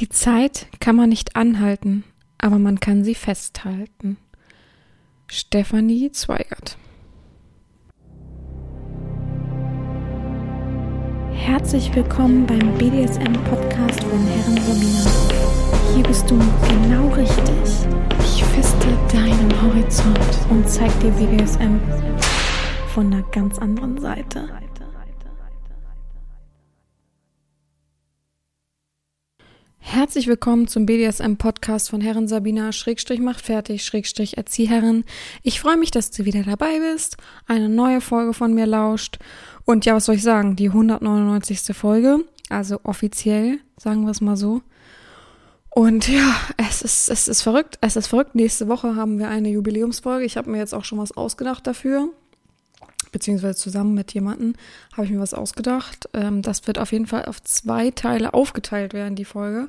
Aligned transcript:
Die 0.00 0.08
Zeit 0.08 0.66
kann 0.80 0.96
man 0.96 1.10
nicht 1.10 1.36
anhalten, 1.36 2.04
aber 2.38 2.58
man 2.58 2.80
kann 2.80 3.04
sie 3.04 3.14
festhalten. 3.14 4.16
Stefanie 5.26 6.10
Zweigert. 6.10 6.78
Herzlich 11.34 11.94
willkommen 11.94 12.46
beim 12.46 12.78
BDSM-Podcast 12.78 14.02
von 14.04 14.26
Herren 14.26 14.56
Sabina. 14.56 15.10
Hier 15.94 16.04
bist 16.04 16.30
du 16.30 16.38
genau 16.38 17.08
richtig. 17.08 17.86
Ich 18.20 18.42
feste 18.42 18.86
deinen 19.12 19.52
Horizont 19.60 20.18
und 20.48 20.66
zeig 20.66 20.98
dir 21.00 21.10
BDSM 21.10 21.78
von 22.94 23.12
einer 23.12 23.22
ganz 23.32 23.58
anderen 23.58 24.00
Seite. 24.00 24.48
Herzlich 29.92 30.28
willkommen 30.28 30.68
zum 30.68 30.86
BDSM-Podcast 30.86 31.90
von 31.90 32.00
Herren 32.00 32.28
Sabina, 32.28 32.70
Schrägstrich 32.70 33.18
macht 33.18 33.44
fertig, 33.44 33.84
Schrägstrich 33.84 34.36
Erzieherin. 34.36 35.02
Ich 35.42 35.58
freue 35.58 35.76
mich, 35.76 35.90
dass 35.90 36.12
du 36.12 36.24
wieder 36.24 36.44
dabei 36.44 36.78
bist, 36.78 37.16
eine 37.48 37.68
neue 37.68 38.00
Folge 38.00 38.32
von 38.32 38.54
mir 38.54 38.66
lauscht. 38.66 39.18
Und 39.64 39.86
ja, 39.86 39.96
was 39.96 40.04
soll 40.04 40.14
ich 40.14 40.22
sagen, 40.22 40.54
die 40.54 40.68
199. 40.68 41.76
Folge, 41.76 42.24
also 42.48 42.78
offiziell, 42.84 43.58
sagen 43.76 44.04
wir 44.04 44.12
es 44.12 44.20
mal 44.20 44.36
so. 44.36 44.62
Und 45.70 46.06
ja, 46.06 46.36
es 46.56 46.82
ist, 46.82 47.10
es 47.10 47.26
ist 47.26 47.42
verrückt, 47.42 47.76
es 47.80 47.96
ist 47.96 48.06
verrückt. 48.06 48.36
Nächste 48.36 48.68
Woche 48.68 48.94
haben 48.94 49.18
wir 49.18 49.26
eine 49.26 49.48
Jubiläumsfolge. 49.48 50.24
Ich 50.24 50.36
habe 50.36 50.50
mir 50.50 50.58
jetzt 50.58 50.72
auch 50.72 50.84
schon 50.84 50.98
was 50.98 51.10
ausgedacht 51.16 51.66
dafür 51.66 52.10
beziehungsweise 53.12 53.56
zusammen 53.56 53.94
mit 53.94 54.12
jemandem, 54.12 54.54
habe 54.92 55.04
ich 55.04 55.10
mir 55.10 55.20
was 55.20 55.34
ausgedacht. 55.34 56.08
Ähm, 56.12 56.42
das 56.42 56.66
wird 56.66 56.78
auf 56.78 56.92
jeden 56.92 57.06
Fall 57.06 57.24
auf 57.26 57.42
zwei 57.42 57.90
Teile 57.90 58.34
aufgeteilt 58.34 58.94
werden, 58.94 59.16
die 59.16 59.24
Folge. 59.24 59.68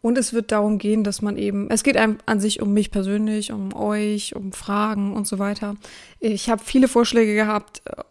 Und 0.00 0.16
es 0.16 0.32
wird 0.32 0.52
darum 0.52 0.78
gehen, 0.78 1.02
dass 1.02 1.22
man 1.22 1.36
eben, 1.36 1.68
es 1.70 1.82
geht 1.82 1.96
einem 1.96 2.18
an 2.24 2.40
sich 2.40 2.62
um 2.62 2.72
mich 2.72 2.90
persönlich, 2.90 3.50
um 3.52 3.74
euch, 3.74 4.36
um 4.36 4.52
Fragen 4.52 5.12
und 5.12 5.26
so 5.26 5.38
weiter. 5.38 5.74
Ich 6.20 6.48
habe 6.48 6.62
viele 6.64 6.86
Vorschläge 6.86 7.34
gehabt, 7.34 7.82
äh, 7.84 8.02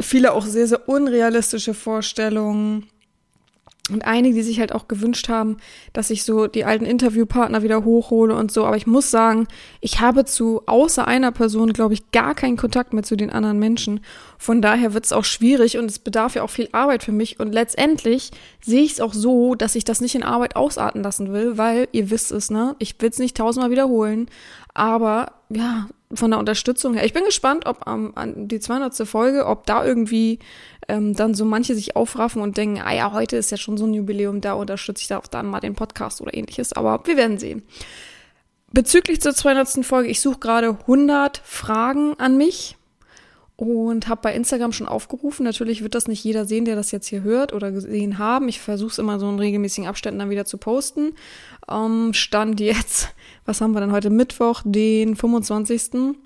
viele 0.00 0.32
auch 0.32 0.44
sehr, 0.44 0.68
sehr 0.68 0.88
unrealistische 0.88 1.74
Vorstellungen 1.74 2.86
und 3.90 4.04
einige, 4.04 4.34
die 4.34 4.42
sich 4.42 4.58
halt 4.58 4.72
auch 4.72 4.88
gewünscht 4.88 5.28
haben, 5.28 5.58
dass 5.92 6.10
ich 6.10 6.24
so 6.24 6.48
die 6.48 6.64
alten 6.64 6.84
Interviewpartner 6.84 7.62
wieder 7.62 7.84
hochhole 7.84 8.34
und 8.34 8.50
so. 8.50 8.64
Aber 8.64 8.76
ich 8.76 8.88
muss 8.88 9.12
sagen, 9.12 9.46
ich 9.80 10.00
habe 10.00 10.24
zu 10.24 10.62
außer 10.66 11.06
einer 11.06 11.30
Person, 11.30 11.72
glaube 11.72 11.94
ich, 11.94 12.10
gar 12.10 12.34
keinen 12.34 12.56
Kontakt 12.56 12.92
mehr 12.92 13.04
zu 13.04 13.14
den 13.14 13.30
anderen 13.30 13.60
Menschen. 13.60 14.00
Von 14.38 14.60
daher 14.60 14.92
wird 14.92 15.04
es 15.04 15.12
auch 15.12 15.24
schwierig 15.24 15.78
und 15.78 15.88
es 15.88 16.00
bedarf 16.00 16.34
ja 16.34 16.42
auch 16.42 16.50
viel 16.50 16.68
Arbeit 16.72 17.04
für 17.04 17.12
mich. 17.12 17.38
Und 17.38 17.52
letztendlich 17.52 18.32
sehe 18.60 18.82
ich 18.82 18.92
es 18.92 19.00
auch 19.00 19.14
so, 19.14 19.54
dass 19.54 19.76
ich 19.76 19.84
das 19.84 20.00
nicht 20.00 20.16
in 20.16 20.24
Arbeit 20.24 20.56
ausarten 20.56 21.04
lassen 21.04 21.32
will, 21.32 21.56
weil 21.56 21.86
ihr 21.92 22.10
wisst 22.10 22.32
es, 22.32 22.50
ne? 22.50 22.74
Ich 22.80 23.00
will 23.00 23.10
es 23.10 23.18
nicht 23.18 23.36
tausendmal 23.36 23.70
wiederholen. 23.70 24.28
Aber 24.74 25.32
ja, 25.48 25.86
von 26.12 26.30
der 26.30 26.38
Unterstützung 26.38 26.94
her. 26.94 27.04
Ich 27.04 27.12
bin 27.12 27.24
gespannt, 27.24 27.66
ob 27.66 27.86
ähm, 27.86 28.12
an 28.14 28.48
die 28.48 28.60
200. 28.60 29.06
Folge, 29.08 29.46
ob 29.46 29.66
da 29.66 29.84
irgendwie 29.84 30.38
ähm, 30.88 31.14
dann 31.14 31.34
so 31.34 31.44
manche 31.44 31.74
sich 31.74 31.96
aufraffen 31.96 32.42
und 32.42 32.56
denken, 32.56 32.80
ah 32.84 32.94
ja, 32.94 33.12
heute 33.12 33.36
ist 33.36 33.50
ja 33.50 33.56
schon 33.56 33.76
so 33.76 33.86
ein 33.86 33.94
Jubiläum, 33.94 34.40
da 34.40 34.54
unterstütze 34.54 35.02
ich 35.02 35.08
da 35.08 35.18
auch 35.18 35.26
dann 35.26 35.46
mal 35.46 35.60
den 35.60 35.74
Podcast 35.74 36.20
oder 36.20 36.34
ähnliches. 36.34 36.72
Aber 36.72 37.00
wir 37.04 37.16
werden 37.16 37.38
sehen. 37.38 37.62
Bezüglich 38.72 39.20
zur 39.20 39.34
200. 39.34 39.84
Folge, 39.84 40.08
ich 40.08 40.20
suche 40.20 40.38
gerade 40.38 40.78
100 40.80 41.38
Fragen 41.44 42.14
an 42.18 42.36
mich 42.36 42.76
und 43.56 44.08
habe 44.08 44.20
bei 44.22 44.34
Instagram 44.34 44.72
schon 44.72 44.86
aufgerufen. 44.86 45.44
Natürlich 45.44 45.82
wird 45.82 45.94
das 45.94 46.08
nicht 46.08 46.22
jeder 46.22 46.44
sehen, 46.44 46.66
der 46.66 46.76
das 46.76 46.90
jetzt 46.90 47.06
hier 47.06 47.22
hört 47.22 47.54
oder 47.54 47.72
gesehen 47.72 48.18
haben. 48.18 48.48
Ich 48.48 48.60
versuche 48.60 48.90
es 48.90 48.98
immer 48.98 49.18
so 49.18 49.28
in 49.28 49.38
regelmäßigen 49.38 49.88
Abständen 49.88 50.18
dann 50.18 50.30
wieder 50.30 50.44
zu 50.44 50.58
posten. 50.58 51.14
Ähm, 51.68 52.12
stand 52.12 52.60
jetzt, 52.60 53.14
was 53.46 53.60
haben 53.60 53.72
wir 53.72 53.80
denn 53.80 53.92
heute? 53.92 54.10
Mittwoch, 54.10 54.62
den 54.64 55.16
25. 55.16 56.16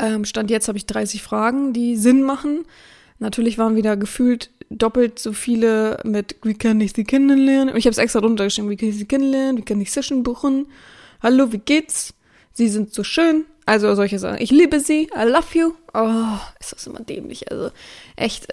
Ähm, 0.00 0.24
stand 0.24 0.50
jetzt 0.50 0.68
habe 0.68 0.78
ich 0.78 0.86
30 0.86 1.22
Fragen, 1.22 1.72
die 1.72 1.96
Sinn 1.96 2.22
machen. 2.22 2.64
Natürlich 3.18 3.58
waren 3.58 3.74
wieder 3.74 3.96
gefühlt 3.96 4.50
doppelt 4.70 5.18
so 5.18 5.32
viele 5.32 5.98
mit, 6.04 6.36
wie 6.42 6.54
kann 6.54 6.80
ich 6.80 6.92
sie 6.92 7.04
kennenlernen? 7.04 7.74
Ich 7.76 7.86
habe 7.86 7.92
es 7.92 7.98
extra 7.98 8.20
runtergeschrieben, 8.20 8.70
wie 8.70 8.76
kann 8.76 8.90
ich 8.90 8.98
sie 8.98 9.06
kennenlernen? 9.06 9.56
Wie 9.56 9.62
kann 9.62 9.80
ich 9.80 9.90
Session 9.90 10.22
buchen? 10.22 10.66
Hallo, 11.20 11.50
wie 11.52 11.58
geht's? 11.58 12.14
Sie 12.52 12.68
sind 12.68 12.94
so 12.94 13.02
schön. 13.02 13.44
Also 13.68 13.94
solche 13.94 14.18
Sachen. 14.18 14.40
Ich 14.40 14.50
liebe 14.50 14.80
sie. 14.80 15.10
I 15.14 15.24
love 15.28 15.46
you. 15.52 15.74
Oh, 15.92 16.38
ist 16.58 16.72
das 16.72 16.86
immer 16.86 17.00
dämlich. 17.00 17.52
Also 17.52 17.70
echt. 18.16 18.48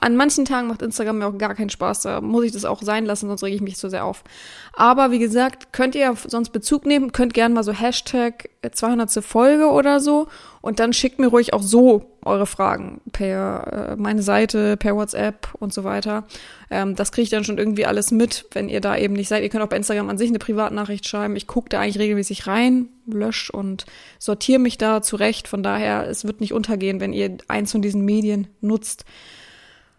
An 0.00 0.16
manchen 0.16 0.46
Tagen 0.46 0.68
macht 0.68 0.80
Instagram 0.80 1.18
mir 1.18 1.26
auch 1.26 1.36
gar 1.36 1.54
keinen 1.54 1.68
Spaß. 1.68 2.00
Da 2.00 2.22
muss 2.22 2.46
ich 2.46 2.52
das 2.52 2.64
auch 2.64 2.80
sein 2.80 3.04
lassen, 3.04 3.28
sonst 3.28 3.44
rege 3.44 3.56
ich 3.56 3.60
mich 3.60 3.76
zu 3.76 3.90
sehr 3.90 4.06
auf. 4.06 4.24
Aber 4.72 5.10
wie 5.10 5.18
gesagt, 5.18 5.74
könnt 5.74 5.94
ihr 5.94 6.16
sonst 6.26 6.48
Bezug 6.48 6.86
nehmen. 6.86 7.12
Könnt 7.12 7.34
gerne 7.34 7.54
mal 7.54 7.62
so 7.62 7.72
Hashtag 7.72 8.48
200. 8.72 9.22
Folge 9.22 9.66
oder 9.68 10.00
so. 10.00 10.28
Und 10.62 10.80
dann 10.80 10.94
schickt 10.94 11.18
mir 11.18 11.26
ruhig 11.26 11.52
auch 11.52 11.62
so 11.62 12.17
eure 12.28 12.46
Fragen 12.46 13.00
per 13.12 13.92
äh, 13.92 13.96
meine 13.96 14.22
Seite, 14.22 14.76
per 14.76 14.94
WhatsApp 14.94 15.48
und 15.58 15.72
so 15.72 15.84
weiter. 15.84 16.24
Ähm, 16.70 16.94
das 16.94 17.12
kriege 17.12 17.24
ich 17.24 17.30
dann 17.30 17.44
schon 17.44 17.58
irgendwie 17.58 17.86
alles 17.86 18.10
mit, 18.10 18.46
wenn 18.52 18.68
ihr 18.68 18.80
da 18.80 18.96
eben 18.96 19.14
nicht 19.14 19.28
seid. 19.28 19.42
Ihr 19.42 19.48
könnt 19.48 19.64
auch 19.64 19.68
bei 19.68 19.76
Instagram 19.76 20.08
an 20.08 20.18
sich 20.18 20.28
eine 20.28 20.38
Privatnachricht 20.38 21.08
schreiben. 21.08 21.36
Ich 21.36 21.46
gucke 21.46 21.68
da 21.68 21.80
eigentlich 21.80 21.98
regelmäßig 21.98 22.46
rein, 22.46 22.88
lösche 23.06 23.52
und 23.52 23.86
sortiere 24.18 24.60
mich 24.60 24.78
da 24.78 25.02
zurecht. 25.02 25.48
Von 25.48 25.62
daher, 25.62 26.06
es 26.08 26.24
wird 26.24 26.40
nicht 26.40 26.52
untergehen, 26.52 27.00
wenn 27.00 27.12
ihr 27.12 27.38
eins 27.48 27.72
von 27.72 27.82
diesen 27.82 28.04
Medien 28.04 28.46
nutzt. 28.60 29.04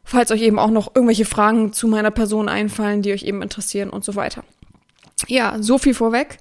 Falls 0.04 0.32
euch 0.32 0.42
eben 0.42 0.58
auch 0.58 0.72
noch 0.72 0.96
irgendwelche 0.96 1.26
Fragen 1.26 1.74
zu 1.74 1.88
meiner 1.88 2.12
Person 2.12 2.50
einfallen, 2.50 3.02
die 3.02 3.14
euch 3.14 3.24
eben 3.24 3.42
interessieren 3.42 3.90
und 3.90 4.04
so 4.04 4.16
weiter. 4.16 4.44
Ja, 5.28 5.58
so 5.60 5.78
viel 5.78 5.94
vorweg. 5.94 6.40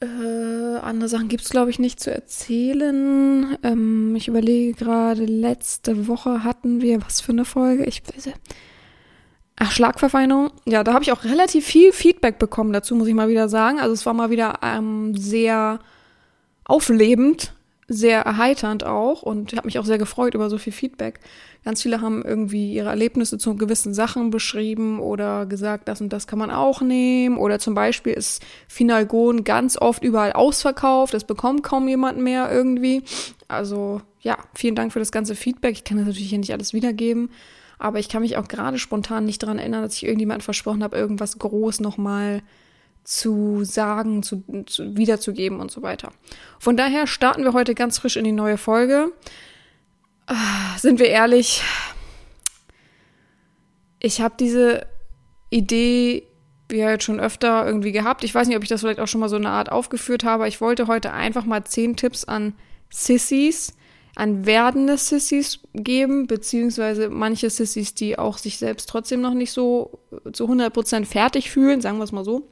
Äh, 0.00 0.76
andere 0.78 1.08
Sachen 1.08 1.28
gibt's 1.28 1.50
glaube 1.50 1.70
ich, 1.70 1.78
nicht 1.78 1.98
zu 1.98 2.12
erzählen. 2.12 3.56
Ähm, 3.62 4.14
ich 4.14 4.28
überlege 4.28 4.74
gerade, 4.74 5.24
letzte 5.24 6.06
Woche 6.06 6.44
hatten 6.44 6.80
wir, 6.80 7.04
was 7.04 7.20
für 7.20 7.32
eine 7.32 7.44
Folge? 7.44 7.84
Ich 7.84 8.02
weiß 8.06 8.32
Ach, 9.60 9.72
Schlagverfeinerung. 9.72 10.52
Ja, 10.66 10.84
da 10.84 10.92
habe 10.92 11.02
ich 11.02 11.10
auch 11.10 11.24
relativ 11.24 11.66
viel 11.66 11.92
Feedback 11.92 12.38
bekommen 12.38 12.72
dazu, 12.72 12.94
muss 12.94 13.08
ich 13.08 13.14
mal 13.14 13.28
wieder 13.28 13.48
sagen. 13.48 13.80
Also 13.80 13.92
es 13.92 14.06
war 14.06 14.14
mal 14.14 14.30
wieder 14.30 14.60
ähm, 14.62 15.16
sehr 15.16 15.80
auflebend, 16.64 17.54
sehr 17.88 18.20
erheiternd 18.20 18.84
auch 18.84 19.22
und 19.22 19.54
habe 19.54 19.66
mich 19.66 19.80
auch 19.80 19.84
sehr 19.84 19.98
gefreut 19.98 20.34
über 20.34 20.48
so 20.48 20.58
viel 20.58 20.72
Feedback. 20.72 21.18
Ganz 21.68 21.82
viele 21.82 22.00
haben 22.00 22.24
irgendwie 22.24 22.72
ihre 22.72 22.88
Erlebnisse 22.88 23.36
zu 23.36 23.54
gewissen 23.54 23.92
Sachen 23.92 24.30
beschrieben 24.30 25.00
oder 25.00 25.44
gesagt, 25.44 25.86
das 25.86 26.00
und 26.00 26.10
das 26.14 26.26
kann 26.26 26.38
man 26.38 26.50
auch 26.50 26.80
nehmen. 26.80 27.36
Oder 27.36 27.58
zum 27.58 27.74
Beispiel 27.74 28.14
ist 28.14 28.42
Finalgon 28.68 29.44
ganz 29.44 29.76
oft 29.76 30.02
überall 30.02 30.32
ausverkauft, 30.32 31.12
das 31.12 31.24
bekommt 31.24 31.62
kaum 31.62 31.86
jemand 31.86 32.20
mehr 32.20 32.50
irgendwie. 32.50 33.02
Also 33.48 34.00
ja, 34.22 34.38
vielen 34.54 34.76
Dank 34.76 34.94
für 34.94 34.98
das 34.98 35.12
ganze 35.12 35.34
Feedback. 35.34 35.72
Ich 35.72 35.84
kann 35.84 35.98
das 35.98 36.06
natürlich 36.06 36.30
hier 36.30 36.38
nicht 36.38 36.54
alles 36.54 36.72
wiedergeben. 36.72 37.28
Aber 37.78 37.98
ich 37.98 38.08
kann 38.08 38.22
mich 38.22 38.38
auch 38.38 38.48
gerade 38.48 38.78
spontan 38.78 39.26
nicht 39.26 39.42
daran 39.42 39.58
erinnern, 39.58 39.82
dass 39.82 39.92
ich 39.92 40.06
irgendjemand 40.06 40.42
versprochen 40.42 40.82
habe, 40.82 40.96
irgendwas 40.96 41.38
groß 41.38 41.80
nochmal 41.80 42.40
zu 43.04 43.62
sagen, 43.64 44.22
zu, 44.22 44.42
zu, 44.64 44.96
wiederzugeben 44.96 45.60
und 45.60 45.70
so 45.70 45.82
weiter. 45.82 46.12
Von 46.58 46.78
daher 46.78 47.06
starten 47.06 47.44
wir 47.44 47.52
heute 47.52 47.74
ganz 47.74 47.98
frisch 47.98 48.16
in 48.16 48.24
die 48.24 48.32
neue 48.32 48.56
Folge. 48.56 49.12
Ah, 50.30 50.76
sind 50.76 50.98
wir 51.00 51.08
ehrlich, 51.08 51.62
ich 53.98 54.20
habe 54.20 54.34
diese 54.38 54.86
Idee 55.48 56.24
ja 56.70 56.90
jetzt 56.90 57.04
schon 57.04 57.18
öfter 57.18 57.66
irgendwie 57.66 57.92
gehabt. 57.92 58.24
Ich 58.24 58.34
weiß 58.34 58.46
nicht, 58.46 58.58
ob 58.58 58.62
ich 58.62 58.68
das 58.68 58.82
vielleicht 58.82 59.00
auch 59.00 59.08
schon 59.08 59.20
mal 59.22 59.30
so 59.30 59.36
eine 59.36 59.48
Art 59.48 59.72
aufgeführt 59.72 60.24
habe. 60.24 60.46
Ich 60.46 60.60
wollte 60.60 60.86
heute 60.86 61.14
einfach 61.14 61.46
mal 61.46 61.64
zehn 61.64 61.96
Tipps 61.96 62.24
an 62.24 62.52
Sissies, 62.90 63.74
an 64.16 64.44
werdende 64.44 64.98
Sissies 64.98 65.60
geben, 65.72 66.26
beziehungsweise 66.26 67.08
manche 67.08 67.48
Sissies, 67.48 67.94
die 67.94 68.18
auch 68.18 68.36
sich 68.36 68.58
selbst 68.58 68.90
trotzdem 68.90 69.22
noch 69.22 69.32
nicht 69.32 69.52
so 69.52 70.00
zu 70.34 70.44
100% 70.44 71.06
fertig 71.06 71.50
fühlen, 71.50 71.80
sagen 71.80 71.96
wir 71.96 72.04
es 72.04 72.12
mal 72.12 72.24
so. 72.24 72.46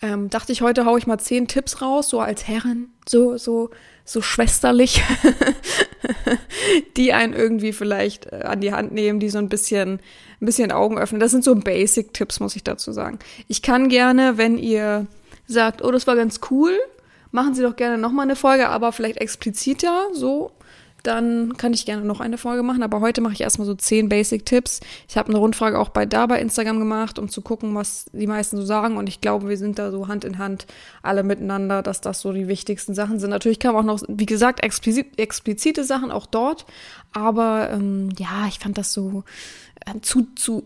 Ähm, 0.00 0.30
dachte 0.30 0.52
ich, 0.52 0.62
heute 0.62 0.86
haue 0.86 0.98
ich 0.98 1.06
mal 1.06 1.18
zehn 1.18 1.48
Tipps 1.48 1.82
raus, 1.82 2.08
so 2.08 2.20
als 2.20 2.48
Herren, 2.48 2.94
so, 3.06 3.36
so, 3.36 3.68
so 4.04 4.22
schwesterlich, 4.22 5.02
die 6.96 7.12
einen 7.12 7.32
irgendwie 7.32 7.72
vielleicht 7.72 8.26
äh, 8.26 8.42
an 8.44 8.60
die 8.60 8.72
Hand 8.72 8.92
nehmen, 8.92 9.20
die 9.20 9.30
so 9.30 9.38
ein 9.38 9.48
bisschen, 9.48 10.00
ein 10.40 10.46
bisschen 10.46 10.72
Augen 10.72 10.98
öffnen. 10.98 11.20
Das 11.20 11.30
sind 11.30 11.44
so 11.44 11.54
Basic-Tipps, 11.54 12.40
muss 12.40 12.56
ich 12.56 12.64
dazu 12.64 12.92
sagen. 12.92 13.18
Ich 13.48 13.62
kann 13.62 13.88
gerne, 13.88 14.36
wenn 14.36 14.58
ihr 14.58 15.06
sagt, 15.46 15.82
oh, 15.82 15.90
das 15.90 16.06
war 16.06 16.16
ganz 16.16 16.40
cool, 16.50 16.78
machen 17.30 17.54
Sie 17.54 17.62
doch 17.62 17.76
gerne 17.76 17.98
nochmal 17.98 18.26
eine 18.26 18.36
Folge, 18.36 18.68
aber 18.68 18.92
vielleicht 18.92 19.18
expliziter, 19.18 20.08
so 20.12 20.52
dann 21.02 21.56
kann 21.56 21.72
ich 21.72 21.86
gerne 21.86 22.04
noch 22.04 22.20
eine 22.20 22.38
Folge 22.38 22.62
machen. 22.62 22.82
Aber 22.82 23.00
heute 23.00 23.20
mache 23.20 23.32
ich 23.32 23.40
erstmal 23.40 23.66
so 23.66 23.74
zehn 23.74 24.08
Basic-Tipps. 24.08 24.80
Ich 25.08 25.16
habe 25.16 25.28
eine 25.28 25.38
Rundfrage 25.38 25.78
auch 25.78 25.90
bei 25.90 26.06
da 26.06 26.26
bei 26.26 26.40
Instagram 26.40 26.78
gemacht, 26.78 27.18
um 27.18 27.28
zu 27.28 27.42
gucken, 27.42 27.74
was 27.74 28.06
die 28.12 28.26
meisten 28.26 28.56
so 28.56 28.64
sagen. 28.64 28.96
Und 28.96 29.08
ich 29.08 29.20
glaube, 29.20 29.48
wir 29.48 29.56
sind 29.56 29.78
da 29.78 29.90
so 29.90 30.08
Hand 30.08 30.24
in 30.24 30.38
Hand 30.38 30.66
alle 31.02 31.22
miteinander, 31.22 31.82
dass 31.82 32.00
das 32.00 32.20
so 32.20 32.32
die 32.32 32.48
wichtigsten 32.48 32.94
Sachen 32.94 33.18
sind. 33.18 33.30
Natürlich 33.30 33.58
kamen 33.58 33.76
auch 33.76 33.82
noch, 33.82 34.02
wie 34.08 34.26
gesagt, 34.26 34.62
explizit, 34.62 35.18
explizite 35.18 35.84
Sachen 35.84 36.10
auch 36.10 36.26
dort. 36.26 36.66
Aber 37.12 37.70
ähm, 37.72 38.10
ja, 38.18 38.46
ich 38.48 38.58
fand 38.58 38.78
das 38.78 38.92
so 38.92 39.24
äh, 39.86 40.00
zu, 40.00 40.28
zu 40.34 40.64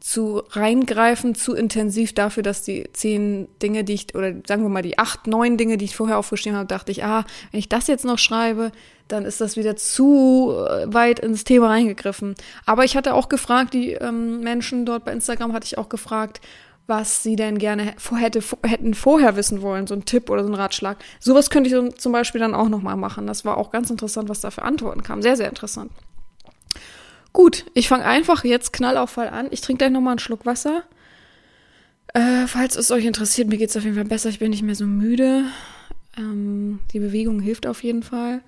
zu 0.00 0.42
reingreifen, 0.50 1.34
zu 1.34 1.54
intensiv 1.54 2.12
dafür, 2.12 2.42
dass 2.42 2.62
die 2.62 2.84
zehn 2.92 3.48
Dinge, 3.62 3.84
die 3.84 3.94
ich, 3.94 4.14
oder 4.14 4.32
sagen 4.46 4.62
wir 4.62 4.68
mal 4.68 4.82
die 4.82 4.98
acht, 4.98 5.26
neun 5.26 5.56
Dinge, 5.56 5.78
die 5.78 5.86
ich 5.86 5.96
vorher 5.96 6.18
aufgeschrieben 6.18 6.58
habe, 6.58 6.68
dachte 6.68 6.92
ich, 6.92 7.04
ah, 7.04 7.24
wenn 7.50 7.58
ich 7.58 7.68
das 7.68 7.86
jetzt 7.86 8.04
noch 8.04 8.18
schreibe, 8.18 8.72
dann 9.08 9.24
ist 9.24 9.40
das 9.40 9.56
wieder 9.56 9.76
zu 9.76 10.52
äh, 10.52 10.92
weit 10.92 11.20
ins 11.20 11.44
Thema 11.44 11.68
reingegriffen. 11.68 12.34
Aber 12.66 12.84
ich 12.84 12.96
hatte 12.96 13.14
auch 13.14 13.28
gefragt, 13.28 13.74
die 13.74 13.92
ähm, 13.92 14.40
Menschen 14.40 14.84
dort 14.84 15.04
bei 15.04 15.12
Instagram 15.12 15.52
hatte 15.52 15.66
ich 15.66 15.78
auch 15.78 15.88
gefragt, 15.88 16.40
was 16.86 17.22
sie 17.22 17.36
denn 17.36 17.58
gerne 17.58 17.94
hätte, 18.12 18.42
hätten 18.64 18.94
vorher 18.94 19.36
wissen 19.36 19.60
wollen, 19.60 19.86
so 19.86 19.94
ein 19.94 20.04
Tipp 20.04 20.30
oder 20.30 20.44
so 20.44 20.50
ein 20.50 20.54
Ratschlag. 20.54 20.98
Sowas 21.18 21.50
könnte 21.50 21.68
ich 21.68 21.98
zum 21.98 22.12
Beispiel 22.12 22.40
dann 22.40 22.54
auch 22.54 22.68
nochmal 22.68 22.96
machen. 22.96 23.26
Das 23.26 23.44
war 23.44 23.56
auch 23.56 23.70
ganz 23.70 23.90
interessant, 23.90 24.28
was 24.28 24.40
da 24.40 24.50
für 24.50 24.62
Antworten 24.62 25.02
kam. 25.02 25.22
Sehr, 25.22 25.36
sehr 25.36 25.48
interessant. 25.48 25.90
Gut, 27.36 27.66
ich 27.74 27.86
fange 27.86 28.06
einfach 28.06 28.44
jetzt 28.44 28.72
knallauffall 28.72 29.28
an. 29.28 29.48
Ich 29.50 29.60
trinke 29.60 29.80
gleich 29.80 29.90
nochmal 29.90 30.12
einen 30.12 30.20
Schluck 30.20 30.46
Wasser. 30.46 30.84
Äh, 32.14 32.46
falls 32.46 32.76
es 32.76 32.90
euch 32.90 33.04
interessiert, 33.04 33.48
mir 33.48 33.58
geht 33.58 33.68
es 33.68 33.76
auf 33.76 33.84
jeden 33.84 33.94
Fall 33.94 34.06
besser. 34.06 34.30
Ich 34.30 34.38
bin 34.38 34.52
nicht 34.52 34.62
mehr 34.62 34.74
so 34.74 34.86
müde. 34.86 35.44
Ähm, 36.16 36.78
die 36.94 36.98
Bewegung 36.98 37.40
hilft 37.40 37.66
auf 37.66 37.84
jeden 37.84 38.02
Fall. 38.02 38.40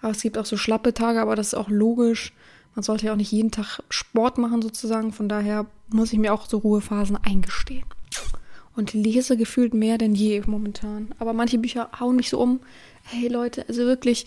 Aber 0.00 0.10
es 0.10 0.22
gibt 0.22 0.38
auch 0.38 0.44
so 0.44 0.56
schlappe 0.56 0.92
Tage, 0.92 1.20
aber 1.20 1.36
das 1.36 1.52
ist 1.52 1.54
auch 1.54 1.68
logisch. 1.68 2.32
Man 2.74 2.82
sollte 2.82 3.06
ja 3.06 3.12
auch 3.12 3.16
nicht 3.16 3.30
jeden 3.30 3.52
Tag 3.52 3.80
Sport 3.90 4.38
machen 4.38 4.60
sozusagen. 4.60 5.12
Von 5.12 5.28
daher 5.28 5.66
muss 5.90 6.12
ich 6.12 6.18
mir 6.18 6.34
auch 6.34 6.48
so 6.48 6.58
Ruhephasen 6.58 7.18
eingestehen. 7.22 7.84
Und 8.74 8.92
lese 8.92 9.36
gefühlt 9.36 9.72
mehr 9.72 9.98
denn 9.98 10.16
je 10.16 10.42
momentan. 10.46 11.14
Aber 11.20 11.32
manche 11.32 11.58
Bücher 11.58 11.90
hauen 12.00 12.16
mich 12.16 12.28
so 12.28 12.40
um. 12.40 12.58
Hey 13.04 13.28
Leute, 13.28 13.64
also 13.68 13.84
wirklich, 13.84 14.26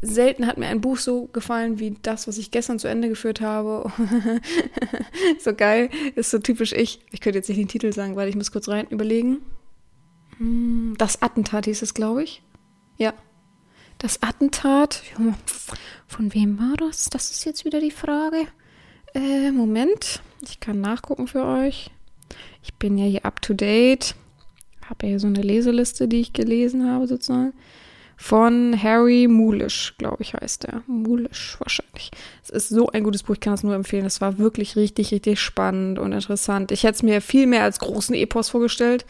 selten 0.00 0.46
hat 0.46 0.58
mir 0.58 0.66
ein 0.66 0.80
Buch 0.80 0.98
so 0.98 1.26
gefallen 1.26 1.78
wie 1.78 1.96
das, 2.02 2.28
was 2.28 2.38
ich 2.38 2.50
gestern 2.50 2.78
zu 2.78 2.88
Ende 2.88 3.08
geführt 3.08 3.40
habe. 3.40 3.90
so 5.38 5.54
geil, 5.54 5.90
ist 6.14 6.30
so 6.30 6.38
typisch 6.38 6.72
ich. 6.72 7.00
Ich 7.10 7.20
könnte 7.20 7.38
jetzt 7.38 7.48
nicht 7.48 7.58
den 7.60 7.68
Titel 7.68 7.92
sagen, 7.92 8.16
weil 8.16 8.28
ich 8.28 8.36
muss 8.36 8.52
kurz 8.52 8.68
rein 8.68 8.86
überlegen. 8.88 9.38
Hm, 10.38 10.94
das 10.98 11.22
Attentat 11.22 11.64
hieß 11.66 11.82
es, 11.82 11.94
glaube 11.94 12.22
ich. 12.22 12.42
Ja. 12.96 13.12
Das 13.98 14.22
Attentat. 14.22 15.02
Von 16.06 16.32
wem 16.32 16.58
war 16.58 16.76
das? 16.76 17.06
Das 17.06 17.32
ist 17.32 17.44
jetzt 17.44 17.64
wieder 17.64 17.80
die 17.80 17.90
Frage. 17.90 18.46
Äh, 19.14 19.50
Moment. 19.50 20.22
Ich 20.42 20.60
kann 20.60 20.80
nachgucken 20.80 21.26
für 21.26 21.44
euch. 21.44 21.90
Ich 22.62 22.74
bin 22.74 22.96
ja 22.96 23.06
hier 23.06 23.24
up 23.24 23.42
to 23.42 23.54
date. 23.54 24.14
Habe 24.88 25.06
ja 25.06 25.10
hier 25.10 25.20
so 25.20 25.26
eine 25.26 25.42
Leseliste, 25.42 26.06
die 26.06 26.20
ich 26.20 26.32
gelesen 26.32 26.88
habe, 26.88 27.08
sozusagen 27.08 27.52
von 28.20 28.82
Harry 28.82 29.28
Mulisch, 29.28 29.94
glaube 29.96 30.22
ich, 30.22 30.34
heißt 30.34 30.64
er. 30.64 30.82
Mulisch 30.88 31.56
wahrscheinlich. 31.60 32.10
Es 32.42 32.50
ist 32.50 32.68
so 32.68 32.88
ein 32.88 33.04
gutes 33.04 33.22
Buch, 33.22 33.34
ich 33.34 33.40
kann 33.40 33.54
es 33.54 33.62
nur 33.62 33.76
empfehlen. 33.76 34.04
Es 34.04 34.20
war 34.20 34.38
wirklich 34.38 34.74
richtig, 34.74 35.12
richtig 35.12 35.38
spannend 35.38 36.00
und 36.00 36.10
interessant. 36.12 36.72
Ich 36.72 36.82
hätte 36.82 36.96
es 36.96 37.02
mir 37.04 37.20
viel 37.20 37.46
mehr 37.46 37.62
als 37.62 37.78
großen 37.78 38.16
Epos 38.16 38.48
vorgestellt, 38.48 39.06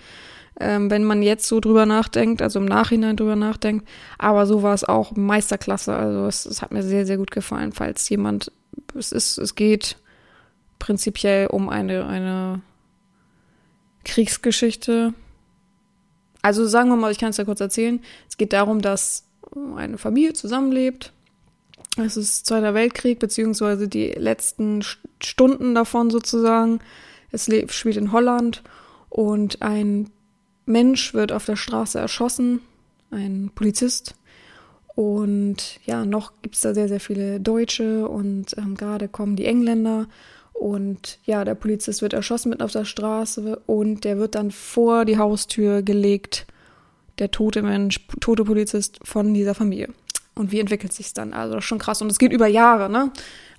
ähm, 0.60 0.90
wenn 0.90 1.04
man 1.04 1.22
jetzt 1.22 1.48
so 1.48 1.58
drüber 1.58 1.86
nachdenkt, 1.86 2.42
also 2.42 2.58
im 2.58 2.66
Nachhinein 2.66 3.16
drüber 3.16 3.34
nachdenkt. 3.34 3.88
Aber 4.18 4.44
so 4.44 4.62
war 4.62 4.74
es 4.74 4.84
auch 4.84 5.12
Meisterklasse. 5.16 5.96
Also 5.96 6.26
es, 6.26 6.44
es 6.44 6.60
hat 6.60 6.70
mir 6.70 6.82
sehr, 6.82 7.06
sehr 7.06 7.16
gut 7.16 7.30
gefallen, 7.30 7.72
falls 7.72 8.06
jemand, 8.10 8.52
es 8.94 9.12
ist, 9.12 9.38
es 9.38 9.54
geht 9.54 9.96
prinzipiell 10.78 11.46
um 11.46 11.70
eine, 11.70 12.06
eine 12.06 12.60
Kriegsgeschichte 14.04 15.14
also 16.42 16.66
sagen 16.66 16.88
wir 16.90 16.96
mal, 16.96 17.12
ich 17.12 17.18
kann 17.18 17.30
es 17.30 17.36
ja 17.36 17.44
kurz 17.44 17.60
erzählen. 17.60 18.00
Es 18.28 18.36
geht 18.36 18.52
darum, 18.52 18.80
dass 18.80 19.24
eine 19.76 19.98
Familie 19.98 20.32
zusammenlebt. 20.32 21.12
Es 21.96 22.16
ist 22.16 22.46
Zweiter 22.46 22.74
Weltkrieg, 22.74 23.18
beziehungsweise 23.18 23.88
die 23.88 24.10
letzten 24.10 24.82
Stunden 25.20 25.74
davon 25.74 26.10
sozusagen. 26.10 26.80
Es 27.32 27.50
spielt 27.68 27.96
in 27.96 28.12
Holland 28.12 28.62
und 29.08 29.62
ein 29.62 30.10
Mensch 30.64 31.14
wird 31.14 31.32
auf 31.32 31.44
der 31.44 31.56
Straße 31.56 31.98
erschossen, 31.98 32.60
ein 33.10 33.50
Polizist. 33.54 34.14
Und 34.94 35.78
ja, 35.86 36.04
noch 36.04 36.32
gibt 36.42 36.56
es 36.56 36.60
da 36.62 36.74
sehr, 36.74 36.88
sehr 36.88 37.00
viele 37.00 37.40
Deutsche 37.40 38.08
und 38.08 38.56
ähm, 38.58 38.74
gerade 38.76 39.08
kommen 39.08 39.36
die 39.36 39.46
Engländer 39.46 40.08
und 40.58 41.20
ja, 41.24 41.44
der 41.44 41.54
Polizist 41.54 42.02
wird 42.02 42.14
erschossen 42.14 42.50
mitten 42.50 42.62
auf 42.62 42.72
der 42.72 42.84
Straße 42.84 43.62
und 43.66 44.02
der 44.02 44.18
wird 44.18 44.34
dann 44.34 44.50
vor 44.50 45.04
die 45.04 45.16
Haustür 45.16 45.82
gelegt, 45.82 46.48
der 47.20 47.30
tote 47.30 47.62
Mensch, 47.62 48.04
tote 48.20 48.44
Polizist 48.44 48.98
von 49.04 49.32
dieser 49.34 49.54
Familie. 49.54 49.90
Und 50.34 50.50
wie 50.50 50.58
entwickelt 50.58 50.92
sich 50.92 51.14
dann? 51.14 51.32
Also 51.32 51.54
das 51.54 51.62
ist 51.62 51.68
schon 51.68 51.78
krass. 51.78 52.02
Und 52.02 52.10
es 52.10 52.18
geht 52.18 52.32
über 52.32 52.48
Jahre, 52.48 52.90
ne? 52.90 53.12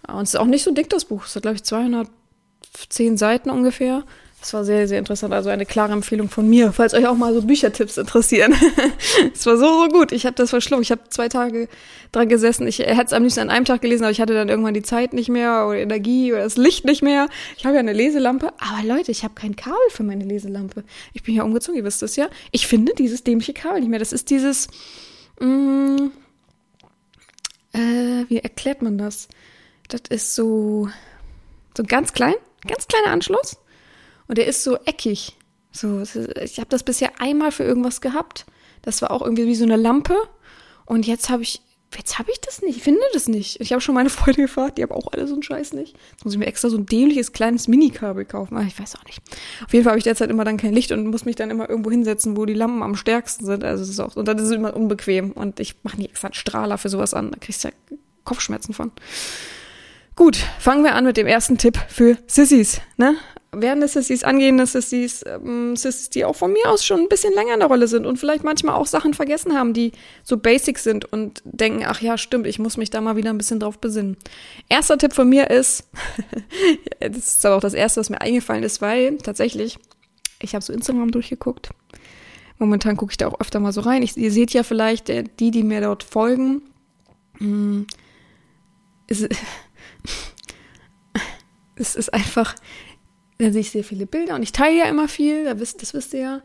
Und 0.07 0.23
es 0.23 0.33
ist 0.33 0.39
auch 0.39 0.45
nicht 0.45 0.63
so 0.63 0.73
dick, 0.73 0.89
das 0.89 1.05
Buch. 1.05 1.25
Es 1.25 1.35
hat, 1.37 1.43
glaube 1.43 1.55
ich, 1.55 1.63
210 1.63 3.15
Seiten 3.15 3.49
ungefähr. 3.49 4.03
Das 4.39 4.53
war 4.53 4.63
sehr, 4.63 4.87
sehr 4.87 4.99
interessant. 4.99 5.33
Also 5.33 5.49
eine 5.49 5.65
klare 5.65 5.91
Empfehlung 5.91 6.29
von 6.29 6.49
mir, 6.49 6.71
falls 6.71 6.93
euch 6.93 7.05
auch 7.05 7.15
mal 7.15 7.33
so 7.33 7.41
Büchertipps 7.41 7.97
interessieren. 7.97 8.55
Es 9.33 9.45
war 9.45 9.57
so, 9.57 9.83
so 9.83 9.89
gut. 9.89 10.11
Ich 10.13 10.25
habe 10.25 10.35
das 10.35 10.49
verschlungen. 10.49 10.81
Ich 10.81 10.91
habe 10.91 11.01
zwei 11.09 11.27
Tage 11.27 11.67
dran 12.11 12.29
gesessen. 12.29 12.65
Ich 12.65 12.79
hätte 12.79 13.05
es 13.05 13.13
am 13.13 13.23
liebsten 13.23 13.41
an 13.41 13.49
einem 13.49 13.65
Tag 13.65 13.81
gelesen, 13.81 14.03
aber 14.03 14.11
ich 14.11 14.21
hatte 14.21 14.33
dann 14.33 14.47
irgendwann 14.47 14.73
die 14.73 14.81
Zeit 14.81 15.13
nicht 15.13 15.29
mehr 15.29 15.67
oder 15.67 15.79
Energie 15.79 16.31
oder 16.31 16.43
das 16.43 16.55
Licht 16.55 16.85
nicht 16.85 17.01
mehr. 17.01 17.27
Ich 17.57 17.65
habe 17.65 17.75
ja 17.75 17.79
eine 17.81 17.91
Leselampe. 17.91 18.53
Aber 18.59 18.87
Leute, 18.87 19.11
ich 19.11 19.23
habe 19.23 19.33
kein 19.33 19.57
Kabel 19.57 19.77
für 19.89 20.03
meine 20.03 20.23
Leselampe. 20.23 20.83
Ich 21.13 21.23
bin 21.23 21.35
ja 21.35 21.43
umgezogen, 21.43 21.77
ihr 21.77 21.83
wisst 21.83 22.01
das 22.01 22.15
ja. 22.15 22.29
Ich 22.51 22.65
finde 22.65 22.93
dieses 22.93 23.23
dämliche 23.23 23.53
Kabel 23.53 23.81
nicht 23.81 23.89
mehr. 23.89 23.99
Das 23.99 24.13
ist 24.13 24.29
dieses... 24.29 24.67
Mh, 25.39 25.47
mm, 25.47 26.11
äh, 27.73 28.25
wie 28.29 28.37
erklärt 28.37 28.81
man 28.81 28.97
das? 28.97 29.27
Das 29.89 30.01
ist 30.09 30.33
so... 30.33 30.89
So 31.75 31.83
ganz 31.83 32.13
klein. 32.13 32.35
Ganz 32.65 32.87
kleiner 32.87 33.11
Anschluss 33.11 33.57
und 34.29 34.37
der 34.37 34.47
ist 34.47 34.63
so 34.63 34.77
eckig. 34.85 35.35
So, 35.71 36.01
ich 36.01 36.59
habe 36.59 36.69
das 36.69 36.83
bisher 36.83 37.19
einmal 37.19 37.51
für 37.51 37.63
irgendwas 37.63 37.99
gehabt. 37.99 38.45
Das 38.83 39.01
war 39.01 39.11
auch 39.11 39.21
irgendwie 39.21 39.47
wie 39.47 39.55
so 39.55 39.65
eine 39.65 39.75
Lampe. 39.75 40.15
Und 40.85 41.07
jetzt 41.07 41.29
habe 41.29 41.41
ich, 41.41 41.61
jetzt 41.95 42.19
habe 42.19 42.31
ich 42.31 42.39
das 42.39 42.61
nicht. 42.61 42.77
Ich 42.77 42.83
finde 42.83 43.01
das 43.13 43.27
nicht. 43.27 43.59
Ich 43.59 43.71
habe 43.71 43.81
schon 43.81 43.95
meine 43.95 44.09
Freunde 44.11 44.43
gefragt, 44.43 44.77
die 44.77 44.83
haben 44.83 44.91
auch 44.91 45.11
alle 45.11 45.27
so 45.27 45.33
einen 45.33 45.41
Scheiß 45.41 45.73
nicht. 45.73 45.97
Jetzt 46.11 46.25
muss 46.25 46.33
ich 46.33 46.39
mir 46.39 46.45
extra 46.45 46.69
so 46.69 46.77
ein 46.77 46.85
dämliches 46.85 47.33
kleines 47.33 47.67
Minikabel 47.67 48.23
kaufen. 48.23 48.55
Aber 48.55 48.67
ich 48.67 48.79
weiß 48.79 48.97
auch 48.97 49.03
nicht. 49.05 49.19
Auf 49.65 49.73
jeden 49.73 49.83
Fall 49.83 49.91
habe 49.91 49.97
ich 49.97 50.03
derzeit 50.03 50.29
immer 50.29 50.45
dann 50.45 50.57
kein 50.57 50.73
Licht 50.73 50.91
und 50.91 51.07
muss 51.07 51.25
mich 51.25 51.35
dann 51.35 51.49
immer 51.49 51.67
irgendwo 51.67 51.89
hinsetzen, 51.89 52.37
wo 52.37 52.45
die 52.45 52.53
Lampen 52.53 52.83
am 52.83 52.95
stärksten 52.95 53.45
sind. 53.47 53.63
Also 53.63 53.83
ist 53.83 53.99
auch, 53.99 54.15
und 54.15 54.27
dann 54.27 54.37
ist 54.37 54.45
es 54.45 54.51
immer 54.51 54.75
unbequem. 54.75 55.31
Und 55.31 55.59
ich 55.59 55.75
mache 55.81 55.97
nicht 55.97 56.11
extra 56.11 56.27
einen 56.27 56.35
Strahler 56.35 56.77
für 56.77 56.89
sowas 56.89 57.15
an. 57.15 57.31
Da 57.31 57.37
kriegst 57.39 57.63
du 57.63 57.69
ja 57.69 57.73
Kopfschmerzen 58.25 58.75
von. 58.75 58.91
Gut, 60.15 60.37
fangen 60.59 60.83
wir 60.83 60.93
an 60.93 61.05
mit 61.05 61.17
dem 61.17 61.25
ersten 61.25 61.57
Tipp 61.57 61.79
für 61.87 62.17
Sissys. 62.27 62.81
Ne? 62.97 63.15
Werdende 63.51 63.87
Sissys, 63.87 64.23
angehende 64.23 64.65
Sissys, 64.65 65.23
ähm, 65.25 65.75
Sissys, 65.75 66.09
die 66.09 66.25
auch 66.25 66.35
von 66.35 66.53
mir 66.53 66.69
aus 66.69 66.85
schon 66.85 67.01
ein 67.01 67.09
bisschen 67.09 67.33
länger 67.33 67.53
in 67.53 67.59
der 67.59 67.69
Rolle 67.69 67.87
sind 67.87 68.05
und 68.05 68.17
vielleicht 68.17 68.43
manchmal 68.43 68.75
auch 68.75 68.85
Sachen 68.85 69.13
vergessen 69.13 69.57
haben, 69.57 69.73
die 69.73 69.91
so 70.23 70.37
basic 70.37 70.77
sind 70.77 71.11
und 71.11 71.41
denken, 71.45 71.83
ach 71.85 72.01
ja, 72.01 72.17
stimmt, 72.17 72.47
ich 72.47 72.59
muss 72.59 72.77
mich 72.77 72.89
da 72.89 73.01
mal 73.01 73.15
wieder 73.15 73.31
ein 73.31 73.37
bisschen 73.37 73.59
drauf 73.59 73.79
besinnen. 73.79 74.17
Erster 74.69 74.97
Tipp 74.97 75.13
von 75.13 75.27
mir 75.27 75.49
ist, 75.49 75.89
das 76.99 77.17
ist 77.17 77.45
aber 77.45 77.55
auch 77.55 77.61
das 77.61 77.73
erste, 77.73 77.99
was 77.99 78.09
mir 78.09 78.21
eingefallen 78.21 78.63
ist, 78.63 78.81
weil 78.81 79.17
tatsächlich, 79.17 79.79
ich 80.41 80.53
habe 80.53 80.63
so 80.63 80.71
Instagram 80.71 81.11
durchgeguckt. 81.11 81.69
Momentan 82.59 82.97
gucke 82.97 83.11
ich 83.11 83.17
da 83.17 83.27
auch 83.27 83.39
öfter 83.39 83.59
mal 83.59 83.71
so 83.71 83.81
rein. 83.81 84.03
Ich, 84.03 84.15
ihr 84.17 84.31
seht 84.31 84.51
ja 84.51 84.63
vielleicht, 84.63 85.09
äh, 85.09 85.23
die, 85.39 85.49
die 85.49 85.63
mir 85.63 85.81
dort 85.81 86.03
folgen, 86.03 86.61
mh, 87.39 87.85
es, 89.07 89.21
es 91.75 91.95
ist 91.95 92.13
einfach, 92.13 92.53
da 93.39 93.51
sehe 93.51 93.61
ich 93.61 93.71
sehr 93.71 93.83
viele 93.83 94.05
Bilder 94.05 94.35
und 94.35 94.43
ich 94.43 94.51
teile 94.51 94.77
ja 94.77 94.85
immer 94.85 95.07
viel, 95.07 95.45
da 95.45 95.59
wisst, 95.59 95.81
das 95.81 95.93
wisst 95.93 96.13
ihr 96.13 96.19
ja. 96.19 96.41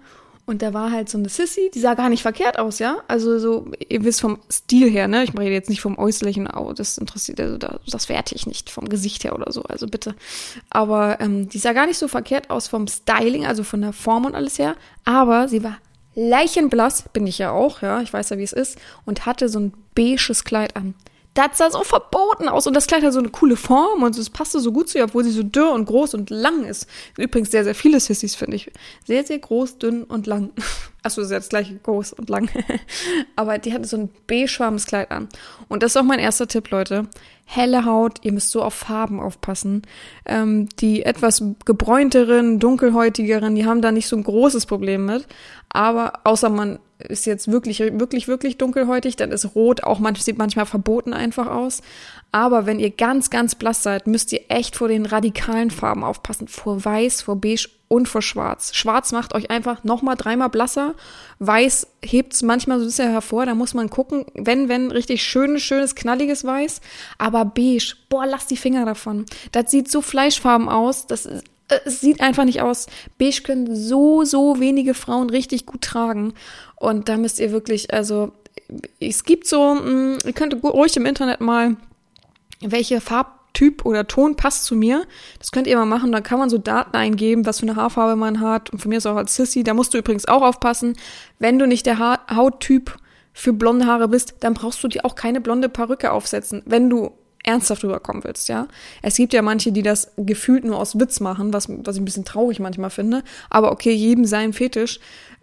Und 0.47 0.61
da 0.61 0.75
war 0.75 0.93
halt 0.93 1.09
so 1.09 1.17
eine 1.17 1.31
Sissy, 1.31 1.71
die 1.73 1.81
sah 1.81 1.95
gar 1.95 2.11
nicht 2.11 2.21
verkehrt 2.21 2.59
aus, 2.59 2.79
ja. 2.79 2.99
Also 3.09 3.39
so, 3.39 3.71
ihr 3.89 4.05
wisst 4.05 4.21
vom 4.21 4.39
Stil 4.53 4.91
her, 4.91 5.09
ne? 5.09 5.25
Ich 5.25 5.37
rede 5.37 5.53
jetzt 5.53 5.71
nicht 5.71 5.81
vom 5.81 5.99
äußerlichen, 5.99 6.47
oh, 6.49 6.75
das 6.75 6.99
interessiert, 6.99 7.41
also 7.41 7.57
das, 7.57 7.81
das 7.87 8.09
werte 8.11 8.35
ich 8.35 8.47
nicht 8.47 8.69
vom 8.69 8.89
Gesicht 8.89 9.25
her 9.25 9.35
oder 9.35 9.51
so, 9.51 9.63
also 9.63 9.87
bitte. 9.87 10.15
Aber 10.69 11.19
ähm, 11.21 11.49
die 11.49 11.59
sah 11.59 11.73
gar 11.73 11.87
nicht 11.87 11.99
so 11.99 12.09
verkehrt 12.09 12.51
aus 12.51 12.69
vom 12.69 12.87
Styling, 12.87 13.47
also 13.47 13.65
von 13.65 13.81
der 13.81 13.95
Form 13.95 14.27
und 14.27 14.35
alles 14.35 14.59
her. 14.59 14.77
Aber 15.05 15.49
sie 15.49 15.65
war 15.65 15.79
leichenblass, 16.15 17.05
bin 17.13 17.27
ich 17.27 17.39
ja 17.39 17.51
auch, 17.51 17.81
ja, 17.81 18.03
ich 18.03 18.13
weiß 18.13 18.29
ja, 18.29 18.39
wie 18.39 18.45
es 18.45 18.53
ist, 18.53 18.79
und 19.07 19.25
hatte 19.25 19.49
so 19.49 19.59
ein 19.59 19.73
beiges 19.95 20.45
Kleid 20.45 20.77
an. 20.77 20.95
Das 21.35 21.59
sah 21.59 21.71
so 21.71 21.83
verboten 21.83 22.49
aus 22.49 22.67
und 22.69 22.75
das 22.75 22.87
Kleid 22.87 23.03
hat 23.03 23.13
so 23.13 23.19
eine 23.19 23.29
coole 23.29 23.57
Form 23.57 24.05
und 24.05 24.17
es 24.17 24.31
passte 24.31 24.61
so 24.61 24.71
gut 24.71 24.89
zu 24.89 24.99
ihr, 24.99 25.05
obwohl 25.05 25.25
sie 25.25 25.33
so 25.33 25.43
dürr 25.43 25.73
und 25.73 25.85
groß 25.85 26.15
und 26.15 26.31
lang 26.31 26.65
ist. 26.65 26.87
Übrigens 27.19 27.51
sehr, 27.51 27.65
sehr 27.65 27.75
viele 27.75 27.99
Sissys, 27.99 28.37
finde 28.37 28.57
ich. 28.57 28.71
Sehr, 29.05 29.25
sehr 29.25 29.41
groß, 29.41 29.79
dünn 29.79 30.05
und 30.05 30.29
lang. 30.29 30.53
Achso, 31.03 31.21
ist 31.21 31.33
ja 31.33 31.39
das 31.39 31.49
gleiche 31.49 31.75
groß 31.77 32.13
und 32.15 32.31
lang. 32.31 32.49
Aber 33.37 33.59
die 33.59 33.73
hatte 33.75 33.87
so 33.87 33.97
ein 33.97 34.11
beigefarbenes 34.29 34.87
Kleid 34.87 35.11
an. 35.11 35.29
Und 35.69 35.83
das 35.83 35.93
ist 35.93 35.97
auch 35.97 36.05
mein 36.05 36.21
erster 36.21 36.47
Tipp, 36.47 36.71
Leute. 36.71 37.09
Helle 37.47 37.85
Haut, 37.85 38.21
ihr 38.23 38.33
müsst 38.33 38.51
so 38.51 38.63
auf 38.63 38.75
Farben 38.75 39.21
aufpassen. 39.21 39.83
Ähm, 40.27 40.69
die 40.81 41.05
etwas 41.05 41.43
gebräunteren, 41.67 42.59
dunkelhäutigeren, 42.59 43.55
die 43.55 43.67
haben 43.67 43.83
da 43.83 43.93
nicht 43.93 44.09
so 44.09 44.17
ein 44.17 44.25
großes 44.25 44.65
Problem 44.65 45.05
mit. 45.05 45.27
Aber 45.69 46.21
außer 46.25 46.49
man 46.49 46.79
ist 46.99 47.27
jetzt 47.27 47.51
wirklich, 47.51 47.81
wirklich, 47.81 48.29
wirklich 48.29 48.57
dunkelhäutig, 48.57 49.17
dann 49.17 49.33
ist 49.33 49.55
Rot 49.55 49.83
auch 49.83 49.99
manch, 49.99 50.23
sieht 50.23 50.39
manchmal 50.39 50.67
verboten 50.67 51.13
einfach 51.13 51.49
aus. 51.49 51.83
Aber 52.33 52.67
wenn 52.67 52.81
ihr 52.81 52.91
ganz, 52.91 53.31
ganz 53.31 53.55
blass 53.55 53.83
seid, 53.83 54.07
müsst 54.07 54.33
ihr 54.33 54.41
echt 54.49 54.77
vor 54.77 54.89
den 54.89 55.07
radikalen 55.07 55.71
Farben 55.71 56.05
aufpassen. 56.05 56.49
Vor 56.49 56.85
Weiß, 56.85 57.23
vor 57.23 57.37
Beige 57.37 57.69
und 57.89 58.09
vor 58.09 58.23
Schwarz. 58.23 58.75
Schwarz 58.75 59.13
macht 59.13 59.35
euch 59.35 59.51
einfach 59.51 59.85
nochmal 59.85 60.17
dreimal 60.17 60.49
blasser. 60.49 60.95
Weiß 61.39 61.87
hebt 62.03 62.33
es 62.33 62.43
manchmal 62.43 62.81
so 62.81 62.89
sehr 62.89 63.11
hervor. 63.11 63.47
Da 63.47 63.55
muss 63.55 63.75
man 63.75 63.91
gucken, 63.91 64.25
wenn, 64.35 64.69
wenn, 64.69 64.91
richtig 64.91 65.23
schönes, 65.23 65.63
schönes, 65.63 65.95
knalliges 65.95 66.45
Weiß. 66.45 66.81
Aber 67.19 67.45
Beige, 67.45 67.95
boah, 68.15 68.27
lasst 68.27 68.51
die 68.51 68.57
Finger 68.57 68.85
davon. 68.87 69.27
Das 69.51 69.73
sieht 69.73 69.91
so 69.91 70.01
fleischfarben 70.01 70.69
aus. 70.69 71.09
Das 71.09 71.27
ist, 71.27 71.45
äh, 71.69 71.81
es 71.85 72.01
sieht 72.01 72.21
einfach 72.21 72.45
nicht 72.45 72.63
aus. 72.63 72.87
Beige 73.19 73.43
können 73.43 73.75
so, 73.75 74.23
so 74.25 74.61
wenige 74.61 74.95
Frauen 74.95 75.31
richtig 75.31 75.67
gut 75.67 75.83
tragen. 75.83 76.35
Und 76.77 77.09
da 77.09 77.17
müsst 77.17 77.41
ihr 77.41 77.51
wirklich, 77.51 77.93
also, 77.93 78.31
es 79.01 79.25
gibt 79.25 79.49
so, 79.49 79.75
mm, 79.75 80.19
ihr 80.25 80.33
könnt 80.33 80.63
ruhig 80.63 80.97
im 80.97 81.07
Internet 81.07 81.41
mal 81.41 81.77
welche 82.61 83.01
Farbtyp 83.01 83.85
oder 83.85 84.07
Ton 84.07 84.37
passt 84.37 84.65
zu 84.65 84.77
mir. 84.77 85.07
Das 85.41 85.51
könnt 85.51 85.67
ihr 85.67 85.77
mal 85.77 85.85
machen. 85.85 86.13
Da 86.13 86.21
kann 86.21 86.39
man 86.39 86.51
so 86.51 86.59
Daten 86.59 86.97
eingeben, 86.97 87.47
was 87.47 87.59
für 87.59 87.67
eine 87.67 87.75
Haarfarbe 87.75 88.15
man 88.15 88.39
hat. 88.39 88.71
Und 88.71 88.79
von 88.79 88.91
mir 88.91 88.99
ist 88.99 89.07
auch 89.07 89.17
als 89.17 89.35
Sissy. 89.35 89.65
Da 89.65 89.75
musst 89.75 89.93
du 89.93 89.99
übrigens 89.99 90.29
auch 90.29 90.43
aufpassen. 90.43 90.97
Wenn 91.41 91.59
du 91.59 91.67
nicht 91.67 91.85
der 91.85 91.99
ha 91.99 92.21
Hauttyp 92.33 92.97
für 93.33 93.53
blonde 93.53 93.87
Haare 93.87 94.07
bist, 94.07 94.35
dann 94.39 94.55
brauchst 94.55 94.85
du 94.85 94.87
dir 94.87 95.05
auch 95.05 95.17
keine 95.17 95.41
blonde 95.41 95.69
Perücke 95.69 96.13
aufsetzen, 96.13 96.63
wenn 96.65 96.89
du 96.89 97.11
ernsthaft 97.45 97.85
rüberkommen 97.85 98.25
willst, 98.25 98.49
ja. 98.49 98.67
Es 99.03 99.17
gibt 99.17 99.33
ja 99.33 99.43
manche, 99.43 99.71
die 99.71 99.83
das 99.83 100.13
gefühlt 100.17 100.65
nur 100.65 100.79
aus 100.79 100.99
Witz 100.99 101.21
machen, 101.21 101.53
was, 101.53 101.69
was 101.69 101.97
ich 101.97 102.03
ein 102.03 102.05
bisschen 102.05 102.25
traurig 102.25 102.59
manchmal 102.59 102.91
finde. 102.91 103.23
Aber 103.51 103.71
okay, 103.71 103.93
jedem 103.93 104.25
sein 104.25 104.53
Fetisch 104.53 104.99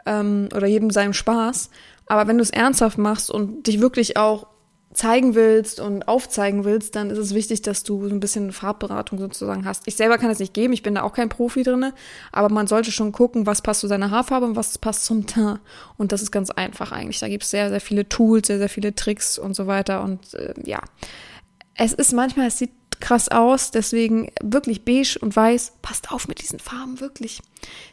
ähm, 0.05 0.49
oder 0.53 0.67
jedem 0.67 0.89
seinem 0.89 1.13
Spaß. 1.13 1.69
Aber 2.07 2.27
wenn 2.27 2.37
du 2.37 2.43
es 2.43 2.49
ernsthaft 2.49 2.97
machst 2.97 3.31
und 3.31 3.67
dich 3.67 3.79
wirklich 3.79 4.17
auch 4.17 4.47
zeigen 4.93 5.35
willst 5.35 5.79
und 5.79 6.07
aufzeigen 6.07 6.65
willst, 6.65 6.95
dann 6.95 7.09
ist 7.09 7.17
es 7.17 7.33
wichtig, 7.33 7.61
dass 7.61 7.83
du 7.83 8.07
so 8.07 8.13
ein 8.13 8.19
bisschen 8.19 8.51
Farbberatung 8.51 9.19
sozusagen 9.19 9.65
hast. 9.65 9.83
Ich 9.85 9.95
selber 9.95 10.17
kann 10.17 10.29
es 10.29 10.39
nicht 10.39 10.53
geben, 10.53 10.73
ich 10.73 10.83
bin 10.83 10.95
da 10.95 11.03
auch 11.03 11.13
kein 11.13 11.29
Profi 11.29 11.63
drinne, 11.63 11.93
aber 12.31 12.49
man 12.49 12.67
sollte 12.67 12.91
schon 12.91 13.11
gucken, 13.11 13.45
was 13.45 13.61
passt 13.61 13.81
zu 13.81 13.87
seiner 13.87 14.11
Haarfarbe 14.11 14.45
und 14.45 14.55
was 14.55 14.77
passt 14.77 15.05
zum 15.05 15.27
Teint. 15.27 15.61
Und 15.97 16.11
das 16.11 16.21
ist 16.21 16.31
ganz 16.31 16.49
einfach 16.49 16.91
eigentlich. 16.91 17.19
Da 17.19 17.29
gibt 17.29 17.43
es 17.43 17.51
sehr, 17.51 17.69
sehr 17.69 17.81
viele 17.81 18.09
Tools, 18.09 18.47
sehr, 18.47 18.57
sehr 18.57 18.69
viele 18.69 18.93
Tricks 18.93 19.39
und 19.39 19.55
so 19.55 19.67
weiter. 19.67 20.03
Und 20.03 20.33
äh, 20.33 20.53
ja, 20.65 20.81
es 21.83 21.93
ist 21.93 22.13
manchmal, 22.13 22.47
es 22.47 22.59
sieht 22.59 22.71
krass 22.99 23.29
aus, 23.29 23.71
deswegen 23.71 24.31
wirklich 24.41 24.85
beige 24.85 25.17
und 25.19 25.35
weiß, 25.35 25.73
passt 25.81 26.11
auf 26.11 26.27
mit 26.27 26.39
diesen 26.39 26.59
Farben, 26.59 26.99
wirklich. 26.99 27.41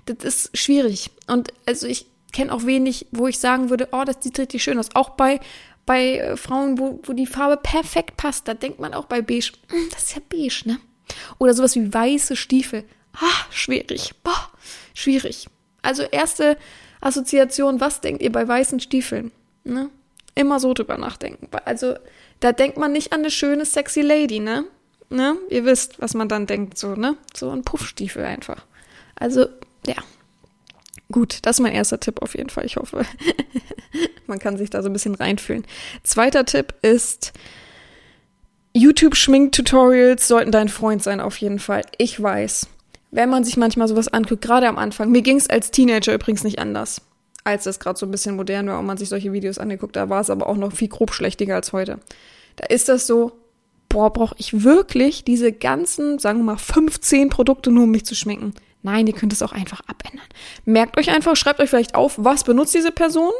Das 0.05 0.19
ist 0.25 0.57
schwierig. 0.57 1.11
Und 1.27 1.55
also 1.65 1.87
ich 1.87 2.07
kenne 2.33 2.53
auch 2.53 2.67
wenig, 2.67 3.07
wo 3.13 3.27
ich 3.27 3.39
sagen 3.39 3.71
würde, 3.71 3.89
oh, 3.93 4.05
das 4.05 4.17
sieht 4.21 4.39
richtig 4.39 4.63
schön 4.63 4.79
aus. 4.79 4.95
Auch 4.95 5.11
bei 5.11 5.41
bei 5.87 6.19
äh, 6.19 6.37
Frauen, 6.37 6.79
wo, 6.79 7.01
wo 7.05 7.15
die 7.15 7.27
Farbe 7.27 7.57
perfekt 7.57 8.19
passt, 8.19 8.47
da 8.47 8.53
denkt 8.53 8.79
man 8.79 8.93
auch 8.93 9.07
bei 9.07 9.23
beige, 9.23 9.53
hm, 9.71 9.89
das 9.91 10.05
ist 10.05 10.17
ja 10.17 10.23
beige, 10.29 10.63
ne? 10.67 10.79
Oder 11.39 11.55
sowas 11.55 11.75
wie 11.77 11.95
weiße 11.95 12.37
Stiefel. 12.37 12.85
Ah, 13.15 13.47
schwierig. 13.51 14.13
Boah, 14.23 14.51
schwierig. 14.93 15.47
Also 15.81 16.03
erste 16.03 16.59
Assoziation, 17.01 17.81
was 17.81 18.03
denkt 18.03 18.21
ihr 18.21 18.31
bei 18.31 18.47
weißen 18.47 18.81
Stiefeln? 18.81 19.33
Ne? 19.65 19.89
Immer 20.35 20.61
so 20.61 20.75
drüber 20.75 20.99
nachdenken. 20.99 21.49
Also 21.65 21.95
da 22.41 22.53
denkt 22.53 22.77
man 22.77 22.93
nicht 22.93 23.13
an 23.13 23.21
eine 23.21 23.31
schöne, 23.31 23.65
sexy 23.65 24.01
Lady, 24.01 24.41
ne? 24.41 24.65
Ne? 25.11 25.37
Ihr 25.49 25.65
wisst, 25.65 26.01
was 26.01 26.15
man 26.15 26.29
dann 26.29 26.47
denkt, 26.47 26.79
so, 26.79 26.95
ne? 26.95 27.17
So 27.35 27.51
ein 27.51 27.63
Puffstiefel 27.63 28.25
einfach. 28.25 28.65
Also, 29.17 29.47
ja, 29.87 29.97
Gut, 31.11 31.39
das 31.43 31.57
ist 31.57 31.61
mein 31.61 31.73
erster 31.73 32.01
Tipp 32.01 32.21
auf 32.21 32.37
jeden 32.37 32.51
Fall. 32.51 32.67
Ich 32.67 32.77
hoffe, 32.77 33.03
man 34.27 34.39
kann 34.39 34.59
sich 34.59 34.69
da 34.69 34.83
so 34.83 34.91
ein 34.91 34.93
bisschen 34.93 35.15
reinfühlen. 35.15 35.65
Zweiter 36.03 36.45
Tipp 36.45 36.75
ist, 36.83 37.33
YouTube-Schmink-Tutorials 38.75 40.29
sollten 40.29 40.53
dein 40.53 40.69
Freund 40.69 41.03
sein, 41.03 41.21
auf 41.21 41.39
jeden 41.39 41.59
Fall. 41.59 41.83
Ich 41.97 42.23
weiß, 42.23 42.69
wenn 43.11 43.31
man 43.31 43.43
sich 43.43 43.57
manchmal 43.57 43.89
sowas 43.89 44.09
anguckt, 44.09 44.43
gerade 44.43 44.69
am 44.69 44.77
Anfang, 44.77 45.11
mir 45.11 45.23
ging 45.23 45.39
es 45.39 45.49
als 45.49 45.71
Teenager 45.71 46.13
übrigens 46.13 46.45
nicht 46.45 46.59
anders, 46.59 47.01
als 47.49 47.65
das 47.65 47.81
gerade 47.81 47.99
so 47.99 48.07
ein 48.07 48.11
bisschen 48.11 48.37
modern 48.37 48.69
war 48.69 48.79
und 48.79 48.87
man 48.87 48.97
sich 48.97 49.09
solche 49.09 49.33
Videos 49.33 49.59
angeguckt, 49.59 49.97
da 49.97 50.09
war 50.09 50.21
es 50.21 50.31
aber 50.31 50.47
auch 50.47 50.57
noch 50.57 50.73
viel 50.73 50.89
grobschlächtiger 50.89 51.55
als 51.55 51.73
heute. 51.73 51.99
Da 52.57 52.67
ist 52.67 52.89
das 52.89 53.07
so, 53.07 53.33
boah, 53.89 54.13
brauche 54.13 54.35
ich 54.39 54.65
wirklich 54.65 55.25
diese 55.25 55.53
ganzen, 55.53 56.19
sagen 56.19 56.41
wir 56.41 56.45
mal, 56.45 56.59
15 56.59 57.31
Produkte 57.31 57.71
nur, 57.71 57.85
um 57.85 57.91
mich 57.91 58.05
zu 58.05 58.15
schminken? 58.15 58.55
Nein, 58.83 59.07
ihr 59.07 59.15
könnt 59.15 59.33
es 59.33 59.43
auch 59.43 59.53
einfach 59.53 59.81
abändern. 59.87 60.27
Merkt 60.65 60.99
euch 60.99 61.11
einfach, 61.11 61.37
schreibt 61.37 61.61
euch 61.61 61.71
vielleicht 61.71 61.95
auf, 61.95 62.15
was 62.19 62.45
benutzt 62.45 62.75
diese 62.75 62.93
Person? 62.93 63.33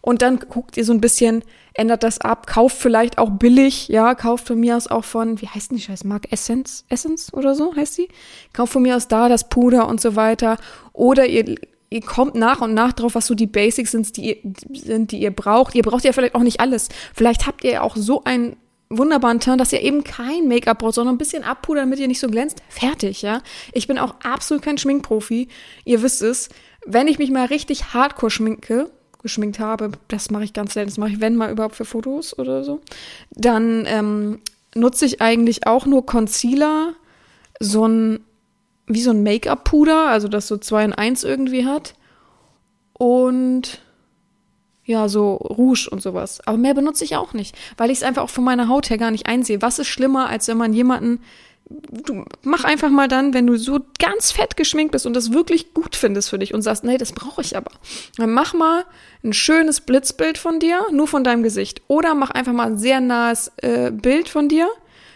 Und 0.00 0.20
dann 0.20 0.38
guckt 0.38 0.76
ihr 0.76 0.84
so 0.84 0.92
ein 0.92 1.00
bisschen, 1.00 1.42
ändert 1.72 2.02
das 2.02 2.20
ab, 2.20 2.46
kauft 2.46 2.76
vielleicht 2.76 3.16
auch 3.16 3.30
billig, 3.30 3.88
ja, 3.88 4.14
kauft 4.14 4.46
von 4.46 4.60
mir 4.60 4.76
aus 4.76 4.86
auch 4.86 5.04
von, 5.04 5.40
wie 5.40 5.48
heißt 5.48 5.70
denn 5.70 5.78
die 5.78 5.82
scheiß 5.82 6.04
Marke? 6.04 6.30
Essence? 6.30 6.84
Essence 6.90 7.32
oder 7.32 7.54
so 7.54 7.74
heißt 7.74 7.94
sie? 7.94 8.08
Kauft 8.52 8.74
von 8.74 8.82
mir 8.82 8.96
aus 8.96 9.08
da 9.08 9.30
das 9.30 9.48
Puder 9.48 9.88
und 9.88 10.02
so 10.02 10.14
weiter. 10.14 10.58
Oder 10.92 11.26
ihr, 11.26 11.56
ihr 11.94 12.00
kommt 12.00 12.34
nach 12.34 12.60
und 12.60 12.74
nach 12.74 12.92
drauf, 12.92 13.14
was 13.14 13.28
so 13.28 13.36
die 13.36 13.46
Basics 13.46 13.92
sind, 13.92 14.16
die 14.16 14.30
ihr, 14.30 14.52
sind, 14.72 15.12
die 15.12 15.20
ihr 15.20 15.30
braucht. 15.30 15.76
Ihr 15.76 15.84
braucht 15.84 16.02
ja 16.02 16.12
vielleicht 16.12 16.34
auch 16.34 16.42
nicht 16.42 16.58
alles. 16.58 16.88
Vielleicht 17.14 17.46
habt 17.46 17.62
ihr 17.62 17.84
auch 17.84 17.94
so 17.94 18.24
ein 18.24 18.56
wunderbaren 18.90 19.38
Turn, 19.38 19.58
dass 19.58 19.72
ihr 19.72 19.80
eben 19.80 20.02
kein 20.02 20.48
Make-up 20.48 20.80
braucht, 20.80 20.94
sondern 20.94 21.14
ein 21.14 21.18
bisschen 21.18 21.44
abpudern, 21.44 21.84
damit 21.84 22.00
ihr 22.00 22.08
nicht 22.08 22.18
so 22.18 22.26
glänzt. 22.26 22.64
Fertig, 22.68 23.22
ja. 23.22 23.42
Ich 23.72 23.86
bin 23.86 23.98
auch 23.98 24.16
absolut 24.24 24.64
kein 24.64 24.76
Schminkprofi. 24.76 25.46
Ihr 25.84 26.02
wisst 26.02 26.20
es. 26.22 26.48
Wenn 26.84 27.06
ich 27.06 27.18
mich 27.18 27.30
mal 27.30 27.46
richtig 27.46 27.94
hardcore 27.94 28.30
schminke, 28.30 28.90
geschminkt 29.22 29.60
habe, 29.60 29.92
das 30.08 30.32
mache 30.32 30.42
ich 30.42 30.52
ganz 30.52 30.74
selten, 30.74 30.90
das 30.90 30.98
mache 30.98 31.10
ich, 31.10 31.20
wenn 31.20 31.36
mal 31.36 31.52
überhaupt 31.52 31.76
für 31.76 31.84
Fotos 31.84 32.36
oder 32.36 32.64
so, 32.64 32.80
dann 33.30 33.84
ähm, 33.86 34.40
nutze 34.74 35.06
ich 35.06 35.22
eigentlich 35.22 35.66
auch 35.68 35.86
nur 35.86 36.04
Concealer, 36.04 36.94
so 37.60 37.86
ein, 37.86 38.24
wie 38.86 39.02
so 39.02 39.10
ein 39.10 39.22
Make-up-Puder, 39.22 40.08
also 40.08 40.28
das 40.28 40.46
so 40.46 40.56
2 40.56 40.84
in 40.84 40.92
1 40.92 41.24
irgendwie 41.24 41.66
hat. 41.66 41.94
Und 42.92 43.80
ja, 44.84 45.08
so 45.08 45.34
Rouge 45.36 45.88
und 45.90 46.02
sowas. 46.02 46.46
Aber 46.46 46.58
mehr 46.58 46.74
benutze 46.74 47.04
ich 47.04 47.16
auch 47.16 47.32
nicht, 47.32 47.56
weil 47.76 47.90
ich 47.90 47.98
es 47.98 48.02
einfach 48.04 48.22
auch 48.22 48.30
von 48.30 48.44
meiner 48.44 48.68
Haut 48.68 48.90
her 48.90 48.98
gar 48.98 49.10
nicht 49.10 49.26
einsehe. 49.26 49.62
Was 49.62 49.78
ist 49.78 49.88
schlimmer, 49.88 50.28
als 50.28 50.46
wenn 50.48 50.58
man 50.58 50.74
jemanden 50.74 51.20
du 51.68 52.24
mach 52.42 52.64
einfach 52.64 52.90
mal 52.90 53.08
dann, 53.08 53.34
wenn 53.34 53.46
du 53.46 53.56
so 53.56 53.80
ganz 53.98 54.32
fett 54.32 54.56
geschminkt 54.56 54.92
bist 54.92 55.06
und 55.06 55.14
das 55.14 55.32
wirklich 55.32 55.72
gut 55.72 55.96
findest 55.96 56.30
für 56.30 56.38
dich 56.38 56.52
und 56.52 56.62
sagst, 56.62 56.84
nee, 56.84 56.98
das 56.98 57.12
brauche 57.12 57.40
ich 57.40 57.56
aber. 57.56 57.70
Dann 58.16 58.32
mach 58.32 58.54
mal 58.54 58.84
ein 59.22 59.32
schönes 59.32 59.80
Blitzbild 59.80 60.38
von 60.38 60.60
dir, 60.60 60.82
nur 60.92 61.08
von 61.08 61.24
deinem 61.24 61.42
Gesicht. 61.42 61.82
Oder 61.88 62.14
mach 62.14 62.30
einfach 62.30 62.52
mal 62.52 62.66
ein 62.66 62.78
sehr 62.78 63.00
nahes 63.00 63.50
äh, 63.56 63.90
Bild 63.90 64.28
von 64.28 64.48
dir 64.48 64.68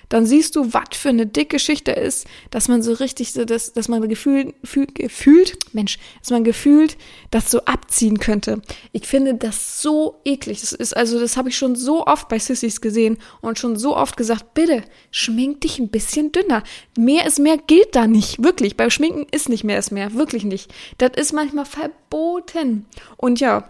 dann 0.09 0.27
siehst 0.27 0.57
du, 0.57 0.73
was 0.73 0.89
für 0.93 1.11
eine 1.11 1.27
dicke 1.27 1.57
Geschichte 1.57 1.93
ist, 1.93 2.27
dass 2.51 2.69
man 2.69 2.83
so 2.83 2.93
richtig 2.93 3.33
so, 3.33 3.45
dass, 3.45 3.73
dass 3.73 3.89
man 3.89 4.09
gefühlt, 4.09 4.55
gefühlt, 4.95 5.59
Mensch, 5.73 5.99
dass 6.21 6.31
man 6.31 6.45
gefühlt 6.45 6.97
das 7.31 7.51
so 7.51 7.65
abziehen 7.65 8.19
könnte. 8.19 8.63
Ich 8.93 9.07
finde 9.07 9.35
das 9.35 9.83
so 9.83 10.21
eklig. 10.25 10.61
Das 10.61 10.73
ist, 10.73 10.97
also, 10.97 11.19
das 11.19 11.37
habe 11.37 11.49
ich 11.49 11.59
schon 11.59 11.77
so 11.77 12.07
oft 12.07 12.29
bei 12.29 12.39
Sissys 12.39 12.81
gesehen 12.81 13.19
und 13.41 13.59
schon 13.59 13.77
so 13.77 13.97
oft 13.97 14.17
gesagt, 14.17 14.55
bitte, 14.55 14.83
schmink 15.11 15.63
dich 15.63 15.79
ein 15.79 15.89
bisschen 15.89 16.33
dünner. 16.33 16.63
Mehr 16.97 17.27
ist 17.27 17.39
mehr 17.39 17.59
gilt 17.59 17.95
da 17.95 18.07
nicht. 18.07 18.43
Wirklich. 18.43 18.77
Beim 18.77 18.91
Schminken 18.91 19.27
ist 19.31 19.49
nicht 19.49 19.65
mehr 19.65 19.79
ist 19.79 19.91
mehr. 19.91 20.15
Wirklich 20.15 20.45
nicht. 20.45 20.73
Das 20.99 21.13
ist 21.17 21.33
manchmal 21.33 21.67
verboten. 21.67 22.87
Und 23.17 23.41
ja, 23.41 23.69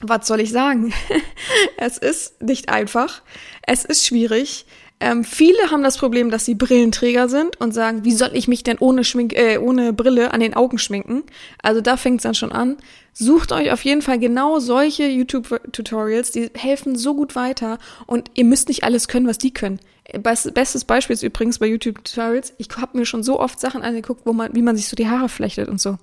was 0.00 0.26
soll 0.26 0.40
ich 0.40 0.50
sagen? 0.50 0.92
es 1.76 1.98
ist 1.98 2.42
nicht 2.42 2.68
einfach. 2.68 3.22
Es 3.62 3.84
ist 3.84 4.06
schwierig. 4.06 4.66
Ähm, 5.04 5.22
viele 5.22 5.70
haben 5.70 5.82
das 5.82 5.98
Problem, 5.98 6.30
dass 6.30 6.46
sie 6.46 6.54
Brillenträger 6.54 7.28
sind 7.28 7.60
und 7.60 7.74
sagen, 7.74 8.06
wie 8.06 8.12
soll 8.12 8.30
ich 8.32 8.48
mich 8.48 8.62
denn 8.62 8.78
ohne, 8.78 9.04
Schmink 9.04 9.34
äh, 9.34 9.58
ohne 9.58 9.92
Brille 9.92 10.32
an 10.32 10.40
den 10.40 10.54
Augen 10.54 10.78
schminken? 10.78 11.24
Also 11.62 11.82
da 11.82 11.98
fängt 11.98 12.20
es 12.20 12.22
dann 12.22 12.34
schon 12.34 12.52
an. 12.52 12.78
Sucht 13.12 13.52
euch 13.52 13.70
auf 13.70 13.84
jeden 13.84 14.00
Fall 14.00 14.18
genau 14.18 14.60
solche 14.60 15.04
YouTube-Tutorials, 15.04 16.30
die 16.30 16.50
helfen 16.54 16.96
so 16.96 17.14
gut 17.14 17.36
weiter 17.36 17.78
und 18.06 18.30
ihr 18.32 18.46
müsst 18.46 18.68
nicht 18.68 18.82
alles 18.82 19.06
können, 19.06 19.28
was 19.28 19.36
die 19.36 19.52
können. 19.52 19.78
Bestes 20.22 20.86
Beispiel 20.86 21.12
ist 21.12 21.22
übrigens 21.22 21.58
bei 21.58 21.66
YouTube-Tutorials, 21.66 22.54
ich 22.56 22.68
habe 22.78 22.96
mir 22.96 23.04
schon 23.04 23.22
so 23.22 23.38
oft 23.38 23.60
Sachen 23.60 23.82
angeguckt, 23.82 24.22
wo 24.24 24.32
man, 24.32 24.54
wie 24.54 24.62
man 24.62 24.74
sich 24.74 24.88
so 24.88 24.96
die 24.96 25.08
Haare 25.08 25.28
flechtet 25.28 25.68
und 25.68 25.82
so 25.82 25.98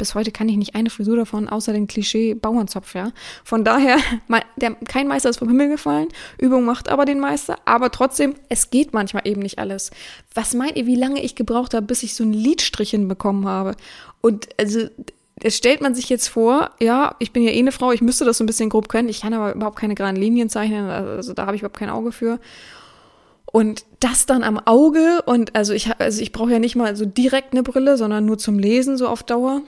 bis 0.00 0.14
heute 0.14 0.32
kann 0.32 0.48
ich 0.48 0.56
nicht 0.56 0.74
eine 0.74 0.88
Frisur 0.88 1.16
davon, 1.16 1.48
außer 1.48 1.74
den 1.74 1.86
Klischee 1.86 2.34
Bauernzopf, 2.34 2.94
ja. 2.94 3.12
Von 3.44 3.64
daher, 3.64 3.98
der, 4.56 4.74
kein 4.88 5.06
Meister 5.06 5.28
ist 5.28 5.38
vom 5.38 5.48
Himmel 5.48 5.68
gefallen, 5.68 6.08
Übung 6.38 6.64
macht 6.64 6.88
aber 6.88 7.04
den 7.04 7.20
Meister, 7.20 7.58
aber 7.66 7.90
trotzdem, 7.90 8.34
es 8.48 8.70
geht 8.70 8.94
manchmal 8.94 9.28
eben 9.28 9.42
nicht 9.42 9.58
alles. 9.58 9.90
Was 10.34 10.54
meint 10.54 10.76
ihr, 10.76 10.86
wie 10.86 10.96
lange 10.96 11.22
ich 11.22 11.34
gebraucht 11.34 11.74
habe, 11.74 11.86
bis 11.86 12.02
ich 12.02 12.14
so 12.14 12.24
ein 12.24 12.32
Lidstrich 12.32 12.90
hinbekommen 12.90 13.46
habe? 13.46 13.76
Und 14.22 14.48
also, 14.58 14.88
das 15.36 15.56
stellt 15.56 15.82
man 15.82 15.94
sich 15.94 16.08
jetzt 16.08 16.28
vor, 16.28 16.70
ja, 16.80 17.14
ich 17.18 17.32
bin 17.32 17.42
ja 17.42 17.50
eh 17.50 17.58
eine 17.58 17.72
Frau, 17.72 17.92
ich 17.92 18.00
müsste 18.00 18.24
das 18.24 18.38
so 18.38 18.44
ein 18.44 18.46
bisschen 18.46 18.70
grob 18.70 18.88
können, 18.88 19.10
ich 19.10 19.20
kann 19.20 19.34
aber 19.34 19.54
überhaupt 19.54 19.78
keine 19.78 19.94
geraden 19.94 20.16
Linien 20.16 20.48
zeichnen, 20.48 20.88
also 20.88 21.34
da 21.34 21.44
habe 21.44 21.56
ich 21.56 21.62
überhaupt 21.62 21.78
kein 21.78 21.90
Auge 21.90 22.10
für. 22.10 22.40
Und 23.52 23.84
das 23.98 24.24
dann 24.26 24.44
am 24.44 24.58
Auge 24.58 25.22
und 25.26 25.56
also 25.56 25.72
ich 25.72 25.90
also 25.98 26.22
ich 26.22 26.30
brauche 26.30 26.52
ja 26.52 26.58
nicht 26.60 26.76
mal 26.76 26.94
so 26.94 27.04
direkt 27.04 27.52
eine 27.52 27.64
Brille, 27.64 27.96
sondern 27.96 28.24
nur 28.24 28.38
zum 28.38 28.58
Lesen 28.60 28.96
so 28.96 29.08
auf 29.08 29.24
Dauer 29.24 29.62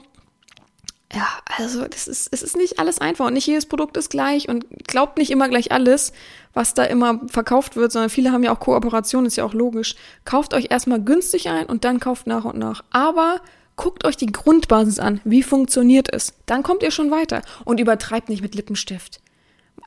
ja, 1.13 1.27
also 1.57 1.87
das 1.87 2.07
ist, 2.07 2.29
es 2.31 2.41
ist 2.41 2.57
nicht 2.57 2.79
alles 2.79 2.99
einfach 2.99 3.27
und 3.27 3.33
nicht 3.33 3.45
jedes 3.45 3.67
Produkt 3.67 3.97
ist 3.97 4.09
gleich 4.09 4.49
und 4.49 4.65
glaubt 4.87 5.17
nicht 5.17 5.29
immer 5.29 5.47
gleich 5.47 5.71
alles, 5.71 6.11
was 6.53 6.73
da 6.73 6.83
immer 6.83 7.21
verkauft 7.27 7.75
wird, 7.75 7.91
sondern 7.91 8.09
viele 8.09 8.31
haben 8.31 8.43
ja 8.43 8.53
auch 8.53 8.59
Kooperationen, 8.59 9.27
ist 9.27 9.35
ja 9.35 9.43
auch 9.43 9.53
logisch. 9.53 9.95
Kauft 10.25 10.53
euch 10.53 10.67
erstmal 10.71 11.01
günstig 11.01 11.49
ein 11.49 11.67
und 11.67 11.83
dann 11.83 11.99
kauft 11.99 12.25
nach 12.25 12.45
und 12.45 12.57
nach. 12.57 12.83
Aber 12.91 13.41
guckt 13.75 14.05
euch 14.05 14.17
die 14.17 14.31
Grundbasis 14.31 14.99
an. 14.99 15.21
Wie 15.23 15.43
funktioniert 15.43 16.11
es? 16.11 16.33
Dann 16.45 16.63
kommt 16.63 16.83
ihr 16.83 16.91
schon 16.91 17.11
weiter 17.11 17.41
und 17.63 17.79
übertreibt 17.79 18.29
nicht 18.29 18.41
mit 18.41 18.55
Lippenstift. 18.55 19.21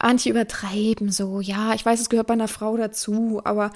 Manche 0.01 0.31
übertreiben 0.31 1.11
so, 1.11 1.41
ja, 1.41 1.75
ich 1.75 1.85
weiß, 1.85 2.01
es 2.01 2.11
gehört 2.11 2.27
bei 2.27 2.35
einer 2.35 2.49
Frau 2.49 2.77
dazu, 2.77 3.41
aber 3.45 3.71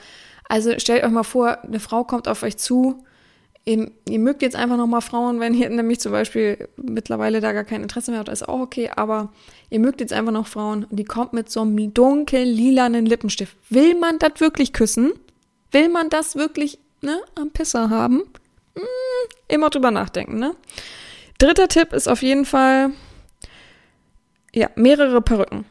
also 0.49 0.79
stellt 0.79 1.03
euch 1.03 1.11
mal 1.11 1.23
vor, 1.23 1.63
eine 1.63 1.81
Frau 1.81 2.05
kommt 2.05 2.29
auf 2.29 2.43
euch 2.43 2.57
zu 2.59 3.05
Ihr, 3.71 3.89
ihr 4.09 4.19
mögt 4.19 4.43
jetzt 4.43 4.57
einfach 4.57 4.77
nochmal 4.77 5.01
Frauen, 5.01 5.39
wenn 5.39 5.55
ihr 5.55 5.71
nämlich 5.71 6.01
zum 6.01 6.11
Beispiel 6.11 6.69
mittlerweile 6.77 7.41
da 7.41 7.53
gar 7.53 7.63
kein 7.63 7.83
Interesse 7.83 8.11
mehr 8.11 8.19
habt, 8.19 8.29
ist 8.29 8.49
auch 8.49 8.59
okay, 8.59 8.91
aber 8.97 9.33
ihr 9.71 9.79
mögt 9.79 10.01
jetzt 10.01 10.13
einfach 10.13 10.33
noch 10.33 10.49
Frauen 10.49 10.87
und 10.91 10.97
die 10.97 11.05
kommt 11.05 11.35
mit 11.35 11.49
so 11.49 11.61
einem 11.61 11.95
dunkel 11.95 12.43
lilanen 12.43 13.07
Lippenstift. 13.07 13.57
Will 13.69 13.95
man 13.95 14.19
das 14.19 14.41
wirklich 14.41 14.73
küssen? 14.73 15.13
Will 15.71 15.89
man 15.89 16.09
das 16.09 16.35
wirklich 16.35 16.81
ne, 17.01 17.21
am 17.37 17.53
Pisser 17.53 17.91
haben? 17.91 18.25
Hm, 18.75 18.85
immer 19.47 19.71
drüber 19.71 19.93
nachdenken, 19.93 20.41
ne? 20.41 20.57
Dritter 21.39 21.69
Tipp 21.69 21.93
ist 21.93 22.09
auf 22.09 22.23
jeden 22.23 22.47
Fall, 22.47 22.91
ja, 24.53 24.69
mehrere 24.75 25.23
Perücken. 25.23 25.65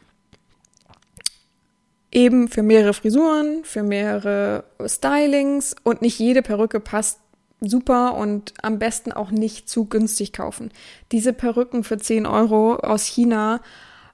Eben 2.10 2.48
für 2.48 2.62
mehrere 2.62 2.94
Frisuren, 2.94 3.62
für 3.62 3.82
mehrere 3.82 4.64
Stylings 4.86 5.76
und 5.82 6.00
nicht 6.00 6.18
jede 6.18 6.40
Perücke 6.40 6.80
passt 6.80 7.18
super 7.60 8.14
und 8.14 8.54
am 8.62 8.78
besten 8.78 9.12
auch 9.12 9.30
nicht 9.30 9.68
zu 9.68 9.84
günstig 9.84 10.32
kaufen. 10.32 10.70
Diese 11.12 11.32
Perücken 11.32 11.84
für 11.84 11.98
10 11.98 12.26
Euro 12.26 12.76
aus 12.76 13.04
China 13.04 13.60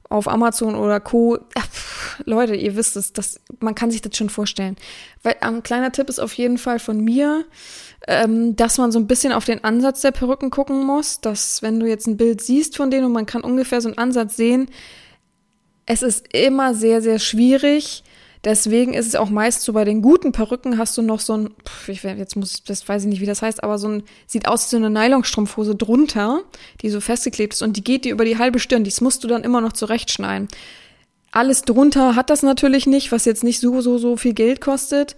auf 0.09 0.29
Amazon 0.29 0.75
oder 0.77 1.01
Co. 1.01 1.39
Pff, 1.59 2.23
Leute, 2.25 2.55
ihr 2.55 2.77
wisst 2.77 2.97
es, 2.97 3.13
das, 3.13 3.41
man 3.61 3.75
kann 3.75 3.91
sich 3.91 4.03
das 4.03 4.17
schon 4.17 4.31
vorstellen. 4.31 4.77
Weil 5.23 5.37
ein 5.41 5.63
kleiner 5.63 5.93
Tipp 5.93 6.09
ist 6.09 6.21
auf 6.21 6.33
jeden 6.35 6.59
Fall 6.59 6.79
von 6.79 7.01
mir, 7.01 7.45
ähm, 8.07 8.55
dass 8.57 8.79
man 8.79 8.93
so 8.93 8.99
ein 8.99 9.07
bisschen 9.07 9.33
auf 9.33 9.45
den 9.45 9.65
Ansatz 9.65 10.03
der 10.03 10.13
Perücken 10.13 10.51
gucken 10.51 10.85
muss, 10.85 11.21
dass 11.21 11.63
wenn 11.63 11.81
du 11.81 11.87
jetzt 11.87 12.07
ein 12.07 12.17
Bild 12.17 12.41
siehst 12.41 12.77
von 12.77 12.91
denen 12.91 13.07
und 13.07 13.13
man 13.13 13.27
kann 13.27 13.43
ungefähr 13.43 13.81
so 13.81 13.89
einen 13.89 13.99
Ansatz 13.99 14.37
sehen, 14.37 14.69
es 15.87 16.03
ist 16.03 16.33
immer 16.33 16.75
sehr, 16.75 17.01
sehr 17.03 17.19
schwierig, 17.19 18.03
Deswegen 18.45 18.95
ist 18.95 19.07
es 19.07 19.15
auch 19.15 19.31
meist 19.31 19.63
so 19.63 19.73
bei 19.73 19.85
den 19.85 20.03
guten 20.03 20.33
Perücken 20.33 20.79
hast 20.79 20.97
du 20.97 21.03
noch 21.03 21.21
so 21.21 21.37
ein, 21.37 21.51
ich, 21.89 22.03
jetzt 22.03 22.37
muss, 22.37 22.63
das 22.65 22.89
weiß 22.89 23.03
ich 23.03 23.09
nicht, 23.09 23.21
wie 23.21 23.27
das 23.27 23.43
heißt, 23.43 23.63
aber 23.65 23.79
so 23.79 23.89
ein, 23.89 24.03
sieht 24.27 24.47
aus 24.47 24.67
wie 24.67 24.71
so 24.71 24.77
eine 24.77 24.91
Nylonstrumpfhose 24.91 25.75
drunter, 25.75 26.43
die 26.83 26.91
so 26.91 27.01
festgeklebt 27.01 27.55
ist 27.55 27.63
und 27.63 27.77
die 27.77 27.85
geht 27.85 28.05
dir 28.05 28.13
über 28.13 28.25
die 28.25 28.39
halbe 28.39 28.59
Stirn. 28.59 28.85
Dies 28.85 29.01
musst 29.01 29.25
du 29.25 29.29
dann 29.29 29.45
immer 29.45 29.61
noch 29.61 29.73
zurechtschneiden. 29.73 30.49
Alles 31.33 31.63
drunter 31.63 32.17
hat 32.17 32.31
das 32.31 32.43
natürlich 32.43 32.87
nicht, 32.87 33.13
was 33.13 33.25
jetzt 33.25 33.45
nicht 33.45 33.61
so, 33.61 33.81
so, 33.81 33.99
so 33.99 34.17
viel 34.17 34.33
Geld 34.33 34.61
kostet. 34.61 35.17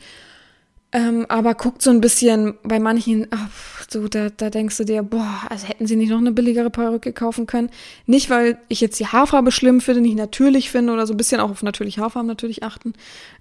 Ähm, 0.91 1.27
aber 1.29 1.55
guckt 1.55 1.83
so 1.83 1.91
ein 1.91 2.01
bisschen 2.01 2.55
bei 2.63 2.79
manchen, 2.79 3.27
ach, 3.31 3.78
so, 3.91 4.07
da, 4.07 4.29
da 4.29 4.51
denkst 4.51 4.77
du 4.77 4.85
dir, 4.85 5.03
boah, 5.03 5.41
also 5.49 5.67
hätten 5.67 5.87
sie 5.87 5.97
nicht 5.97 6.11
noch 6.11 6.19
eine 6.19 6.33
billigere 6.33 6.69
Perücke 6.69 7.15
kaufen 7.15 7.47
können. 7.47 7.71
Nicht, 8.05 8.29
weil 8.29 8.59
ich 8.69 8.83
jetzt 8.83 9.01
die 9.01 9.07
Haarfarbe 9.07 9.51
schlimm 9.51 9.81
finde, 9.81 10.03
nicht 10.03 10.17
natürlich 10.17 10.71
finde 10.71 10.93
oder 10.93 11.07
so 11.07 11.15
ein 11.15 11.17
bisschen 11.17 11.41
auch 11.41 11.51
auf 11.51 11.63
natürlich 11.63 11.99
Haarfarben 11.99 12.27
natürlich 12.27 12.63
achten. 12.63 12.93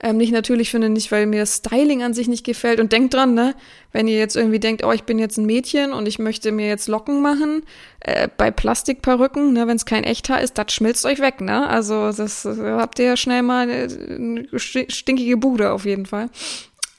Ähm, 0.02 0.16
nicht 0.16 0.32
natürlich 0.32 0.72
finde, 0.72 0.88
nicht, 0.88 1.12
weil 1.12 1.26
mir 1.26 1.42
das 1.42 1.58
Styling 1.58 2.02
an 2.02 2.14
sich 2.14 2.30
nicht 2.30 2.46
gefällt. 2.46 2.80
Und 2.80 2.94
denkt 2.94 3.14
dran, 3.14 3.34
ne, 3.34 3.56
wenn 3.92 4.08
ihr 4.08 4.18
jetzt 4.18 4.38
irgendwie 4.38 4.60
denkt, 4.60 4.86
oh, 4.86 4.94
ich 4.94 5.04
bin 5.04 5.20
jetzt 5.20 5.38
ein 5.38 5.46
Mädchen 5.46 5.92
und 5.92 6.08
ich 6.08 6.18
möchte 6.18 6.54
mir 6.54 6.70
jetzt 6.70 6.88
Locken 6.88 7.22
machen, 7.22 7.64
äh, 8.00 8.30
bei 8.38 8.50
Plastikperücken, 8.50 9.52
ne, 9.52 9.68
wenn 9.68 9.76
es 9.76 9.86
kein 9.86 10.06
Echthaar 10.06 10.42
ist, 10.42 10.58
das 10.58 10.72
schmilzt 10.72 11.06
euch 11.06 11.20
weg, 11.20 11.42
ne? 11.42 11.68
Also 11.68 12.14
das 12.14 12.46
äh, 12.46 12.56
habt 12.78 13.00
ihr 13.00 13.18
schnell 13.18 13.42
mal 13.42 13.70
eine 13.70 14.48
stinkige 14.58 15.36
Bude 15.36 15.74
auf 15.74 15.84
jeden 15.84 16.06
Fall. 16.06 16.30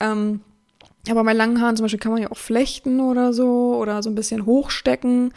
Ähm, 0.00 0.40
aber 1.08 1.24
bei 1.24 1.32
langen 1.32 1.60
Haaren 1.60 1.76
zum 1.76 1.84
Beispiel 1.84 2.00
kann 2.00 2.12
man 2.12 2.22
ja 2.22 2.30
auch 2.30 2.38
flechten 2.38 3.00
oder 3.00 3.32
so 3.32 3.76
oder 3.76 4.02
so 4.02 4.10
ein 4.10 4.14
bisschen 4.14 4.46
hochstecken. 4.46 5.32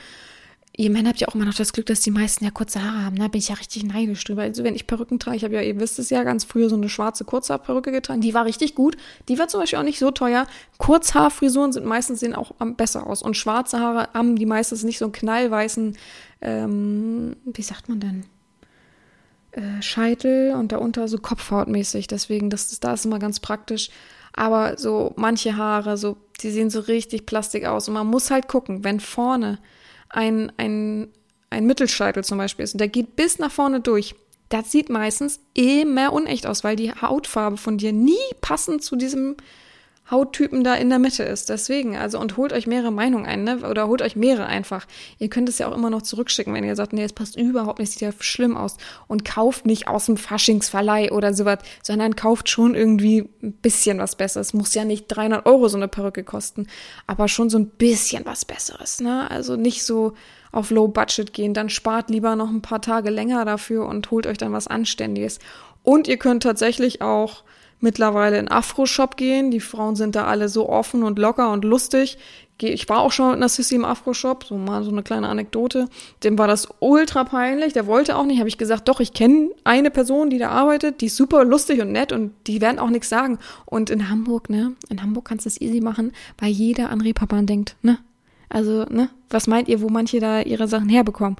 Ihr 0.77 0.89
Männer 0.89 1.09
habt 1.09 1.19
ja 1.19 1.27
auch 1.27 1.35
immer 1.35 1.45
noch 1.45 1.53
das 1.53 1.73
Glück, 1.73 1.85
dass 1.87 1.99
die 1.99 2.11
meisten 2.11 2.45
ja 2.45 2.51
kurze 2.51 2.81
Haare 2.81 3.03
haben. 3.03 3.17
Da 3.17 3.27
bin 3.27 3.39
ich 3.39 3.49
ja 3.49 3.55
richtig 3.55 3.83
neidisch 3.83 4.23
drüber. 4.23 4.43
Also 4.43 4.63
wenn 4.63 4.73
ich 4.73 4.87
Perücken 4.87 5.19
trage, 5.19 5.35
ich 5.35 5.43
habe 5.43 5.55
ja, 5.55 5.61
ihr 5.61 5.77
wisst 5.79 5.99
es 5.99 6.09
ja, 6.09 6.23
ganz 6.23 6.45
früher 6.45 6.69
so 6.69 6.75
eine 6.75 6.87
schwarze 6.87 7.25
Kurzhaarperücke 7.25 7.91
getragen. 7.91 8.21
Die 8.21 8.33
war 8.33 8.45
richtig 8.45 8.73
gut. 8.73 8.95
Die 9.27 9.37
war 9.37 9.49
zum 9.49 9.59
Beispiel 9.59 9.79
auch 9.79 9.83
nicht 9.83 9.99
so 9.99 10.11
teuer. 10.11 10.47
Kurzhaarfrisuren 10.77 11.73
sind 11.73 11.85
meistens 11.85 12.21
sehen 12.21 12.33
auch 12.33 12.53
besser 12.77 13.05
aus. 13.05 13.21
Und 13.21 13.35
schwarze 13.35 13.79
Haare 13.79 14.07
haben 14.13 14.37
die 14.37 14.45
meistens 14.45 14.83
nicht 14.83 14.97
so 14.97 15.05
einen 15.05 15.11
knallweißen, 15.11 15.97
ähm, 16.41 17.35
wie 17.43 17.63
sagt 17.63 17.89
man 17.89 17.99
denn? 17.99 18.25
Äh, 19.51 19.81
Scheitel 19.81 20.53
und 20.53 20.71
darunter 20.71 21.09
so 21.09 21.17
Kopfhautmäßig. 21.17 22.07
Deswegen, 22.07 22.49
das, 22.49 22.79
da 22.79 22.93
ist 22.93 23.05
immer 23.05 23.19
ganz 23.19 23.41
praktisch. 23.41 23.89
Aber 24.33 24.77
so 24.77 25.13
manche 25.15 25.57
Haare, 25.57 25.97
so, 25.97 26.17
die 26.41 26.51
sehen 26.51 26.69
so 26.69 26.79
richtig 26.81 27.25
plastik 27.25 27.65
aus. 27.65 27.87
Und 27.87 27.93
man 27.93 28.07
muss 28.07 28.31
halt 28.31 28.47
gucken, 28.47 28.83
wenn 28.83 28.99
vorne 28.99 29.59
ein, 30.09 30.51
ein, 30.57 31.09
ein 31.49 31.65
Mittelscheitel 31.65 32.23
zum 32.23 32.37
Beispiel 32.37 32.63
ist 32.63 32.73
und 32.73 32.79
der 32.79 32.87
geht 32.87 33.15
bis 33.15 33.39
nach 33.39 33.51
vorne 33.51 33.81
durch, 33.81 34.15
das 34.49 34.71
sieht 34.71 34.89
meistens 34.89 35.39
immer 35.53 36.11
unecht 36.11 36.45
aus, 36.45 36.63
weil 36.63 36.75
die 36.75 36.91
Hautfarbe 36.91 37.57
von 37.57 37.77
dir 37.77 37.93
nie 37.93 38.17
passend 38.41 38.83
zu 38.83 38.95
diesem 38.95 39.37
Hauttypen 40.11 40.63
da 40.63 40.75
in 40.75 40.89
der 40.89 40.99
Mitte 40.99 41.23
ist. 41.23 41.49
Deswegen, 41.49 41.95
also 41.97 42.19
und 42.19 42.37
holt 42.37 42.51
euch 42.53 42.67
mehrere 42.67 42.91
Meinungen 42.91 43.25
ein, 43.25 43.43
ne? 43.43 43.67
Oder 43.67 43.87
holt 43.87 44.01
euch 44.01 44.15
mehrere 44.15 44.45
einfach. 44.45 44.85
Ihr 45.17 45.29
könnt 45.29 45.49
es 45.49 45.57
ja 45.57 45.67
auch 45.67 45.75
immer 45.75 45.89
noch 45.89 46.01
zurückschicken, 46.01 46.53
wenn 46.53 46.65
ihr 46.65 46.75
sagt, 46.75 46.93
nee, 46.93 47.03
es 47.03 47.13
passt 47.13 47.37
überhaupt 47.37 47.79
nicht, 47.79 47.93
sieht 47.93 48.01
ja 48.01 48.11
schlimm 48.19 48.57
aus. 48.57 48.77
Und 49.07 49.25
kauft 49.25 49.65
nicht 49.65 49.87
aus 49.87 50.05
dem 50.05 50.17
Faschingsverleih 50.17 51.11
oder 51.11 51.33
sowas, 51.33 51.59
sondern 51.81 52.15
kauft 52.15 52.49
schon 52.49 52.75
irgendwie 52.75 53.29
ein 53.41 53.53
bisschen 53.53 53.97
was 53.99 54.15
Besseres. 54.15 54.53
Muss 54.53 54.75
ja 54.75 54.83
nicht 54.83 55.07
300 55.07 55.45
Euro 55.45 55.69
so 55.69 55.77
eine 55.77 55.87
Perücke 55.87 56.23
kosten, 56.23 56.67
aber 57.07 57.27
schon 57.27 57.49
so 57.49 57.57
ein 57.57 57.67
bisschen 57.69 58.25
was 58.25 58.45
Besseres, 58.45 58.99
ne? 58.99 59.31
Also 59.31 59.55
nicht 59.55 59.83
so 59.83 60.13
auf 60.51 60.69
Low 60.69 60.89
Budget 60.89 61.31
gehen, 61.31 61.53
dann 61.53 61.69
spart 61.69 62.09
lieber 62.09 62.35
noch 62.35 62.49
ein 62.49 62.61
paar 62.61 62.81
Tage 62.81 63.09
länger 63.09 63.45
dafür 63.45 63.85
und 63.85 64.11
holt 64.11 64.27
euch 64.27 64.37
dann 64.37 64.51
was 64.51 64.67
Anständiges. 64.67 65.39
Und 65.83 66.07
ihr 66.07 66.17
könnt 66.17 66.43
tatsächlich 66.43 67.01
auch 67.01 67.43
mittlerweile 67.81 68.39
in 68.39 68.47
Afro-Shop 68.47 69.17
gehen. 69.17 69.51
Die 69.51 69.59
Frauen 69.59 69.95
sind 69.95 70.15
da 70.15 70.25
alle 70.25 70.47
so 70.47 70.69
offen 70.69 71.03
und 71.03 71.19
locker 71.19 71.51
und 71.51 71.65
lustig. 71.65 72.17
Ich 72.59 72.87
war 72.89 72.99
auch 72.99 73.11
schon 73.11 73.29
mit 73.29 73.37
einer 73.37 73.49
Sissy 73.49 73.75
im 73.75 73.85
Afro-Shop, 73.85 74.43
so 74.43 74.55
mal 74.55 74.83
so 74.83 74.91
eine 74.91 75.01
kleine 75.01 75.27
Anekdote. 75.27 75.87
Dem 76.23 76.37
war 76.37 76.47
das 76.47 76.67
ultra 76.79 77.23
peinlich, 77.23 77.73
der 77.73 77.87
wollte 77.87 78.15
auch 78.15 78.25
nicht. 78.25 78.37
Habe 78.37 78.49
ich 78.49 78.59
gesagt, 78.59 78.87
doch, 78.87 78.99
ich 78.99 79.13
kenne 79.13 79.49
eine 79.63 79.89
Person, 79.89 80.29
die 80.29 80.37
da 80.37 80.49
arbeitet, 80.49 81.01
die 81.01 81.07
ist 81.07 81.17
super 81.17 81.43
lustig 81.43 81.81
und 81.81 81.91
nett 81.91 82.11
und 82.11 82.33
die 82.45 82.61
werden 82.61 82.77
auch 82.77 82.91
nichts 82.91 83.09
sagen. 83.09 83.39
Und 83.65 83.89
in 83.89 84.09
Hamburg, 84.09 84.49
ne, 84.49 84.73
in 84.89 85.01
Hamburg 85.01 85.25
kannst 85.25 85.45
du 85.45 85.49
es 85.49 85.59
easy 85.59 85.81
machen, 85.81 86.11
weil 86.37 86.51
jeder 86.51 86.91
an 86.91 87.01
Reeperbahn 87.01 87.47
denkt, 87.47 87.75
ne. 87.81 87.97
Also, 88.47 88.83
ne, 88.89 89.09
was 89.29 89.47
meint 89.47 89.69
ihr, 89.69 89.81
wo 89.81 89.87
manche 89.87 90.19
da 90.19 90.41
ihre 90.41 90.67
Sachen 90.67 90.89
herbekommen? 90.89 91.37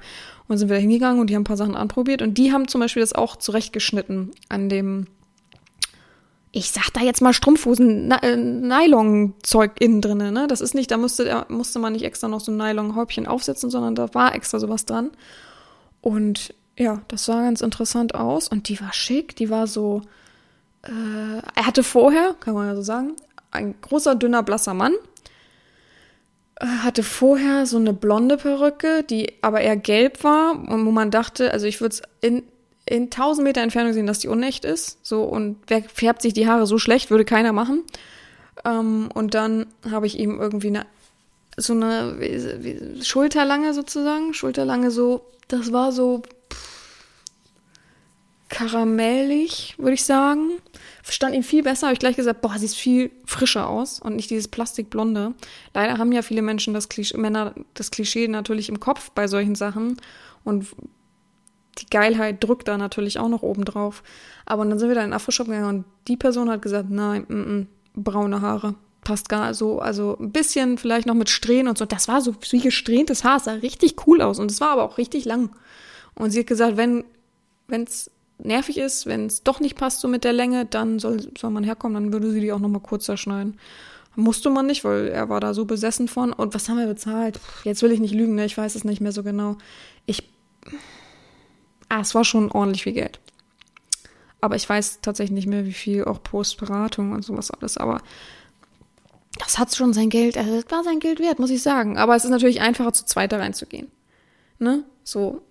Und 0.48 0.58
sind 0.58 0.70
wir 0.70 0.76
da 0.76 0.80
hingegangen 0.80 1.20
und 1.20 1.30
die 1.30 1.34
haben 1.34 1.42
ein 1.42 1.44
paar 1.44 1.56
Sachen 1.56 1.76
anprobiert 1.76 2.20
und 2.20 2.36
die 2.36 2.52
haben 2.52 2.66
zum 2.66 2.80
Beispiel 2.80 3.02
das 3.02 3.12
auch 3.12 3.36
zurechtgeschnitten 3.36 4.32
an 4.48 4.68
dem 4.68 5.06
ich 6.52 6.70
sag 6.70 6.90
da 6.90 7.00
jetzt 7.00 7.22
mal 7.22 7.32
Strumpfhosen, 7.32 8.10
äh, 8.10 8.36
Nylon-Zeug 8.36 9.72
innen 9.80 10.02
drinne, 10.02 10.32
ne? 10.32 10.46
Das 10.46 10.60
ist 10.60 10.74
nicht, 10.74 10.90
da 10.90 10.98
musste, 10.98 11.46
musste 11.48 11.78
man 11.78 11.94
nicht 11.94 12.04
extra 12.04 12.28
noch 12.28 12.40
so 12.40 12.52
ein 12.52 12.58
Nylon-Häubchen 12.58 13.26
aufsetzen, 13.26 13.70
sondern 13.70 13.94
da 13.94 14.12
war 14.12 14.34
extra 14.34 14.58
sowas 14.58 14.84
dran. 14.84 15.10
Und 16.02 16.54
ja, 16.76 17.00
das 17.08 17.24
sah 17.24 17.40
ganz 17.40 17.62
interessant 17.62 18.14
aus 18.14 18.48
und 18.48 18.68
die 18.68 18.78
war 18.80 18.92
schick, 18.92 19.34
die 19.36 19.48
war 19.48 19.66
so, 19.66 20.02
äh, 20.82 21.38
er 21.54 21.66
hatte 21.66 21.82
vorher, 21.82 22.34
kann 22.38 22.54
man 22.54 22.66
ja 22.66 22.76
so 22.76 22.82
sagen, 22.82 23.16
ein 23.50 23.74
großer, 23.80 24.14
dünner, 24.14 24.42
blasser 24.42 24.74
Mann, 24.74 24.92
äh, 26.56 26.66
hatte 26.66 27.02
vorher 27.02 27.64
so 27.64 27.78
eine 27.78 27.94
blonde 27.94 28.36
Perücke, 28.36 29.04
die 29.04 29.42
aber 29.42 29.62
eher 29.62 29.76
gelb 29.76 30.22
war 30.22 30.52
und 30.52 30.84
wo 30.84 30.90
man 30.90 31.10
dachte, 31.10 31.50
also 31.50 31.64
ich 31.66 31.80
würde 31.80 31.94
es 31.94 32.02
in 32.86 33.04
in 33.04 33.04
1000 33.04 33.44
Meter 33.44 33.60
Entfernung 33.60 33.92
sehen, 33.92 34.06
dass 34.06 34.18
die 34.18 34.28
unecht 34.28 34.64
ist. 34.64 35.04
So, 35.04 35.22
und 35.22 35.56
wer 35.66 35.82
färbt 35.82 36.22
sich 36.22 36.34
die 36.34 36.46
Haare 36.46 36.66
so 36.66 36.78
schlecht, 36.78 37.10
würde 37.10 37.24
keiner 37.24 37.52
machen. 37.52 37.84
Ähm, 38.64 39.08
und 39.14 39.34
dann 39.34 39.66
habe 39.90 40.06
ich 40.06 40.18
ihm 40.18 40.40
irgendwie 40.40 40.68
eine, 40.68 40.86
so 41.56 41.72
eine 41.74 42.16
wie, 42.18 42.64
wie, 42.64 43.04
Schulterlange 43.04 43.74
sozusagen, 43.74 44.34
Schulterlange 44.34 44.90
so, 44.90 45.24
das 45.48 45.72
war 45.72 45.92
so 45.92 46.22
karamellig, 48.48 49.74
würde 49.78 49.94
ich 49.94 50.04
sagen. 50.04 50.50
Verstand 51.02 51.34
ihn 51.34 51.42
viel 51.42 51.62
besser, 51.62 51.86
habe 51.86 51.94
ich 51.94 52.00
gleich 52.00 52.16
gesagt, 52.16 52.42
boah, 52.42 52.54
sie 52.58 52.66
ist 52.66 52.76
viel 52.76 53.10
frischer 53.24 53.68
aus 53.68 54.00
und 54.00 54.16
nicht 54.16 54.28
dieses 54.30 54.48
Plastikblonde. 54.48 55.34
Leider 55.72 55.98
haben 55.98 56.12
ja 56.12 56.22
viele 56.22 56.42
Menschen 56.42 56.74
das 56.74 56.88
Klischee, 56.88 57.16
Männer 57.16 57.54
das 57.74 57.90
Klischee 57.90 58.28
natürlich 58.28 58.68
im 58.68 58.78
Kopf 58.78 59.10
bei 59.12 59.26
solchen 59.26 59.54
Sachen 59.54 59.96
und 60.44 60.66
die 61.78 61.86
Geilheit 61.86 62.42
drückt 62.44 62.68
da 62.68 62.76
natürlich 62.76 63.18
auch 63.18 63.28
noch 63.28 63.42
oben 63.42 63.64
drauf. 63.64 64.02
Aber 64.44 64.64
dann 64.64 64.78
sind 64.78 64.88
wir 64.88 64.94
da 64.94 65.02
in 65.02 65.08
den 65.08 65.14
Afro-Shop 65.14 65.46
gegangen 65.46 65.68
und 65.68 65.84
die 66.08 66.16
Person 66.16 66.50
hat 66.50 66.62
gesagt, 66.62 66.90
nein, 66.90 67.26
m 67.28 67.44
-m, 67.44 67.66
braune 67.94 68.40
Haare. 68.40 68.74
passt 69.04 69.28
gar 69.28 69.52
so, 69.52 69.80
also 69.80 70.16
ein 70.20 70.30
bisschen 70.30 70.78
vielleicht 70.78 71.06
noch 71.06 71.14
mit 71.14 71.28
Strähnen 71.28 71.68
und 71.68 71.78
so. 71.78 71.84
Das 71.84 72.08
war 72.08 72.20
so 72.20 72.34
wie 72.50 72.60
gesträhntes 72.60 73.24
Haar, 73.24 73.40
sah 73.40 73.54
richtig 73.54 74.06
cool 74.06 74.22
aus 74.22 74.38
und 74.38 74.50
es 74.50 74.60
war 74.60 74.70
aber 74.70 74.84
auch 74.84 74.98
richtig 74.98 75.24
lang. 75.24 75.50
Und 76.14 76.30
sie 76.30 76.40
hat 76.40 76.46
gesagt, 76.46 76.76
wenn 76.76 77.04
es 77.68 78.10
nervig 78.38 78.78
ist, 78.78 79.06
wenn 79.06 79.26
es 79.26 79.42
doch 79.42 79.60
nicht 79.60 79.76
passt 79.76 80.00
so 80.00 80.08
mit 80.08 80.24
der 80.24 80.32
Länge, 80.32 80.66
dann 80.66 80.98
soll, 80.98 81.28
soll 81.38 81.50
man 81.50 81.64
herkommen, 81.64 81.94
dann 81.94 82.12
würde 82.12 82.30
sie 82.30 82.40
die 82.40 82.52
auch 82.52 82.58
noch 82.58 82.68
mal 82.68 82.80
kurzer 82.80 83.16
schneiden. 83.16 83.58
Musste 84.14 84.50
man 84.50 84.66
nicht, 84.66 84.84
weil 84.84 85.08
er 85.08 85.30
war 85.30 85.40
da 85.40 85.54
so 85.54 85.64
besessen 85.64 86.06
von. 86.06 86.32
Und 86.32 86.54
was 86.54 86.68
haben 86.68 86.78
wir 86.78 86.86
bezahlt? 86.86 87.40
Jetzt 87.64 87.82
will 87.82 87.92
ich 87.92 88.00
nicht 88.00 88.14
lügen, 88.14 88.34
ne? 88.34 88.44
ich 88.44 88.58
weiß 88.58 88.74
es 88.74 88.84
nicht 88.84 89.00
mehr 89.00 89.12
so 89.12 89.22
genau. 89.22 89.56
Ich. 90.04 90.28
Ah, 91.92 92.00
es 92.00 92.14
war 92.14 92.24
schon 92.24 92.50
ordentlich 92.50 92.84
viel 92.84 92.94
Geld. 92.94 93.20
Aber 94.40 94.56
ich 94.56 94.66
weiß 94.66 95.02
tatsächlich 95.02 95.34
nicht 95.34 95.46
mehr, 95.46 95.66
wie 95.66 95.74
viel 95.74 96.06
auch 96.06 96.22
Postberatung 96.22 97.12
und 97.12 97.22
sowas 97.22 97.50
alles. 97.50 97.76
Aber 97.76 98.00
das 99.38 99.58
hat 99.58 99.74
schon 99.74 99.92
sein 99.92 100.08
Geld, 100.08 100.38
also 100.38 100.58
das 100.58 100.70
war 100.70 100.84
sein 100.84 101.00
Geld 101.00 101.20
wert, 101.20 101.38
muss 101.38 101.50
ich 101.50 101.62
sagen. 101.62 101.98
Aber 101.98 102.16
es 102.16 102.24
ist 102.24 102.30
natürlich 102.30 102.62
einfacher, 102.62 102.94
zu 102.94 103.04
zweit 103.04 103.32
da 103.32 103.36
reinzugehen. 103.36 103.88
Ne? 104.58 104.84
So, 105.04 105.42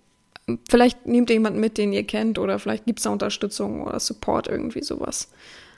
vielleicht 0.68 1.06
nehmt 1.06 1.30
ihr 1.30 1.34
jemanden 1.34 1.60
mit, 1.60 1.78
den 1.78 1.92
ihr 1.92 2.04
kennt, 2.04 2.40
oder 2.40 2.58
vielleicht 2.58 2.86
gibt 2.86 2.98
es 2.98 3.04
da 3.04 3.10
Unterstützung 3.10 3.86
oder 3.86 4.00
Support, 4.00 4.48
irgendwie 4.48 4.82
sowas. 4.82 5.30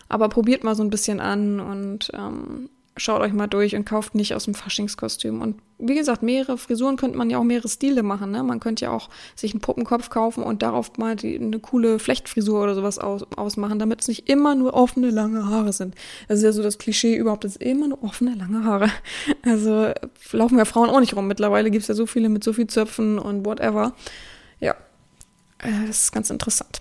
Aber 0.08 0.30
probiert 0.30 0.64
mal 0.64 0.74
so 0.74 0.82
ein 0.82 0.88
bisschen 0.88 1.20
an 1.20 1.60
und 1.60 2.10
ähm, 2.14 2.70
schaut 2.96 3.20
euch 3.20 3.32
mal 3.32 3.48
durch 3.48 3.74
und 3.74 3.84
kauft 3.84 4.14
nicht 4.14 4.34
aus 4.34 4.44
dem 4.44 4.54
Faschingskostüm. 4.54 5.42
Und 5.42 5.56
wie 5.78 5.96
gesagt, 5.96 6.22
mehrere 6.22 6.56
Frisuren 6.56 6.96
könnte 6.96 7.18
man 7.18 7.28
ja 7.28 7.38
auch 7.38 7.44
mehrere 7.44 7.68
Stile 7.68 8.04
machen. 8.04 8.30
Ne? 8.30 8.42
Man 8.44 8.60
könnte 8.60 8.84
ja 8.84 8.92
auch 8.92 9.10
sich 9.34 9.52
einen 9.52 9.60
Puppenkopf 9.60 10.10
kaufen 10.10 10.44
und 10.44 10.62
darauf 10.62 10.96
mal 10.96 11.16
die, 11.16 11.36
eine 11.36 11.58
coole 11.58 11.98
Flechtfrisur 11.98 12.62
oder 12.62 12.74
sowas 12.76 12.98
aus, 13.00 13.24
ausmachen, 13.36 13.80
damit 13.80 14.02
es 14.02 14.08
nicht 14.08 14.28
immer 14.28 14.54
nur 14.54 14.74
offene, 14.74 15.10
lange 15.10 15.46
Haare 15.46 15.72
sind. 15.72 15.96
Das 16.28 16.38
ist 16.38 16.44
ja 16.44 16.52
so 16.52 16.62
das 16.62 16.78
Klischee 16.78 17.16
überhaupt, 17.16 17.42
das 17.42 17.52
ist 17.52 17.62
immer 17.62 17.88
nur 17.88 18.02
offene, 18.04 18.34
lange 18.34 18.64
Haare. 18.64 18.90
Also 19.42 19.92
laufen 20.32 20.58
ja 20.58 20.64
Frauen 20.64 20.88
auch 20.88 21.00
nicht 21.00 21.14
rum. 21.16 21.26
Mittlerweile 21.26 21.70
gibt 21.70 21.82
es 21.82 21.88
ja 21.88 21.94
so 21.94 22.06
viele 22.06 22.28
mit 22.28 22.42
so 22.42 22.52
viel 22.52 22.66
Zöpfen 22.66 23.18
und 23.18 23.44
whatever. 23.44 23.94
Ja, 24.58 24.72
äh, 25.58 25.86
das 25.86 26.04
ist 26.04 26.12
ganz 26.12 26.30
interessant. 26.30 26.80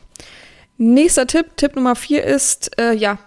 Nächster 0.78 1.28
Tipp, 1.28 1.58
Tipp 1.58 1.76
Nummer 1.76 1.96
vier 1.96 2.24
ist, 2.24 2.80
äh, 2.80 2.94
ja, 2.94 3.20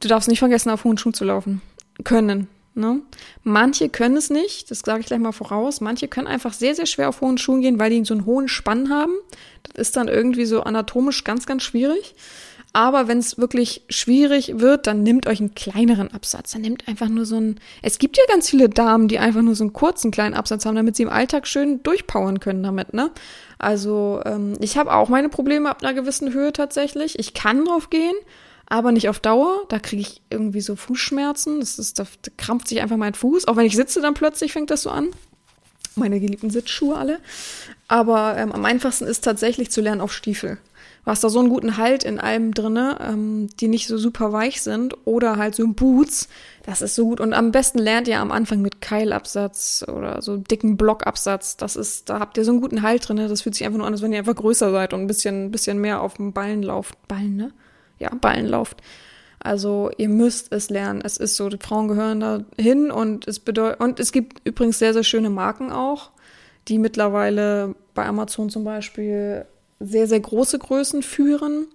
du 0.00 0.08
darfst 0.08 0.28
nicht 0.28 0.38
vergessen, 0.38 0.70
auf 0.70 0.84
hohen 0.84 0.98
Schuhen 0.98 1.14
zu 1.14 1.24
laufen 1.24 1.62
können. 2.04 2.48
Ne? 2.74 3.02
Manche 3.42 3.88
können 3.88 4.16
es 4.16 4.30
nicht, 4.30 4.70
das 4.70 4.80
sage 4.80 5.00
ich 5.00 5.06
gleich 5.06 5.18
mal 5.18 5.32
voraus. 5.32 5.80
Manche 5.80 6.06
können 6.06 6.28
einfach 6.28 6.52
sehr, 6.52 6.76
sehr 6.76 6.86
schwer 6.86 7.08
auf 7.08 7.20
hohen 7.20 7.36
Schuhen 7.36 7.60
gehen, 7.60 7.80
weil 7.80 7.90
die 7.90 8.04
so 8.04 8.14
einen 8.14 8.24
hohen 8.24 8.46
Spann 8.46 8.88
haben. 8.88 9.14
Das 9.64 9.88
ist 9.88 9.96
dann 9.96 10.06
irgendwie 10.06 10.44
so 10.44 10.62
anatomisch 10.62 11.24
ganz, 11.24 11.46
ganz 11.46 11.64
schwierig. 11.64 12.14
Aber 12.72 13.08
wenn 13.08 13.18
es 13.18 13.38
wirklich 13.38 13.82
schwierig 13.88 14.60
wird, 14.60 14.86
dann 14.86 15.02
nimmt 15.02 15.26
euch 15.26 15.40
einen 15.40 15.54
kleineren 15.54 16.12
Absatz. 16.12 16.52
Dann 16.52 16.62
nimmt 16.62 16.86
einfach 16.86 17.08
nur 17.08 17.24
so 17.24 17.36
einen. 17.36 17.58
Es 17.82 17.98
gibt 17.98 18.16
ja 18.16 18.22
ganz 18.28 18.48
viele 18.50 18.68
Damen, 18.68 19.08
die 19.08 19.18
einfach 19.18 19.42
nur 19.42 19.54
so 19.54 19.64
einen 19.64 19.72
kurzen 19.72 20.10
kleinen 20.10 20.34
Absatz 20.34 20.64
haben, 20.66 20.76
damit 20.76 20.94
sie 20.94 21.02
im 21.02 21.08
Alltag 21.08 21.46
schön 21.48 21.82
durchpowern 21.82 22.40
können 22.40 22.62
damit, 22.62 22.92
ne? 22.92 23.10
Also 23.58 24.20
ähm, 24.24 24.54
ich 24.60 24.76
habe 24.76 24.92
auch 24.92 25.08
meine 25.08 25.30
Probleme 25.30 25.68
ab 25.70 25.82
einer 25.82 25.94
gewissen 25.94 26.32
Höhe 26.32 26.52
tatsächlich. 26.52 27.18
Ich 27.18 27.34
kann 27.34 27.64
drauf 27.64 27.90
gehen, 27.90 28.14
aber 28.68 28.92
nicht 28.92 29.08
auf 29.08 29.20
Dauer. 29.20 29.64
Da 29.68 29.78
kriege 29.78 30.02
ich 30.02 30.22
irgendwie 30.30 30.60
so 30.60 30.76
Fußschmerzen. 30.76 31.60
Das 31.60 31.78
ist, 31.78 31.98
da, 31.98 32.06
krampft 32.36 32.68
sich 32.68 32.80
einfach 32.80 32.96
mein 32.96 33.14
Fuß. 33.14 33.48
Auch 33.48 33.56
wenn 33.56 33.66
ich 33.66 33.76
sitze, 33.76 34.00
dann 34.00 34.14
plötzlich 34.14 34.52
fängt 34.52 34.70
das 34.70 34.82
so 34.82 34.90
an. 34.90 35.08
Meine 35.96 36.20
geliebten 36.20 36.50
Sitzschuhe 36.50 36.96
alle. 36.96 37.18
Aber 37.88 38.36
ähm, 38.36 38.52
am 38.52 38.64
einfachsten 38.64 39.06
ist 39.06 39.24
tatsächlich 39.24 39.70
zu 39.70 39.80
lernen 39.80 40.00
auf 40.00 40.12
Stiefel. 40.12 40.58
Du 41.04 41.10
hast 41.10 41.24
da 41.24 41.30
so 41.30 41.38
einen 41.38 41.48
guten 41.48 41.78
Halt 41.78 42.04
in 42.04 42.20
allem 42.20 42.52
drinne, 42.52 42.98
ähm, 43.00 43.48
die 43.60 43.68
nicht 43.68 43.86
so 43.86 43.96
super 43.96 44.32
weich 44.32 44.60
sind 44.60 44.94
oder 45.06 45.36
halt 45.36 45.54
so 45.54 45.66
Boots. 45.66 46.28
Das 46.66 46.82
ist 46.82 46.94
so 46.94 47.06
gut. 47.06 47.20
Und 47.20 47.32
am 47.32 47.50
besten 47.50 47.78
lernt 47.78 48.08
ihr 48.08 48.20
am 48.20 48.30
Anfang 48.30 48.60
mit 48.60 48.82
Keilabsatz 48.82 49.86
oder 49.88 50.20
so 50.20 50.36
dicken 50.36 50.76
Blockabsatz. 50.76 51.56
Das 51.56 51.76
ist, 51.76 52.10
da 52.10 52.20
habt 52.20 52.36
ihr 52.36 52.44
so 52.44 52.50
einen 52.50 52.60
guten 52.60 52.82
Halt 52.82 53.08
drinne. 53.08 53.28
Das 53.28 53.40
fühlt 53.40 53.54
sich 53.54 53.64
einfach 53.64 53.78
nur 53.78 53.86
an, 53.86 53.94
als 53.94 54.02
wenn 54.02 54.12
ihr 54.12 54.18
einfach 54.18 54.36
größer 54.36 54.70
seid 54.70 54.92
und 54.92 55.00
ein 55.00 55.06
bisschen, 55.06 55.46
ein 55.46 55.50
bisschen 55.50 55.78
mehr 55.78 56.02
auf 56.02 56.14
dem 56.14 56.34
Ballen 56.34 56.62
lauft. 56.62 56.94
Ballen, 57.08 57.36
ne? 57.36 57.52
Ja, 57.98 58.14
Ballen 58.14 58.46
lauft. 58.46 58.82
Also 59.40 59.90
ihr 59.96 60.08
müsst 60.08 60.52
es 60.52 60.68
lernen. 60.68 61.00
Es 61.02 61.16
ist 61.16 61.36
so, 61.36 61.48
die 61.48 61.58
Frauen 61.58 61.88
gehören 61.88 62.20
da 62.20 62.44
hin 62.58 62.90
und 62.90 63.28
es 63.28 63.38
bedeutet, 63.38 63.80
und 63.80 64.00
es 64.00 64.12
gibt 64.12 64.40
übrigens 64.44 64.78
sehr, 64.78 64.92
sehr 64.92 65.04
schöne 65.04 65.30
Marken 65.30 65.70
auch, 65.70 66.10
die 66.66 66.78
mittlerweile 66.78 67.74
bei 67.94 68.04
Amazon 68.04 68.50
zum 68.50 68.64
Beispiel 68.64 69.46
sehr, 69.80 70.06
sehr 70.06 70.20
große 70.20 70.58
Größen 70.58 71.02
führen. 71.02 71.66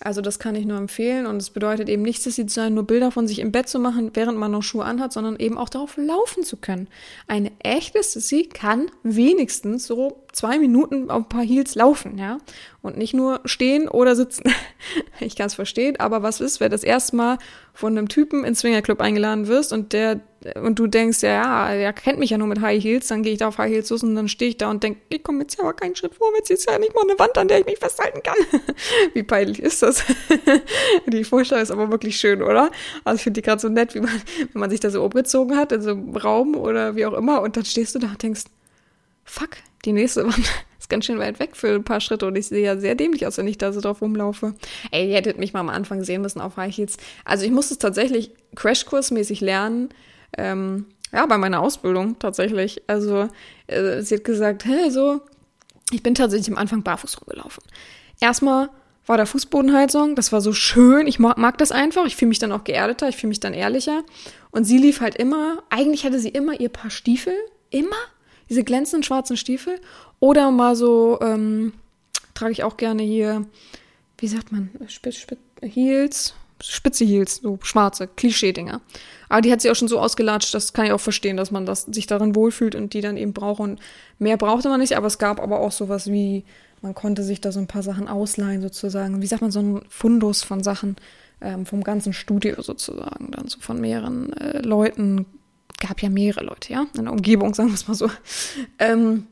Also 0.00 0.20
das 0.20 0.38
kann 0.38 0.54
ich 0.54 0.66
nur 0.66 0.78
empfehlen 0.78 1.26
und 1.26 1.36
es 1.36 1.50
bedeutet 1.50 1.88
eben 1.88 2.02
nicht, 2.02 2.24
dass 2.26 2.34
sie 2.34 2.48
sein, 2.48 2.74
nur 2.74 2.84
Bilder 2.84 3.10
von 3.10 3.28
sich 3.28 3.38
im 3.38 3.52
Bett 3.52 3.68
zu 3.68 3.78
machen, 3.78 4.10
während 4.14 4.38
man 4.38 4.50
noch 4.50 4.62
Schuhe 4.62 4.84
anhat, 4.84 5.12
sondern 5.12 5.36
eben 5.36 5.56
auch 5.56 5.68
darauf 5.68 5.96
laufen 5.96 6.42
zu 6.42 6.56
können. 6.56 6.88
Eine 7.28 7.52
echte 7.60 8.02
Sissy 8.02 8.48
kann 8.52 8.90
wenigstens 9.02 9.86
so 9.86 10.23
zwei 10.34 10.58
Minuten 10.58 11.10
auf 11.10 11.24
ein 11.24 11.28
paar 11.28 11.44
Heels 11.44 11.74
laufen, 11.74 12.18
ja. 12.18 12.38
Und 12.82 12.98
nicht 12.98 13.14
nur 13.14 13.40
stehen 13.44 13.88
oder 13.88 14.16
sitzen. 14.16 14.44
ich 15.20 15.36
kann 15.36 15.46
es 15.46 15.54
verstehen, 15.54 15.98
aber 15.98 16.22
was 16.22 16.40
ist, 16.40 16.60
wer 16.60 16.68
das 16.68 16.84
erste 16.84 17.16
Mal 17.16 17.38
von 17.72 17.96
einem 17.96 18.08
Typen 18.08 18.44
ins 18.44 18.60
Swingerclub 18.60 19.00
eingeladen 19.00 19.46
wirst 19.46 19.72
und 19.72 19.92
der 19.92 20.20
und 20.56 20.78
du 20.78 20.86
denkst, 20.86 21.22
ja, 21.22 21.30
ja, 21.30 21.74
der 21.74 21.92
kennt 21.94 22.18
mich 22.18 22.28
ja 22.28 22.36
nur 22.36 22.46
mit 22.46 22.60
High 22.60 22.82
Heels, 22.82 23.08
dann 23.08 23.22
gehe 23.22 23.32
ich 23.32 23.38
da 23.38 23.48
auf 23.48 23.56
High 23.56 23.72
Heels 23.72 23.88
los 23.88 24.02
und 24.02 24.14
dann 24.14 24.28
stehe 24.28 24.50
ich 24.50 24.58
da 24.58 24.68
und 24.68 24.82
denke, 24.82 25.00
ich 25.08 25.22
komme 25.22 25.40
jetzt 25.40 25.56
ja 25.56 25.64
aber 25.64 25.72
keinen 25.72 25.96
Schritt 25.96 26.14
vor, 26.14 26.28
jetzt 26.36 26.50
ist 26.50 26.68
ja 26.68 26.78
nicht 26.78 26.94
mal 26.94 27.02
eine 27.02 27.18
Wand, 27.18 27.38
an 27.38 27.48
der 27.48 27.60
ich 27.60 27.66
mich 27.66 27.78
festhalten 27.78 28.22
kann. 28.22 28.36
wie 29.14 29.22
peinlich 29.22 29.62
ist 29.62 29.82
das? 29.82 30.04
die 31.06 31.24
Vorstellung 31.24 31.62
ist 31.62 31.70
aber 31.70 31.90
wirklich 31.90 32.18
schön, 32.18 32.42
oder? 32.42 32.70
Also 33.04 33.16
ich 33.16 33.22
finde 33.22 33.40
die 33.40 33.44
gerade 33.46 33.62
so 33.62 33.70
nett, 33.70 33.94
wie 33.94 34.00
man, 34.00 34.20
wenn 34.52 34.60
man 34.60 34.68
sich 34.68 34.80
da 34.80 34.90
so 34.90 35.02
umgezogen 35.02 35.56
hat 35.56 35.72
in 35.72 35.80
so 35.80 35.92
einem 35.92 36.14
Raum 36.14 36.56
oder 36.56 36.94
wie 36.94 37.06
auch 37.06 37.14
immer 37.14 37.40
und 37.40 37.56
dann 37.56 37.64
stehst 37.64 37.94
du 37.94 37.98
da 37.98 38.08
und 38.08 38.22
denkst, 38.22 38.44
fuck, 39.24 39.56
die 39.84 39.92
nächste 39.92 40.24
Wand 40.24 40.44
ist 40.78 40.88
ganz 40.88 41.06
schön 41.06 41.18
weit 41.18 41.38
weg 41.38 41.56
für 41.56 41.74
ein 41.74 41.84
paar 41.84 42.00
Schritte 42.00 42.26
und 42.26 42.36
ich 42.36 42.46
sehe 42.46 42.64
ja 42.64 42.76
sehr 42.76 42.94
dämlich 42.94 43.26
aus, 43.26 43.38
wenn 43.38 43.48
ich 43.48 43.58
da 43.58 43.72
so 43.72 43.80
drauf 43.80 44.02
rumlaufe. 44.02 44.54
Ey, 44.90 45.08
ihr 45.08 45.16
hättet 45.16 45.38
mich 45.38 45.52
mal 45.52 45.60
am 45.60 45.68
Anfang 45.68 46.02
sehen 46.04 46.22
müssen 46.22 46.40
auf 46.40 46.56
High 46.56 46.74
Heels. 46.74 46.96
Also 47.24 47.44
ich 47.44 47.50
musste 47.50 47.74
es 47.74 47.78
tatsächlich 47.78 48.32
Crashkursmäßig 48.54 49.40
lernen. 49.40 49.90
Ähm, 50.36 50.86
ja, 51.12 51.26
bei 51.26 51.38
meiner 51.38 51.60
Ausbildung 51.60 52.18
tatsächlich. 52.18 52.82
Also 52.86 53.28
äh, 53.66 54.02
sie 54.02 54.16
hat 54.16 54.24
gesagt, 54.24 54.64
hä, 54.64 54.90
so, 54.90 55.20
ich 55.92 56.02
bin 56.02 56.14
tatsächlich 56.14 56.50
am 56.50 56.58
Anfang 56.58 56.82
barfuß 56.82 57.20
rumgelaufen. 57.20 57.62
Erstmal 58.20 58.70
war 59.06 59.18
da 59.18 59.26
Fußbodenheizung, 59.26 60.16
das 60.16 60.32
war 60.32 60.40
so 60.40 60.52
schön, 60.52 61.06
ich 61.06 61.18
mag, 61.18 61.36
mag 61.36 61.58
das 61.58 61.72
einfach, 61.72 62.06
ich 62.06 62.16
fühle 62.16 62.30
mich 62.30 62.38
dann 62.38 62.52
auch 62.52 62.64
geerdeter, 62.64 63.08
ich 63.08 63.16
fühle 63.16 63.28
mich 63.28 63.40
dann 63.40 63.52
ehrlicher. 63.52 64.02
Und 64.50 64.64
sie 64.64 64.78
lief 64.78 65.00
halt 65.00 65.16
immer, 65.16 65.62
eigentlich 65.68 66.04
hatte 66.04 66.18
sie 66.18 66.30
immer 66.30 66.58
ihr 66.58 66.70
paar 66.70 66.90
Stiefel, 66.90 67.34
immer, 67.70 67.96
diese 68.48 68.64
glänzenden 68.64 69.02
schwarzen 69.02 69.36
Stiefel. 69.36 69.80
Oder 70.20 70.50
mal 70.50 70.76
so, 70.76 71.18
ähm, 71.20 71.72
trage 72.34 72.52
ich 72.52 72.64
auch 72.64 72.76
gerne 72.76 73.02
hier, 73.02 73.46
wie 74.18 74.28
sagt 74.28 74.52
man, 74.52 74.70
Spitz, 74.88 75.16
Spitz, 75.16 75.40
Heels, 75.62 76.34
spitze 76.62 77.04
Heels, 77.04 77.36
so 77.36 77.58
schwarze, 77.62 78.06
Klischee-Dinger. 78.06 78.80
Aber 79.28 79.40
die 79.40 79.52
hat 79.52 79.60
sie 79.60 79.70
auch 79.70 79.74
schon 79.74 79.88
so 79.88 79.98
ausgelatscht, 79.98 80.54
das 80.54 80.72
kann 80.72 80.86
ich 80.86 80.92
auch 80.92 81.00
verstehen, 81.00 81.36
dass 81.36 81.50
man 81.50 81.66
das, 81.66 81.82
sich 81.82 82.06
darin 82.06 82.34
wohlfühlt 82.34 82.74
und 82.74 82.94
die 82.94 83.00
dann 83.00 83.16
eben 83.16 83.32
braucht. 83.32 83.60
Und 83.60 83.80
mehr 84.18 84.36
brauchte 84.36 84.68
man 84.68 84.80
nicht, 84.80 84.96
aber 84.96 85.06
es 85.06 85.18
gab 85.18 85.40
aber 85.40 85.60
auch 85.60 85.72
sowas 85.72 86.10
wie, 86.10 86.44
man 86.82 86.94
konnte 86.94 87.22
sich 87.22 87.40
da 87.40 87.50
so 87.50 87.60
ein 87.60 87.66
paar 87.66 87.82
Sachen 87.82 88.08
ausleihen 88.08 88.62
sozusagen. 88.62 89.22
Wie 89.22 89.26
sagt 89.26 89.42
man, 89.42 89.50
so 89.50 89.60
ein 89.60 89.82
Fundus 89.88 90.42
von 90.42 90.62
Sachen 90.62 90.96
ähm, 91.40 91.66
vom 91.66 91.82
ganzen 91.82 92.12
Studio 92.12 92.60
sozusagen, 92.62 93.30
dann 93.30 93.48
so 93.48 93.58
von 93.60 93.80
mehreren 93.80 94.32
äh, 94.34 94.60
Leuten 94.60 95.26
gab 95.86 96.02
ja 96.02 96.08
mehrere 96.08 96.44
Leute, 96.44 96.72
ja, 96.72 96.86
in 96.96 97.04
der 97.04 97.12
Umgebung, 97.12 97.54
sagen 97.54 97.70
wir 97.70 97.74
es 97.74 97.88
mal 97.88 97.94
so. 97.94 98.10
Ähm, 98.78 99.26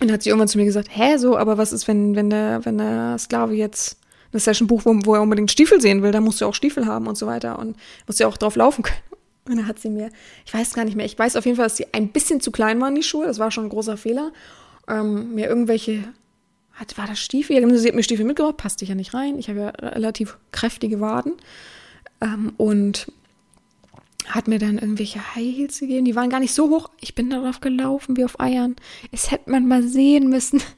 und 0.00 0.08
dann 0.08 0.12
hat 0.12 0.22
sie 0.22 0.30
irgendwann 0.30 0.48
zu 0.48 0.58
mir 0.58 0.64
gesagt, 0.64 0.88
hä, 0.90 1.18
so, 1.18 1.36
aber 1.36 1.58
was 1.58 1.72
ist, 1.72 1.86
wenn, 1.86 2.16
wenn 2.16 2.30
der, 2.30 2.64
wenn 2.64 2.78
der 2.78 3.18
Sklave 3.18 3.54
jetzt 3.54 3.98
eine 4.32 4.40
Session 4.40 4.66
bucht, 4.66 4.86
wo, 4.86 4.98
wo 5.04 5.14
er 5.14 5.22
unbedingt 5.22 5.50
Stiefel 5.50 5.80
sehen 5.80 6.02
will, 6.02 6.12
dann 6.12 6.24
musst 6.24 6.40
du 6.40 6.46
auch 6.46 6.54
Stiefel 6.54 6.86
haben 6.86 7.06
und 7.06 7.18
so 7.18 7.26
weiter 7.26 7.58
und 7.58 7.76
musst 8.06 8.18
ja 8.18 8.26
auch 8.26 8.36
drauf 8.36 8.56
laufen 8.56 8.82
können. 8.82 8.98
Und 9.46 9.56
dann 9.56 9.66
hat 9.66 9.78
sie 9.78 9.90
mir, 9.90 10.10
ich 10.46 10.54
weiß 10.54 10.72
gar 10.74 10.84
nicht 10.84 10.96
mehr, 10.96 11.06
ich 11.06 11.18
weiß 11.18 11.36
auf 11.36 11.44
jeden 11.44 11.56
Fall, 11.56 11.66
dass 11.66 11.76
sie 11.76 11.92
ein 11.92 12.08
bisschen 12.08 12.40
zu 12.40 12.50
klein 12.50 12.80
waren, 12.80 12.94
die 12.94 13.02
Schuhe, 13.02 13.26
das 13.26 13.38
war 13.38 13.50
schon 13.50 13.64
ein 13.64 13.70
großer 13.70 13.96
Fehler, 13.96 14.32
ähm, 14.88 15.34
mir 15.34 15.48
irgendwelche, 15.48 16.04
hat, 16.72 16.96
war 16.96 17.06
das 17.06 17.18
Stiefel? 17.18 17.56
Ja, 17.56 17.76
sie 17.76 17.88
hat 17.88 17.94
mir 17.94 18.02
Stiefel 18.02 18.24
mitgebracht, 18.24 18.56
passte 18.56 18.84
ich 18.84 18.88
ja 18.88 18.94
nicht 18.94 19.12
rein, 19.12 19.38
ich 19.38 19.48
habe 19.48 19.58
ja 19.60 19.68
relativ 19.68 20.38
kräftige 20.52 21.00
Waden 21.00 21.32
ähm, 22.20 22.52
und 22.56 23.10
hat 24.34 24.48
mir 24.48 24.58
dann 24.58 24.78
irgendwelche 24.78 25.34
High 25.34 25.56
Heels 25.56 25.80
gegeben. 25.80 26.04
Die 26.04 26.16
waren 26.16 26.30
gar 26.30 26.40
nicht 26.40 26.54
so 26.54 26.70
hoch. 26.70 26.90
Ich 27.00 27.14
bin 27.14 27.30
darauf 27.30 27.60
gelaufen 27.60 28.16
wie 28.16 28.24
auf 28.24 28.40
Eiern. 28.40 28.76
Es 29.12 29.30
hätte 29.30 29.50
man 29.50 29.66
mal 29.66 29.82
sehen 29.82 30.28
müssen. 30.28 30.62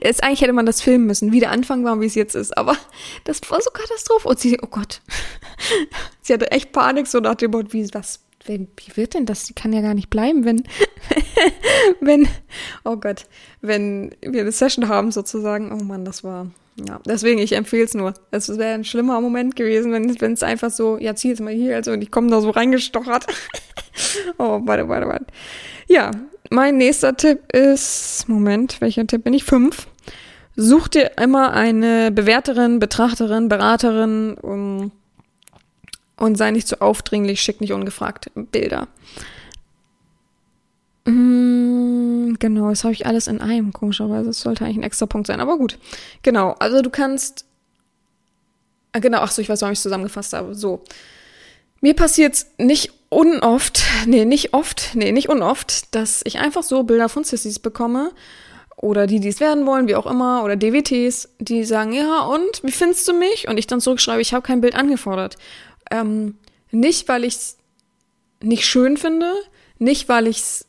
Es, 0.00 0.18
eigentlich 0.18 0.40
hätte 0.40 0.52
man 0.52 0.66
das 0.66 0.82
filmen 0.82 1.06
müssen, 1.06 1.30
wie 1.30 1.38
der 1.38 1.52
Anfang 1.52 1.84
war 1.84 1.92
und 1.92 2.00
wie 2.00 2.06
es 2.06 2.16
jetzt 2.16 2.34
ist. 2.34 2.58
Aber 2.58 2.76
das 3.22 3.40
war 3.48 3.60
so 3.60 3.70
Katastrophe. 3.70 4.26
Und 4.26 4.40
sie, 4.40 4.58
oh 4.60 4.66
Gott. 4.66 5.00
sie 6.22 6.32
hatte 6.32 6.50
echt 6.50 6.72
Panik, 6.72 7.06
so 7.06 7.20
nach 7.20 7.36
dem 7.36 7.52
Motto, 7.52 7.72
wie, 7.72 7.88
was, 7.92 8.18
wie 8.46 8.66
wird 8.94 9.14
denn 9.14 9.26
das? 9.26 9.46
Sie 9.46 9.54
kann 9.54 9.72
ja 9.72 9.80
gar 9.80 9.94
nicht 9.94 10.10
bleiben, 10.10 10.44
wenn, 10.44 10.64
wenn, 12.00 12.28
oh 12.84 12.96
Gott, 12.96 13.26
wenn 13.60 14.12
wir 14.22 14.40
eine 14.40 14.50
Session 14.50 14.88
haben 14.88 15.12
sozusagen. 15.12 15.70
Oh 15.70 15.84
Mann, 15.84 16.04
das 16.04 16.24
war, 16.24 16.50
Ja, 16.86 17.00
deswegen, 17.06 17.38
ich 17.38 17.52
empfehle 17.52 17.84
es 17.84 17.94
nur. 17.94 18.14
Es 18.30 18.48
wäre 18.48 18.74
ein 18.74 18.84
schlimmer 18.84 19.20
Moment 19.20 19.56
gewesen, 19.56 19.92
wenn 19.92 20.32
es 20.32 20.42
einfach 20.42 20.70
so, 20.70 20.98
ja, 20.98 21.14
zieh 21.14 21.28
jetzt 21.28 21.40
mal 21.40 21.52
hier, 21.52 21.76
also, 21.76 21.92
und 21.92 22.02
ich 22.02 22.10
komme 22.10 22.30
da 22.30 22.40
so 22.40 22.50
reingestochert. 22.50 23.26
oh, 24.38 24.60
warte, 24.64 24.88
warte, 24.88 25.06
warte. 25.08 25.26
Ja, 25.88 26.10
mein 26.50 26.76
nächster 26.78 27.16
Tipp 27.16 27.52
ist, 27.52 28.28
Moment, 28.28 28.80
welcher 28.80 29.06
Tipp 29.06 29.24
bin 29.24 29.34
ich? 29.34 29.44
Fünf. 29.44 29.86
Such 30.56 30.88
dir 30.88 31.12
immer 31.20 31.52
eine 31.52 32.10
Bewerterin, 32.10 32.80
Betrachterin, 32.80 33.48
Beraterin 33.48 34.34
um, 34.34 34.92
und 36.16 36.36
sei 36.36 36.50
nicht 36.50 36.68
zu 36.68 36.80
aufdringlich, 36.80 37.40
schick 37.40 37.60
nicht 37.60 37.72
ungefragt 37.72 38.30
Bilder. 38.34 38.88
Mm, 41.06 41.49
genau, 42.40 42.70
das 42.70 42.82
habe 42.82 42.92
ich 42.92 43.06
alles 43.06 43.28
in 43.28 43.40
einem, 43.40 43.72
komischerweise. 43.72 44.26
Das 44.26 44.40
sollte 44.40 44.64
eigentlich 44.64 44.78
ein 44.78 44.82
extra 44.82 45.06
Punkt 45.06 45.28
sein, 45.28 45.40
aber 45.40 45.56
gut. 45.56 45.78
Genau, 46.22 46.56
also 46.58 46.82
du 46.82 46.90
kannst. 46.90 47.44
Äh, 48.92 49.00
genau, 49.00 49.18
ach 49.18 49.30
so, 49.30 49.40
ich 49.40 49.48
weiß, 49.48 49.60
warum 49.62 49.72
ich 49.72 49.78
es 49.78 49.82
zusammengefasst 49.84 50.32
habe. 50.32 50.54
So. 50.54 50.82
Mir 51.80 51.94
passiert 51.94 52.44
nicht 52.58 52.92
unoft, 53.08 53.84
nee, 54.06 54.24
nicht 54.24 54.54
oft, 54.54 54.90
nee, 54.94 55.12
nicht 55.12 55.28
unoft, 55.28 55.94
dass 55.94 56.22
ich 56.24 56.38
einfach 56.38 56.62
so 56.62 56.82
Bilder 56.82 57.08
von 57.08 57.24
Sissys 57.24 57.58
bekomme 57.58 58.10
oder 58.76 59.06
die, 59.06 59.20
die 59.20 59.28
es 59.28 59.40
werden 59.40 59.66
wollen, 59.66 59.88
wie 59.88 59.94
auch 59.94 60.06
immer, 60.06 60.42
oder 60.42 60.56
DWTs, 60.56 61.28
die 61.38 61.64
sagen, 61.64 61.92
ja, 61.92 62.22
und, 62.22 62.62
wie 62.62 62.72
findest 62.72 63.06
du 63.08 63.12
mich? 63.12 63.46
Und 63.46 63.58
ich 63.58 63.66
dann 63.66 63.80
zurückschreibe, 63.80 64.22
ich 64.22 64.32
habe 64.32 64.42
kein 64.42 64.62
Bild 64.62 64.74
angefordert. 64.74 65.36
Ähm, 65.90 66.38
nicht, 66.70 67.06
weil 67.08 67.24
ich 67.24 67.34
es 67.34 67.58
nicht 68.42 68.64
schön 68.64 68.96
finde, 68.96 69.30
nicht, 69.78 70.08
weil 70.08 70.26
ich 70.26 70.38
es 70.38 70.66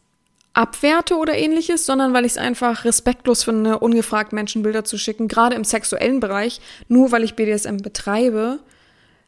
abwerte 0.53 1.15
oder 1.15 1.37
ähnliches, 1.37 1.85
sondern 1.85 2.13
weil 2.13 2.25
ich 2.25 2.33
es 2.33 2.37
einfach 2.37 2.83
respektlos 2.83 3.43
finde, 3.43 3.79
ungefragt 3.79 4.33
Menschen 4.33 4.63
Bilder 4.63 4.83
zu 4.83 4.97
schicken, 4.97 5.27
gerade 5.27 5.55
im 5.55 5.63
sexuellen 5.63 6.19
Bereich. 6.19 6.59
Nur 6.87 7.11
weil 7.11 7.23
ich 7.23 7.35
BDSM 7.35 7.77
betreibe, 7.77 8.59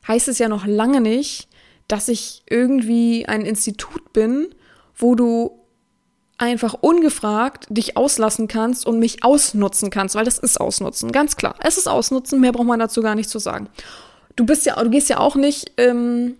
heißt 0.07 0.27
es 0.27 0.39
ja 0.39 0.49
noch 0.49 0.65
lange 0.65 0.99
nicht, 0.99 1.47
dass 1.87 2.09
ich 2.09 2.43
irgendwie 2.49 3.25
ein 3.25 3.45
Institut 3.45 4.11
bin, 4.13 4.47
wo 4.95 5.15
du 5.15 5.59
einfach 6.37 6.73
ungefragt 6.81 7.67
dich 7.69 7.95
auslassen 7.95 8.47
kannst 8.47 8.85
und 8.85 8.99
mich 8.99 9.23
ausnutzen 9.23 9.89
kannst, 9.89 10.15
weil 10.15 10.25
das 10.25 10.39
ist 10.39 10.59
Ausnutzen, 10.59 11.11
ganz 11.11 11.37
klar. 11.37 11.55
Es 11.59 11.77
ist 11.77 11.87
Ausnutzen, 11.87 12.41
mehr 12.41 12.51
braucht 12.51 12.67
man 12.67 12.79
dazu 12.79 13.01
gar 13.01 13.15
nicht 13.15 13.29
zu 13.29 13.39
sagen. 13.39 13.69
Du 14.35 14.45
bist 14.45 14.65
ja, 14.65 14.81
du 14.81 14.89
gehst 14.89 15.09
ja 15.09 15.19
auch 15.19 15.35
nicht, 15.35 15.71
ähm, 15.77 16.35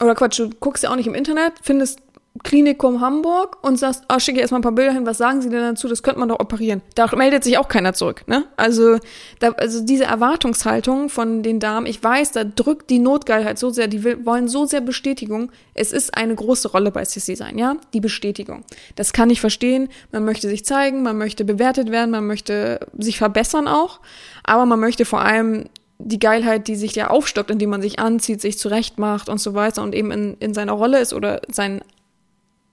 oder 0.00 0.14
Quatsch, 0.14 0.40
du 0.40 0.50
guckst 0.50 0.82
ja 0.82 0.90
auch 0.90 0.96
nicht 0.96 1.06
im 1.06 1.14
Internet, 1.14 1.52
findest 1.62 2.00
Klinikum 2.42 3.00
Hamburg 3.00 3.58
und 3.62 3.78
sagst, 3.78 4.04
ah, 4.08 4.20
schicke 4.20 4.40
erstmal 4.40 4.60
ein 4.60 4.62
paar 4.62 4.72
Bilder 4.72 4.92
hin, 4.92 5.06
was 5.06 5.18
sagen 5.18 5.42
sie 5.42 5.50
denn 5.50 5.60
dazu? 5.60 5.88
Das 5.88 6.02
könnte 6.02 6.20
man 6.20 6.28
doch 6.28 6.38
operieren. 6.38 6.82
Da 6.94 7.08
meldet 7.16 7.42
sich 7.44 7.58
auch 7.58 7.68
keiner 7.68 7.94
zurück, 7.94 8.24
ne? 8.26 8.44
Also, 8.56 8.98
da, 9.40 9.50
also 9.52 9.84
diese 9.84 10.04
Erwartungshaltung 10.04 11.08
von 11.08 11.42
den 11.42 11.58
Damen, 11.58 11.86
ich 11.86 12.02
weiß, 12.02 12.32
da 12.32 12.44
drückt 12.44 12.90
die 12.90 13.00
Notgeilheit 13.00 13.58
so 13.58 13.70
sehr, 13.70 13.88
die 13.88 14.04
will, 14.04 14.24
wollen 14.24 14.48
so 14.48 14.66
sehr 14.66 14.80
Bestätigung. 14.80 15.50
Es 15.74 15.92
ist 15.92 16.16
eine 16.16 16.34
große 16.34 16.70
Rolle 16.70 16.90
bei 16.90 17.04
Sissy 17.04 17.34
sein, 17.34 17.58
ja? 17.58 17.76
Die 17.92 18.00
Bestätigung. 18.00 18.64
Das 18.94 19.12
kann 19.12 19.30
ich 19.30 19.40
verstehen. 19.40 19.88
Man 20.12 20.24
möchte 20.24 20.48
sich 20.48 20.64
zeigen, 20.64 21.02
man 21.02 21.18
möchte 21.18 21.44
bewertet 21.44 21.90
werden, 21.90 22.10
man 22.10 22.26
möchte 22.26 22.80
sich 22.96 23.18
verbessern 23.18 23.66
auch, 23.68 24.00
aber 24.44 24.64
man 24.66 24.80
möchte 24.80 25.04
vor 25.04 25.20
allem 25.20 25.68
die 25.98 26.20
Geilheit, 26.20 26.68
die 26.68 26.76
sich 26.76 26.94
ja 26.94 27.08
aufstockt, 27.08 27.50
indem 27.50 27.70
man 27.70 27.82
sich 27.82 27.98
anzieht, 27.98 28.40
sich 28.40 28.58
zurechtmacht 28.58 29.28
und 29.28 29.38
so 29.38 29.54
weiter 29.54 29.82
und 29.82 29.94
eben 29.94 30.12
in, 30.12 30.36
in 30.38 30.54
seiner 30.54 30.72
Rolle 30.72 31.00
ist 31.00 31.12
oder 31.12 31.40
sein 31.50 31.80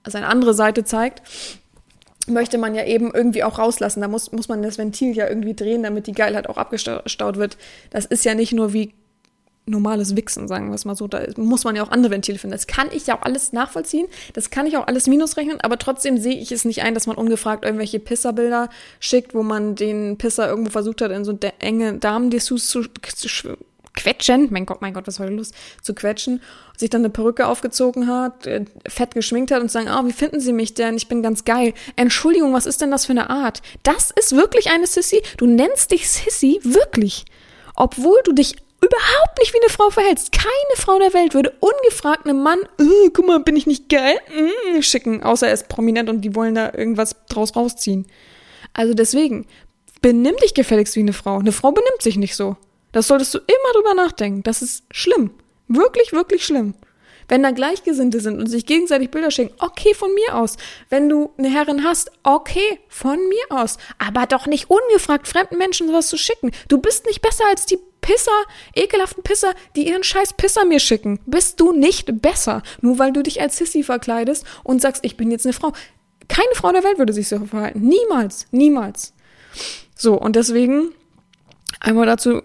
seine 0.06 0.28
andere 0.28 0.54
Seite 0.54 0.84
zeigt, 0.84 1.22
möchte 2.28 2.58
man 2.58 2.74
ja 2.74 2.84
eben 2.84 3.12
irgendwie 3.14 3.44
auch 3.44 3.58
rauslassen. 3.58 4.00
Da 4.00 4.08
muss, 4.08 4.32
muss 4.32 4.48
man 4.48 4.62
das 4.62 4.78
Ventil 4.78 5.16
ja 5.16 5.28
irgendwie 5.28 5.54
drehen, 5.54 5.82
damit 5.82 6.06
die 6.06 6.12
Geilheit 6.12 6.48
auch 6.48 6.56
abgestaut 6.56 7.36
wird. 7.36 7.56
Das 7.90 8.04
ist 8.06 8.24
ja 8.24 8.34
nicht 8.34 8.52
nur 8.52 8.72
wie 8.72 8.94
normales 9.68 10.14
Wichsen, 10.14 10.46
sagen 10.46 10.68
wir 10.68 10.74
es 10.74 10.84
mal 10.84 10.94
so. 10.94 11.08
Da 11.08 11.22
muss 11.36 11.64
man 11.64 11.74
ja 11.74 11.82
auch 11.82 11.90
andere 11.90 12.12
Ventile 12.12 12.38
finden. 12.38 12.52
Das 12.52 12.66
kann 12.66 12.88
ich 12.92 13.08
ja 13.08 13.18
auch 13.18 13.22
alles 13.22 13.52
nachvollziehen. 13.52 14.06
Das 14.32 14.50
kann 14.50 14.66
ich 14.66 14.76
auch 14.76 14.86
alles 14.86 15.08
minusrechnen, 15.08 15.60
aber 15.60 15.78
trotzdem 15.78 16.18
sehe 16.18 16.36
ich 16.36 16.52
es 16.52 16.64
nicht 16.64 16.82
ein, 16.82 16.94
dass 16.94 17.06
man 17.06 17.16
ungefragt 17.16 17.64
irgendwelche 17.64 17.98
Pisserbilder 17.98 18.70
schickt, 19.00 19.34
wo 19.34 19.42
man 19.42 19.74
den 19.74 20.18
Pisser 20.18 20.48
irgendwo 20.48 20.70
versucht 20.70 21.00
hat, 21.02 21.10
in 21.10 21.24
so 21.24 21.36
enge 21.58 21.94
Damendessous 21.94 22.68
zu, 22.68 22.84
zu 23.14 23.56
quetschen, 23.96 24.48
mein 24.50 24.66
Gott, 24.66 24.80
mein 24.80 24.94
Gott, 24.94 25.06
was 25.06 25.18
war 25.18 25.28
los, 25.28 25.50
zu 25.82 25.94
quetschen, 25.94 26.40
sich 26.76 26.90
dann 26.90 27.00
eine 27.00 27.10
Perücke 27.10 27.46
aufgezogen 27.46 28.06
hat, 28.06 28.46
äh, 28.46 28.64
fett 28.86 29.14
geschminkt 29.14 29.50
hat 29.50 29.62
und 29.62 29.70
sagen, 29.70 29.88
oh, 29.90 30.06
wie 30.06 30.12
finden 30.12 30.38
Sie 30.38 30.52
mich 30.52 30.74
denn? 30.74 30.96
Ich 30.96 31.08
bin 31.08 31.22
ganz 31.22 31.44
geil. 31.44 31.74
Entschuldigung, 31.96 32.52
was 32.52 32.66
ist 32.66 32.80
denn 32.80 32.90
das 32.90 33.06
für 33.06 33.12
eine 33.12 33.30
Art? 33.30 33.62
Das 33.82 34.12
ist 34.12 34.36
wirklich 34.36 34.70
eine 34.70 34.86
Sissy? 34.86 35.22
Du 35.38 35.46
nennst 35.46 35.90
dich 35.90 36.08
Sissy? 36.08 36.60
Wirklich? 36.62 37.24
Obwohl 37.74 38.20
du 38.24 38.32
dich 38.32 38.56
überhaupt 38.80 39.38
nicht 39.38 39.52
wie 39.54 39.60
eine 39.60 39.70
Frau 39.70 39.90
verhältst. 39.90 40.32
Keine 40.32 40.76
Frau 40.76 40.98
der 40.98 41.14
Welt 41.14 41.34
würde 41.34 41.52
ungefragt 41.60 42.26
einem 42.26 42.42
Mann, 42.42 42.58
äh, 42.78 43.10
guck 43.12 43.26
mal, 43.26 43.40
bin 43.40 43.56
ich 43.56 43.66
nicht 43.66 43.88
geil, 43.88 44.16
äh, 44.76 44.82
schicken, 44.82 45.22
außer 45.22 45.48
er 45.48 45.54
ist 45.54 45.68
prominent 45.68 46.08
und 46.08 46.20
die 46.20 46.34
wollen 46.34 46.54
da 46.54 46.72
irgendwas 46.72 47.16
draus 47.28 47.56
rausziehen. 47.56 48.06
Also 48.74 48.94
deswegen, 48.94 49.46
benimm 50.02 50.36
dich 50.36 50.54
gefälligst 50.54 50.94
wie 50.96 51.00
eine 51.00 51.12
Frau. 51.12 51.38
Eine 51.38 51.52
Frau 51.52 51.72
benimmt 51.72 52.02
sich 52.02 52.16
nicht 52.16 52.36
so. 52.36 52.56
Das 52.96 53.08
solltest 53.08 53.34
du 53.34 53.38
immer 53.40 53.72
drüber 53.74 53.92
nachdenken. 53.92 54.42
Das 54.42 54.62
ist 54.62 54.84
schlimm. 54.90 55.32
Wirklich, 55.68 56.14
wirklich 56.14 56.46
schlimm. 56.46 56.72
Wenn 57.28 57.42
da 57.42 57.50
Gleichgesinnte 57.50 58.20
sind 58.20 58.38
und 58.38 58.46
sich 58.46 58.64
gegenseitig 58.64 59.10
Bilder 59.10 59.30
schicken, 59.30 59.54
okay, 59.58 59.92
von 59.92 60.14
mir 60.14 60.34
aus. 60.34 60.56
Wenn 60.88 61.10
du 61.10 61.30
eine 61.36 61.50
Herrin 61.50 61.84
hast, 61.84 62.10
okay, 62.22 62.80
von 62.88 63.18
mir 63.28 63.44
aus. 63.50 63.76
Aber 63.98 64.24
doch 64.24 64.46
nicht 64.46 64.70
ungefragt 64.70 65.28
fremden 65.28 65.58
Menschen 65.58 65.88
sowas 65.88 66.08
zu 66.08 66.16
schicken. 66.16 66.52
Du 66.68 66.78
bist 66.78 67.04
nicht 67.04 67.20
besser 67.20 67.44
als 67.50 67.66
die 67.66 67.78
Pisser, 68.00 68.32
ekelhaften 68.74 69.22
Pisser, 69.22 69.52
die 69.76 69.88
ihren 69.88 70.02
scheiß 70.02 70.32
Pisser 70.32 70.64
mir 70.64 70.80
schicken. 70.80 71.20
Bist 71.26 71.60
du 71.60 71.72
nicht 71.72 72.22
besser, 72.22 72.62
nur 72.80 72.98
weil 72.98 73.12
du 73.12 73.22
dich 73.22 73.42
als 73.42 73.58
Sissy 73.58 73.82
verkleidest 73.82 74.46
und 74.64 74.80
sagst, 74.80 75.04
ich 75.04 75.18
bin 75.18 75.30
jetzt 75.30 75.44
eine 75.44 75.52
Frau. 75.52 75.74
Keine 76.28 76.54
Frau 76.54 76.72
der 76.72 76.82
Welt 76.82 76.96
würde 76.96 77.12
sich 77.12 77.28
so 77.28 77.44
verhalten. 77.44 77.80
Niemals, 77.80 78.46
niemals. 78.52 79.12
So, 79.94 80.14
und 80.14 80.34
deswegen 80.34 80.94
einmal 81.78 82.06
dazu 82.06 82.40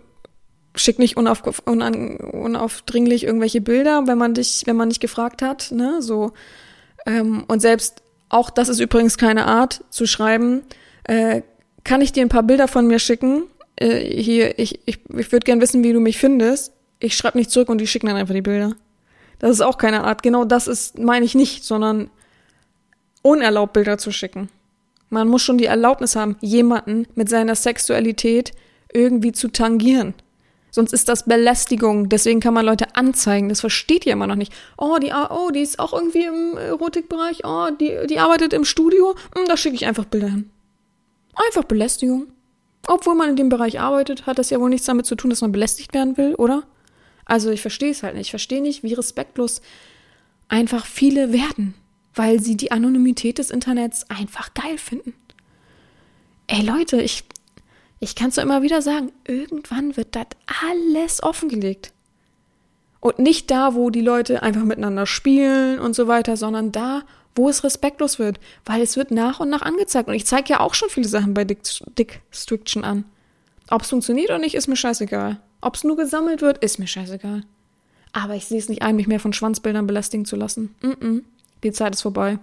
schick 0.75 0.99
nicht 0.99 1.17
unauf, 1.17 1.43
unan, 1.65 2.17
unaufdringlich 2.17 3.23
irgendwelche 3.23 3.61
Bilder, 3.61 4.07
wenn 4.07 4.17
man 4.17 4.33
dich, 4.33 4.63
wenn 4.65 4.75
man 4.75 4.87
nicht 4.87 5.01
gefragt 5.01 5.41
hat, 5.41 5.71
ne, 5.71 6.01
so. 6.01 6.31
Ähm, 7.05 7.43
und 7.47 7.61
selbst 7.61 8.01
auch 8.29 8.49
das 8.49 8.69
ist 8.69 8.79
übrigens 8.79 9.17
keine 9.17 9.45
Art 9.45 9.83
zu 9.89 10.05
schreiben. 10.05 10.61
Äh, 11.03 11.41
kann 11.83 12.01
ich 12.01 12.13
dir 12.13 12.21
ein 12.21 12.29
paar 12.29 12.43
Bilder 12.43 12.67
von 12.67 12.87
mir 12.87 12.99
schicken? 12.99 13.43
Äh, 13.75 13.99
hier, 13.99 14.57
ich, 14.59 14.79
ich, 14.85 14.99
ich 15.09 15.31
würde 15.31 15.43
gern 15.43 15.59
wissen, 15.61 15.83
wie 15.83 15.93
du 15.93 15.99
mich 15.99 16.17
findest. 16.17 16.73
Ich 16.99 17.17
schreibe 17.17 17.37
nicht 17.37 17.51
zurück 17.51 17.69
und 17.69 17.79
die 17.79 17.87
schicken 17.87 18.07
dann 18.07 18.15
einfach 18.15 18.33
die 18.33 18.41
Bilder. 18.41 18.75
Das 19.39 19.51
ist 19.51 19.61
auch 19.61 19.77
keine 19.77 20.03
Art. 20.03 20.23
Genau 20.23 20.45
das 20.45 20.67
ist, 20.67 20.99
meine 20.99 21.25
ich 21.25 21.35
nicht, 21.35 21.63
sondern 21.63 22.09
unerlaubt 23.23 23.73
Bilder 23.73 23.97
zu 23.97 24.11
schicken. 24.11 24.49
Man 25.09 25.27
muss 25.27 25.41
schon 25.41 25.57
die 25.57 25.65
Erlaubnis 25.65 26.15
haben, 26.15 26.37
jemanden 26.41 27.07
mit 27.15 27.27
seiner 27.27 27.55
Sexualität 27.55 28.51
irgendwie 28.93 29.31
zu 29.31 29.49
tangieren. 29.49 30.13
Sonst 30.71 30.93
ist 30.93 31.09
das 31.09 31.25
Belästigung. 31.25 32.07
Deswegen 32.07 32.39
kann 32.39 32.53
man 32.53 32.65
Leute 32.65 32.95
anzeigen. 32.95 33.49
Das 33.49 33.59
versteht 33.59 34.05
ihr 34.05 34.13
immer 34.13 34.27
noch 34.27 34.35
nicht. 34.35 34.53
Oh, 34.77 34.97
die, 34.97 35.11
oh, 35.11 35.51
die 35.51 35.61
ist 35.61 35.79
auch 35.79 35.93
irgendwie 35.93 36.23
im 36.23 36.57
Erotikbereich. 36.57 37.41
Oh, 37.43 37.69
die, 37.77 38.07
die 38.07 38.19
arbeitet 38.19 38.53
im 38.53 38.63
Studio. 38.63 39.15
Hm, 39.35 39.45
da 39.47 39.57
schicke 39.57 39.75
ich 39.75 39.85
einfach 39.85 40.05
Bilder 40.05 40.29
hin. 40.29 40.49
Einfach 41.35 41.65
Belästigung. 41.65 42.27
Obwohl 42.87 43.15
man 43.15 43.29
in 43.29 43.35
dem 43.35 43.49
Bereich 43.49 43.79
arbeitet, 43.79 44.25
hat 44.25 44.39
das 44.39 44.49
ja 44.49 44.59
wohl 44.59 44.69
nichts 44.69 44.87
damit 44.87 45.05
zu 45.05 45.15
tun, 45.15 45.29
dass 45.29 45.41
man 45.41 45.51
belästigt 45.51 45.93
werden 45.93 46.17
will, 46.17 46.35
oder? 46.35 46.63
Also 47.25 47.51
ich 47.51 47.61
verstehe 47.61 47.91
es 47.91 48.01
halt 48.01 48.15
nicht. 48.15 48.27
Ich 48.27 48.31
verstehe 48.31 48.61
nicht, 48.61 48.81
wie 48.81 48.93
respektlos 48.93 49.61
einfach 50.47 50.85
viele 50.85 51.31
werden, 51.31 51.73
weil 52.15 52.39
sie 52.39 52.57
die 52.57 52.71
Anonymität 52.71 53.37
des 53.37 53.51
Internets 53.51 54.09
einfach 54.09 54.53
geil 54.53 54.77
finden. 54.77 55.13
Ey 56.47 56.61
Leute, 56.61 57.01
ich 57.01 57.23
ich 58.01 58.15
kann 58.15 58.29
es 58.29 58.35
so 58.35 58.41
immer 58.41 58.63
wieder 58.63 58.81
sagen, 58.81 59.11
irgendwann 59.25 59.95
wird 59.95 60.15
das 60.15 60.25
alles 60.65 61.21
offengelegt. 61.23 61.93
Und 62.99 63.19
nicht 63.19 63.49
da, 63.51 63.75
wo 63.75 63.91
die 63.91 64.01
Leute 64.01 64.43
einfach 64.43 64.63
miteinander 64.63 65.05
spielen 65.05 65.79
und 65.79 65.95
so 65.95 66.07
weiter, 66.07 66.35
sondern 66.35 66.71
da, 66.71 67.03
wo 67.35 67.47
es 67.47 67.63
respektlos 67.63 68.17
wird, 68.19 68.39
weil 68.65 68.81
es 68.81 68.97
wird 68.97 69.11
nach 69.11 69.39
und 69.39 69.49
nach 69.49 69.61
angezeigt. 69.61 70.09
Und 70.09 70.15
ich 70.15 70.25
zeige 70.25 70.53
ja 70.53 70.59
auch 70.59 70.73
schon 70.73 70.89
viele 70.89 71.07
Sachen 71.07 71.35
bei 71.35 71.45
Dick 71.45 72.21
Striction 72.31 72.83
an. 72.83 73.05
Ob 73.69 73.83
es 73.83 73.89
funktioniert 73.89 74.29
oder 74.29 74.39
nicht, 74.39 74.55
ist 74.55 74.67
mir 74.67 74.75
scheißegal. 74.75 75.39
Ob 75.61 75.75
es 75.75 75.83
nur 75.83 75.95
gesammelt 75.95 76.41
wird, 76.41 76.57
ist 76.57 76.79
mir 76.79 76.87
scheißegal. 76.87 77.43
Aber 78.13 78.35
ich 78.35 78.45
sehe 78.45 78.59
es 78.59 78.67
nicht 78.67 78.81
ein, 78.81 78.95
mich 78.95 79.07
mehr 79.07 79.19
von 79.19 79.31
Schwanzbildern 79.31 79.85
belästigen 79.85 80.25
zu 80.25 80.35
lassen. 80.35 80.75
Mm 80.81 80.87
-mm. 80.87 81.23
Die 81.63 81.71
Zeit 81.71 81.93
ist 81.93 82.01
vorbei. 82.01 82.39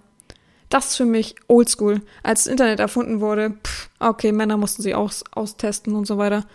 Das 0.69 0.89
ist 0.91 0.97
für 0.97 1.05
mich 1.05 1.35
oldschool. 1.47 2.01
Als 2.21 2.43
das 2.43 2.51
Internet 2.51 2.79
erfunden 2.79 3.21
wurde, 3.21 3.53
pff, 3.63 3.89
okay, 3.99 4.31
Männer 4.31 4.57
mussten 4.57 4.83
sie 4.83 4.93
aus, 4.93 5.23
austesten 5.31 5.95
und 5.95 6.05
so 6.05 6.17
weiter. 6.17 6.45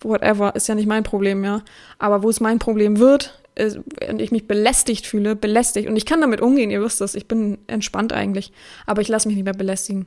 Whatever, 0.00 0.54
ist 0.54 0.68
ja 0.68 0.74
nicht 0.74 0.88
mein 0.88 1.04
Problem, 1.04 1.44
ja. 1.44 1.62
Aber 1.98 2.22
wo 2.22 2.30
es 2.30 2.40
mein 2.40 2.58
Problem 2.58 2.98
wird, 2.98 3.40
ist, 3.54 3.78
und 4.08 4.20
ich 4.20 4.32
mich 4.32 4.48
belästigt 4.48 5.06
fühle, 5.06 5.36
belästigt, 5.36 5.88
und 5.88 5.96
ich 5.96 6.04
kann 6.04 6.20
damit 6.20 6.40
umgehen, 6.40 6.70
ihr 6.70 6.82
wisst 6.82 7.00
das, 7.00 7.14
ich 7.14 7.28
bin 7.28 7.58
entspannt 7.68 8.12
eigentlich, 8.12 8.52
aber 8.86 9.00
ich 9.00 9.08
lasse 9.08 9.28
mich 9.28 9.36
nicht 9.36 9.44
mehr 9.44 9.54
belästigen. 9.54 10.06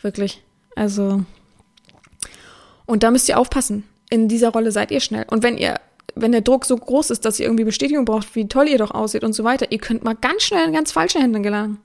Wirklich. 0.00 0.42
Also. 0.76 1.24
Und 2.86 3.02
da 3.02 3.10
müsst 3.10 3.28
ihr 3.28 3.38
aufpassen. 3.38 3.84
in 4.10 4.28
dieser 4.28 4.50
Rolle 4.50 4.72
seid 4.72 4.90
ihr 4.90 5.00
schnell. 5.00 5.26
Und 5.28 5.42
wenn 5.42 5.58
ihr, 5.58 5.74
wenn 6.14 6.32
der 6.32 6.40
Druck 6.40 6.64
so 6.64 6.76
groß 6.76 7.10
ist, 7.10 7.24
dass 7.24 7.38
ihr 7.38 7.46
irgendwie 7.46 7.64
Bestätigung 7.64 8.04
braucht, 8.04 8.34
wie 8.34 8.48
toll 8.48 8.68
ihr 8.68 8.78
doch 8.78 8.92
aussieht 8.92 9.24
und 9.24 9.32
so 9.32 9.44
weiter, 9.44 9.70
ihr 9.70 9.78
könnt 9.78 10.04
mal 10.04 10.14
ganz 10.14 10.44
schnell 10.44 10.66
in 10.66 10.72
ganz 10.72 10.92
falsche 10.92 11.18
Hände 11.18 11.40
gelangen. 11.40 11.78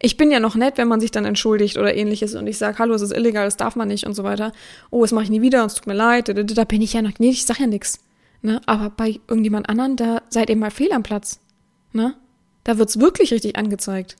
Ich 0.00 0.16
bin 0.16 0.30
ja 0.30 0.40
noch 0.40 0.54
nett, 0.54 0.78
wenn 0.78 0.88
man 0.88 1.00
sich 1.00 1.10
dann 1.10 1.24
entschuldigt 1.24 1.76
oder 1.76 1.94
ähnliches 1.94 2.34
und 2.34 2.46
ich 2.46 2.58
sage, 2.58 2.78
hallo, 2.78 2.94
es 2.94 3.02
ist 3.02 3.12
illegal, 3.12 3.44
das 3.44 3.56
darf 3.56 3.76
man 3.76 3.88
nicht 3.88 4.06
und 4.06 4.14
so 4.14 4.24
weiter. 4.24 4.52
Oh, 4.90 5.02
das 5.02 5.12
mache 5.12 5.24
ich 5.24 5.30
nie 5.30 5.42
wieder 5.42 5.62
und 5.62 5.66
es 5.66 5.74
tut 5.74 5.86
mir 5.86 5.94
leid. 5.94 6.28
Da 6.28 6.64
bin 6.64 6.82
ich 6.82 6.92
ja 6.92 7.02
noch, 7.02 7.12
nee, 7.18 7.30
ich 7.30 7.44
sag 7.46 7.60
ja 7.60 7.66
nix. 7.66 8.00
Ne? 8.42 8.60
Aber 8.66 8.90
bei 8.90 9.20
irgendjemand 9.26 9.68
anderen, 9.68 9.96
da 9.96 10.22
seid 10.28 10.50
ihr 10.50 10.56
mal 10.56 10.70
fehl 10.70 10.92
am 10.92 11.02
Platz. 11.02 11.40
Ne? 11.92 12.14
Da 12.64 12.78
wird's 12.78 13.00
wirklich 13.00 13.32
richtig 13.32 13.56
angezeigt. 13.56 14.16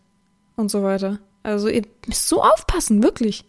Und 0.57 0.71
so 0.71 0.83
weiter. 0.83 1.19
Also 1.45 1.69
ihr 1.69 1.83
müsst 2.07 2.29
so 2.29 2.43
aufpassen, 2.43 3.03
wirklich. 3.03 3.45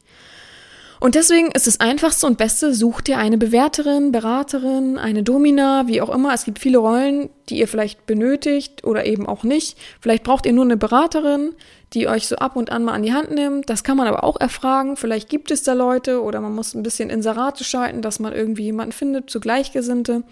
Und 0.99 1.15
deswegen 1.15 1.49
ist 1.51 1.65
das 1.65 1.79
einfachste 1.79 2.27
und 2.27 2.37
beste, 2.37 2.73
sucht 2.73 3.07
ihr 3.07 3.17
eine 3.17 3.37
Bewerterin, 3.37 4.11
Beraterin, 4.11 4.97
eine 4.97 5.23
Domina, 5.23 5.87
wie 5.87 6.01
auch 6.01 6.09
immer. 6.09 6.33
Es 6.33 6.43
gibt 6.43 6.59
viele 6.59 6.79
Rollen, 6.79 7.29
die 7.47 7.59
ihr 7.59 7.69
vielleicht 7.69 8.05
benötigt 8.05 8.83
oder 8.83 9.05
eben 9.05 9.25
auch 9.25 9.43
nicht. 9.43 9.77
Vielleicht 10.01 10.23
braucht 10.23 10.45
ihr 10.45 10.51
nur 10.51 10.65
eine 10.65 10.75
Beraterin, 10.75 11.55
die 11.93 12.09
euch 12.09 12.27
so 12.27 12.35
ab 12.35 12.57
und 12.57 12.69
an 12.69 12.83
mal 12.83 12.93
an 12.93 13.03
die 13.03 13.13
Hand 13.13 13.31
nimmt. 13.31 13.69
Das 13.69 13.85
kann 13.85 13.95
man 13.95 14.07
aber 14.07 14.25
auch 14.25 14.39
erfragen. 14.41 14.97
Vielleicht 14.97 15.29
gibt 15.29 15.51
es 15.51 15.63
da 15.63 15.71
Leute 15.71 16.21
oder 16.21 16.41
man 16.41 16.53
muss 16.53 16.73
ein 16.73 16.83
bisschen 16.83 17.09
Inserate 17.09 17.63
schalten, 17.63 18.01
dass 18.01 18.19
man 18.19 18.33
irgendwie 18.33 18.63
jemanden 18.63 18.91
findet 18.91 19.29
zu 19.29 19.39
Gleichgesinnte. 19.39 20.23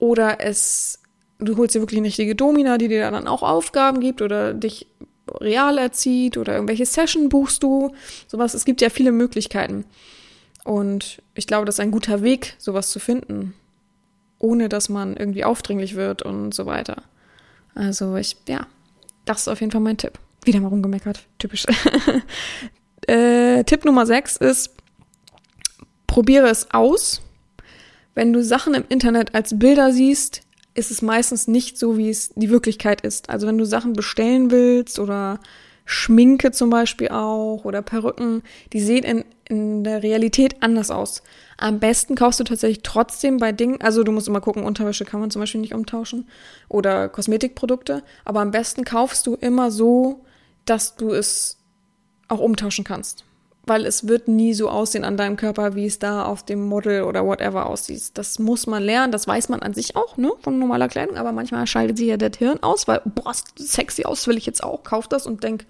Oder 0.00 0.40
es, 0.40 1.02
du 1.38 1.56
holst 1.56 1.76
dir 1.76 1.80
wirklich 1.80 1.98
eine 1.98 2.08
richtige 2.08 2.34
Domina, 2.34 2.78
die 2.78 2.88
dir 2.88 3.08
dann 3.12 3.28
auch 3.28 3.44
Aufgaben 3.44 4.00
gibt 4.00 4.22
oder 4.22 4.54
dich 4.54 4.88
real 5.40 5.78
erzieht 5.78 6.36
oder 6.36 6.54
irgendwelche 6.54 6.86
Session 6.86 7.28
buchst 7.28 7.62
du, 7.62 7.94
sowas. 8.26 8.54
Es 8.54 8.64
gibt 8.64 8.80
ja 8.80 8.90
viele 8.90 9.12
Möglichkeiten. 9.12 9.84
Und 10.64 11.22
ich 11.34 11.46
glaube, 11.46 11.66
das 11.66 11.76
ist 11.76 11.80
ein 11.80 11.90
guter 11.90 12.22
Weg, 12.22 12.54
sowas 12.58 12.90
zu 12.90 12.98
finden, 12.98 13.54
ohne 14.38 14.68
dass 14.68 14.88
man 14.88 15.16
irgendwie 15.16 15.44
aufdringlich 15.44 15.94
wird 15.94 16.22
und 16.22 16.54
so 16.54 16.66
weiter. 16.66 17.02
Also 17.74 18.16
ich, 18.16 18.36
ja, 18.48 18.66
das 19.24 19.42
ist 19.42 19.48
auf 19.48 19.60
jeden 19.60 19.72
Fall 19.72 19.80
mein 19.80 19.98
Tipp. 19.98 20.18
Wieder 20.44 20.60
mal 20.60 20.68
rumgemeckert, 20.68 21.26
typisch. 21.38 21.66
äh, 23.06 23.64
Tipp 23.64 23.84
Nummer 23.84 24.06
6 24.06 24.38
ist, 24.38 24.70
probiere 26.06 26.48
es 26.48 26.70
aus. 26.70 27.20
Wenn 28.14 28.32
du 28.32 28.42
Sachen 28.42 28.74
im 28.74 28.84
Internet 28.88 29.34
als 29.34 29.58
Bilder 29.58 29.92
siehst, 29.92 30.42
ist 30.74 30.90
es 30.90 31.02
meistens 31.02 31.46
nicht 31.46 31.78
so, 31.78 31.96
wie 31.96 32.10
es 32.10 32.30
die 32.34 32.50
Wirklichkeit 32.50 33.00
ist. 33.00 33.30
Also 33.30 33.46
wenn 33.46 33.58
du 33.58 33.64
Sachen 33.64 33.92
bestellen 33.92 34.50
willst 34.50 34.98
oder 34.98 35.38
Schminke 35.86 36.50
zum 36.50 36.70
Beispiel 36.70 37.08
auch 37.08 37.64
oder 37.64 37.82
Perücken, 37.82 38.42
die 38.72 38.80
sehen 38.80 39.04
in, 39.04 39.24
in 39.44 39.84
der 39.84 40.02
Realität 40.02 40.62
anders 40.62 40.90
aus. 40.90 41.22
Am 41.58 41.78
besten 41.78 42.14
kaufst 42.14 42.40
du 42.40 42.44
tatsächlich 42.44 42.82
trotzdem 42.82 43.36
bei 43.36 43.52
Dingen, 43.52 43.80
also 43.82 44.02
du 44.02 44.10
musst 44.10 44.26
immer 44.26 44.40
gucken, 44.40 44.64
Unterwäsche 44.64 45.04
kann 45.04 45.20
man 45.20 45.30
zum 45.30 45.40
Beispiel 45.40 45.60
nicht 45.60 45.74
umtauschen 45.74 46.28
oder 46.68 47.08
Kosmetikprodukte, 47.08 48.02
aber 48.24 48.40
am 48.40 48.50
besten 48.50 48.84
kaufst 48.84 49.26
du 49.26 49.34
immer 49.34 49.70
so, 49.70 50.24
dass 50.64 50.96
du 50.96 51.12
es 51.12 51.58
auch 52.28 52.40
umtauschen 52.40 52.84
kannst 52.84 53.24
weil 53.66 53.86
es 53.86 54.06
wird 54.08 54.28
nie 54.28 54.54
so 54.54 54.68
aussehen 54.68 55.04
an 55.04 55.16
deinem 55.16 55.36
Körper, 55.36 55.74
wie 55.74 55.86
es 55.86 55.98
da 55.98 56.24
auf 56.24 56.44
dem 56.44 56.66
Model 56.66 57.02
oder 57.02 57.24
whatever 57.24 57.66
aussieht. 57.66 58.02
Das 58.14 58.38
muss 58.38 58.66
man 58.66 58.82
lernen, 58.82 59.12
das 59.12 59.26
weiß 59.26 59.48
man 59.48 59.60
an 59.62 59.74
sich 59.74 59.96
auch, 59.96 60.16
ne, 60.16 60.30
von 60.40 60.58
normaler 60.58 60.88
Kleidung, 60.88 61.16
aber 61.16 61.32
manchmal 61.32 61.66
schaltet 61.66 61.98
sich 61.98 62.08
ja 62.08 62.16
das 62.16 62.36
Hirn 62.38 62.62
aus, 62.62 62.86
weil, 62.88 63.00
boah, 63.04 63.32
sexy 63.56 64.04
aus, 64.04 64.26
will 64.26 64.36
ich 64.36 64.46
jetzt 64.46 64.62
auch, 64.62 64.82
kauf 64.82 65.08
das 65.08 65.26
und 65.26 65.42
denk, 65.42 65.66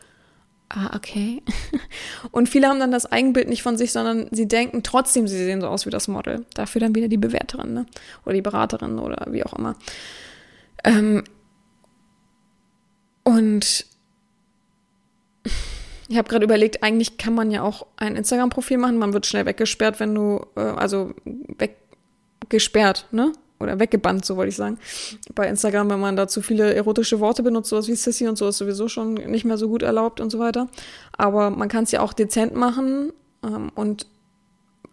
ah, 0.71 0.91
okay. 0.97 1.43
Und 2.33 2.49
viele 2.49 2.69
haben 2.69 2.81
dann 2.81 2.91
das 2.91 3.11
Eigenbild 3.11 3.49
nicht 3.49 3.63
von 3.63 3.77
sich, 3.77 3.93
sondern 3.93 4.29
sie 4.31 4.49
denken 4.49 4.83
trotzdem, 4.83 5.29
sie 5.29 5.37
sehen 5.37 5.61
so 5.61 5.69
aus 5.69 5.87
wie 5.87 5.91
das 5.91 6.09
Model. 6.09 6.47
Dafür 6.55 6.81
dann 6.81 6.95
wieder 6.95 7.09
die 7.09 7.17
Bewerterin, 7.17 7.75
ne, 7.75 7.87
oder 8.25 8.35
die 8.35 8.43
Beraterin 8.43 8.99
oder 8.99 9.27
wie 9.31 9.45
auch 9.45 9.53
immer. 9.53 9.77
Ähm, 10.83 11.23
und 13.23 13.87
ich 16.09 16.19
habe 16.19 16.29
gerade 16.29 16.45
überlegt, 16.45 16.83
eigentlich 16.83 17.17
kann 17.17 17.35
man 17.35 17.51
ja 17.51 17.63
auch 17.63 17.87
ein 17.97 18.17
Instagram-Profil 18.17 18.79
machen. 18.79 18.99
Man 18.99 19.13
wird 19.13 19.27
schnell 19.27 19.47
weggesperrt, 19.47 20.01
wenn 20.01 20.15
du, 20.15 20.45
äh, 20.57 20.61
also 20.61 21.15
weggesperrt, 21.59 23.07
ne? 23.11 23.33
Oder 23.61 23.79
weggebannt, 23.79 24.25
so 24.25 24.37
wollte 24.37 24.51
ich 24.51 24.57
sagen. 24.57 24.79
Bei 25.35 25.49
Instagram, 25.49 25.89
wenn 25.89 26.01
man 26.01 26.17
da 26.17 26.29
zu 26.29 26.43
viele 26.43 26.75
erotische 26.75 27.21
Worte 27.21 27.43
benutzt, 27.43 27.71
sowas 27.71 27.89
wie 27.89 27.95
Sissy 27.95 28.29
und 28.29 28.37
so, 28.37 28.49
ist 28.49 28.59
sowieso 28.59 28.89
schon 28.89 29.15
nicht 29.15 29.45
mehr 29.45 29.57
so 29.57 29.69
gut 29.69 29.83
erlaubt 29.83 30.21
und 30.21 30.31
so 30.31 30.39
weiter. 30.39 30.69
Aber 31.17 31.51
man 31.51 31.69
kann 31.69 31.85
es 31.85 31.93
ja 31.93 32.01
auch 32.01 32.13
dezent 32.13 32.55
machen 32.55 33.13
ähm, 33.43 33.71
und 33.75 34.07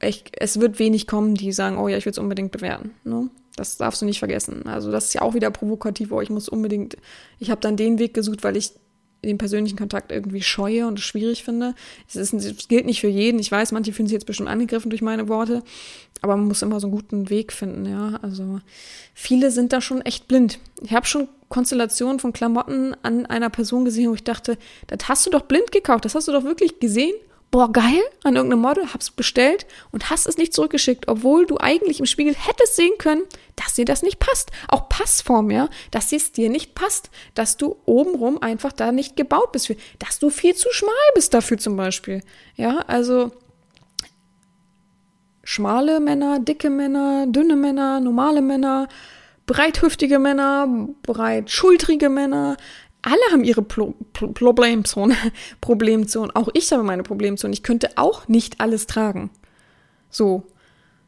ich, 0.01 0.25
es 0.37 0.59
wird 0.59 0.79
wenig 0.79 1.07
kommen, 1.07 1.35
die 1.35 1.51
sagen, 1.51 1.77
oh 1.77 1.87
ja, 1.87 1.97
ich 1.97 2.05
will 2.05 2.11
es 2.11 2.17
unbedingt 2.17 2.51
bewerten. 2.51 2.91
Ne? 3.03 3.29
Das 3.55 3.77
darfst 3.77 4.01
du 4.01 4.05
nicht 4.05 4.19
vergessen. 4.19 4.65
Also 4.67 4.91
das 4.91 5.05
ist 5.05 5.13
ja 5.13 5.21
auch 5.21 5.33
wieder 5.33 5.51
provokativ, 5.51 6.11
oh, 6.11 6.21
ich 6.21 6.29
muss 6.29 6.47
unbedingt, 6.47 6.97
ich 7.39 7.51
habe 7.51 7.61
dann 7.61 7.77
den 7.77 7.99
Weg 7.99 8.13
gesucht, 8.13 8.43
weil 8.43 8.55
ich 8.57 8.71
den 9.23 9.37
persönlichen 9.37 9.77
Kontakt 9.77 10.11
irgendwie 10.11 10.41
scheue 10.41 10.87
und 10.87 10.99
schwierig 10.99 11.43
finde. 11.43 11.75
Es, 12.07 12.15
ist, 12.15 12.33
es 12.33 12.67
gilt 12.67 12.85
nicht 12.85 13.01
für 13.01 13.07
jeden. 13.07 13.39
Ich 13.39 13.51
weiß, 13.51 13.71
manche 13.71 13.93
fühlen 13.93 14.07
sich 14.07 14.13
jetzt 14.13 14.25
bestimmt 14.25 14.49
angegriffen 14.49 14.89
durch 14.89 15.01
meine 15.01 15.27
Worte, 15.27 15.63
aber 16.21 16.35
man 16.35 16.47
muss 16.47 16.61
immer 16.61 16.79
so 16.79 16.87
einen 16.87 16.95
guten 16.95 17.29
Weg 17.29 17.53
finden, 17.53 17.85
ja. 17.85 18.19
Also 18.21 18.61
viele 19.13 19.51
sind 19.51 19.73
da 19.73 19.81
schon 19.81 20.01
echt 20.01 20.27
blind. 20.27 20.59
Ich 20.81 20.93
habe 20.93 21.05
schon 21.05 21.27
Konstellationen 21.49 22.19
von 22.19 22.33
Klamotten 22.33 22.95
an 23.03 23.25
einer 23.25 23.49
Person 23.49 23.85
gesehen, 23.85 24.09
wo 24.09 24.15
ich 24.15 24.23
dachte, 24.23 24.57
das 24.87 25.07
hast 25.07 25.25
du 25.25 25.29
doch 25.29 25.43
blind 25.43 25.71
gekauft, 25.71 26.05
das 26.05 26.15
hast 26.15 26.27
du 26.27 26.31
doch 26.31 26.43
wirklich 26.43 26.79
gesehen 26.79 27.13
boah, 27.51 27.71
geil, 27.71 28.01
an 28.23 28.37
irgendeinem 28.37 28.61
Model, 28.61 28.93
hab's 28.93 29.11
bestellt 29.11 29.67
und 29.91 30.09
hast 30.09 30.25
es 30.25 30.37
nicht 30.37 30.53
zurückgeschickt, 30.53 31.09
obwohl 31.09 31.45
du 31.45 31.57
eigentlich 31.59 31.99
im 31.99 32.05
Spiegel 32.05 32.33
hättest 32.33 32.77
sehen 32.77 32.93
können, 32.97 33.23
dass 33.55 33.73
dir 33.73 33.85
das 33.85 34.03
nicht 34.03 34.19
passt. 34.19 34.51
Auch 34.67 34.89
Passform, 34.89 35.51
ja, 35.51 35.69
dass 35.91 36.11
es 36.11 36.31
dir 36.31 36.49
nicht 36.49 36.75
passt, 36.75 37.09
dass 37.33 37.57
du 37.57 37.77
obenrum 37.85 38.41
einfach 38.41 38.71
da 38.71 38.91
nicht 38.91 39.15
gebaut 39.15 39.51
bist 39.51 39.73
dass 39.99 40.19
du 40.19 40.29
viel 40.29 40.55
zu 40.55 40.69
schmal 40.71 40.93
bist 41.15 41.33
dafür 41.33 41.57
zum 41.57 41.75
Beispiel. 41.75 42.21
Ja, 42.55 42.79
also 42.87 43.31
schmale 45.43 45.99
Männer, 45.99 46.39
dicke 46.39 46.69
Männer, 46.69 47.27
dünne 47.27 47.55
Männer, 47.55 47.99
normale 47.99 48.41
Männer, 48.41 48.87
breithüftige 49.45 50.19
Männer, 50.19 50.67
breitschultrige 51.03 52.09
Männer, 52.09 52.57
alle 53.01 53.21
haben 53.31 53.43
ihre 53.43 53.61
Pro 53.61 53.93
Pro 54.13 54.27
Problemzonen. 54.27 55.17
Problemzonen. 55.61 56.35
Auch 56.35 56.49
ich 56.53 56.71
habe 56.71 56.83
meine 56.83 57.03
Problemzonen. 57.03 57.53
Ich 57.53 57.63
könnte 57.63 57.91
auch 57.95 58.27
nicht 58.27 58.59
alles 58.59 58.87
tragen. 58.87 59.31
So. 60.09 60.43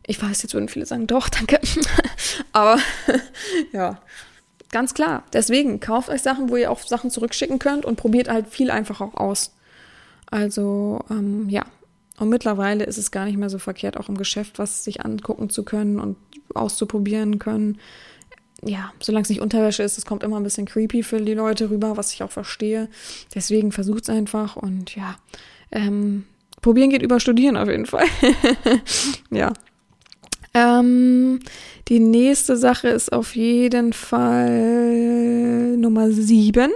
Ich 0.05 0.21
weiß, 0.21 0.43
jetzt 0.43 0.53
würden 0.53 0.69
viele 0.69 0.85
sagen, 0.85 1.07
doch, 1.07 1.29
danke. 1.29 1.59
Aber 2.51 2.77
ja, 3.71 4.01
ganz 4.71 4.93
klar. 4.93 5.23
Deswegen 5.33 5.79
kauft 5.79 6.09
euch 6.09 6.21
Sachen, 6.21 6.49
wo 6.49 6.55
ihr 6.55 6.71
auch 6.71 6.79
Sachen 6.79 7.09
zurückschicken 7.09 7.59
könnt 7.59 7.85
und 7.85 7.95
probiert 7.95 8.29
halt 8.29 8.47
viel 8.47 8.69
einfach 8.69 9.01
auch 9.01 9.15
aus. 9.15 9.53
Also, 10.29 11.03
ähm, 11.09 11.49
ja. 11.49 11.65
Und 12.19 12.29
mittlerweile 12.29 12.83
ist 12.83 12.97
es 12.97 13.11
gar 13.11 13.25
nicht 13.25 13.37
mehr 13.37 13.49
so 13.49 13.57
verkehrt, 13.57 13.97
auch 13.97 14.07
im 14.07 14.17
Geschäft 14.17 14.59
was 14.59 14.83
sich 14.83 15.03
angucken 15.03 15.49
zu 15.49 15.63
können 15.63 15.99
und 15.99 16.15
auszuprobieren 16.53 17.39
können 17.39 17.79
ja, 18.65 18.93
solange 19.01 19.23
es 19.23 19.29
nicht 19.29 19.41
Unterwäsche 19.41 19.83
ist, 19.83 19.97
es 19.97 20.05
kommt 20.05 20.23
immer 20.23 20.37
ein 20.37 20.43
bisschen 20.43 20.65
creepy 20.65 21.03
für 21.03 21.21
die 21.21 21.33
Leute 21.33 21.69
rüber, 21.69 21.97
was 21.97 22.13
ich 22.13 22.23
auch 22.23 22.31
verstehe. 22.31 22.89
Deswegen 23.35 23.71
versucht 23.71 24.03
es 24.03 24.09
einfach 24.09 24.55
und 24.55 24.95
ja, 24.95 25.15
ähm, 25.71 26.25
probieren 26.61 26.89
geht 26.89 27.01
über 27.01 27.19
studieren 27.19 27.57
auf 27.57 27.69
jeden 27.69 27.85
Fall. 27.85 28.05
ja. 29.31 29.53
Ähm, 30.53 31.39
die 31.87 31.99
nächste 31.99 32.57
Sache 32.57 32.89
ist 32.89 33.11
auf 33.11 33.35
jeden 33.35 33.93
Fall 33.93 35.77
Nummer 35.77 36.11
sieben. 36.11 36.71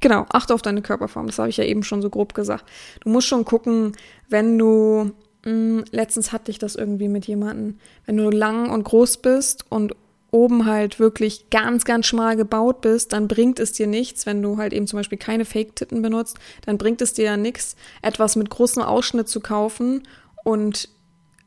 Genau, 0.00 0.26
achte 0.30 0.54
auf 0.54 0.62
deine 0.62 0.82
Körperform. 0.82 1.26
Das 1.26 1.38
habe 1.38 1.48
ich 1.48 1.56
ja 1.56 1.64
eben 1.64 1.84
schon 1.84 2.02
so 2.02 2.10
grob 2.10 2.34
gesagt. 2.34 2.64
Du 3.00 3.08
musst 3.08 3.28
schon 3.28 3.44
gucken, 3.44 3.92
wenn 4.28 4.58
du 4.58 5.12
mh, 5.44 5.50
hm, 5.50 5.84
letztens 5.90 6.32
hatte 6.32 6.50
ich 6.50 6.58
das 6.58 6.74
irgendwie 6.74 7.08
mit 7.08 7.26
jemandem, 7.26 7.78
wenn 8.06 8.16
du 8.16 8.30
lang 8.30 8.70
und 8.70 8.84
groß 8.84 9.18
bist 9.18 9.64
und 9.68 9.94
oben 10.32 10.64
halt 10.64 10.98
wirklich 10.98 11.50
ganz, 11.50 11.84
ganz 11.84 12.06
schmal 12.06 12.36
gebaut 12.36 12.80
bist, 12.80 13.12
dann 13.12 13.28
bringt 13.28 13.60
es 13.60 13.72
dir 13.72 13.86
nichts, 13.86 14.24
wenn 14.24 14.42
du 14.42 14.56
halt 14.56 14.72
eben 14.72 14.86
zum 14.86 14.98
Beispiel 14.98 15.18
keine 15.18 15.44
Fake-Titten 15.44 16.00
benutzt, 16.00 16.38
dann 16.64 16.78
bringt 16.78 17.02
es 17.02 17.12
dir 17.12 17.26
ja 17.26 17.36
nichts, 17.36 17.76
etwas 18.00 18.34
mit 18.34 18.48
großem 18.48 18.82
Ausschnitt 18.82 19.28
zu 19.28 19.40
kaufen 19.40 20.02
und 20.42 20.88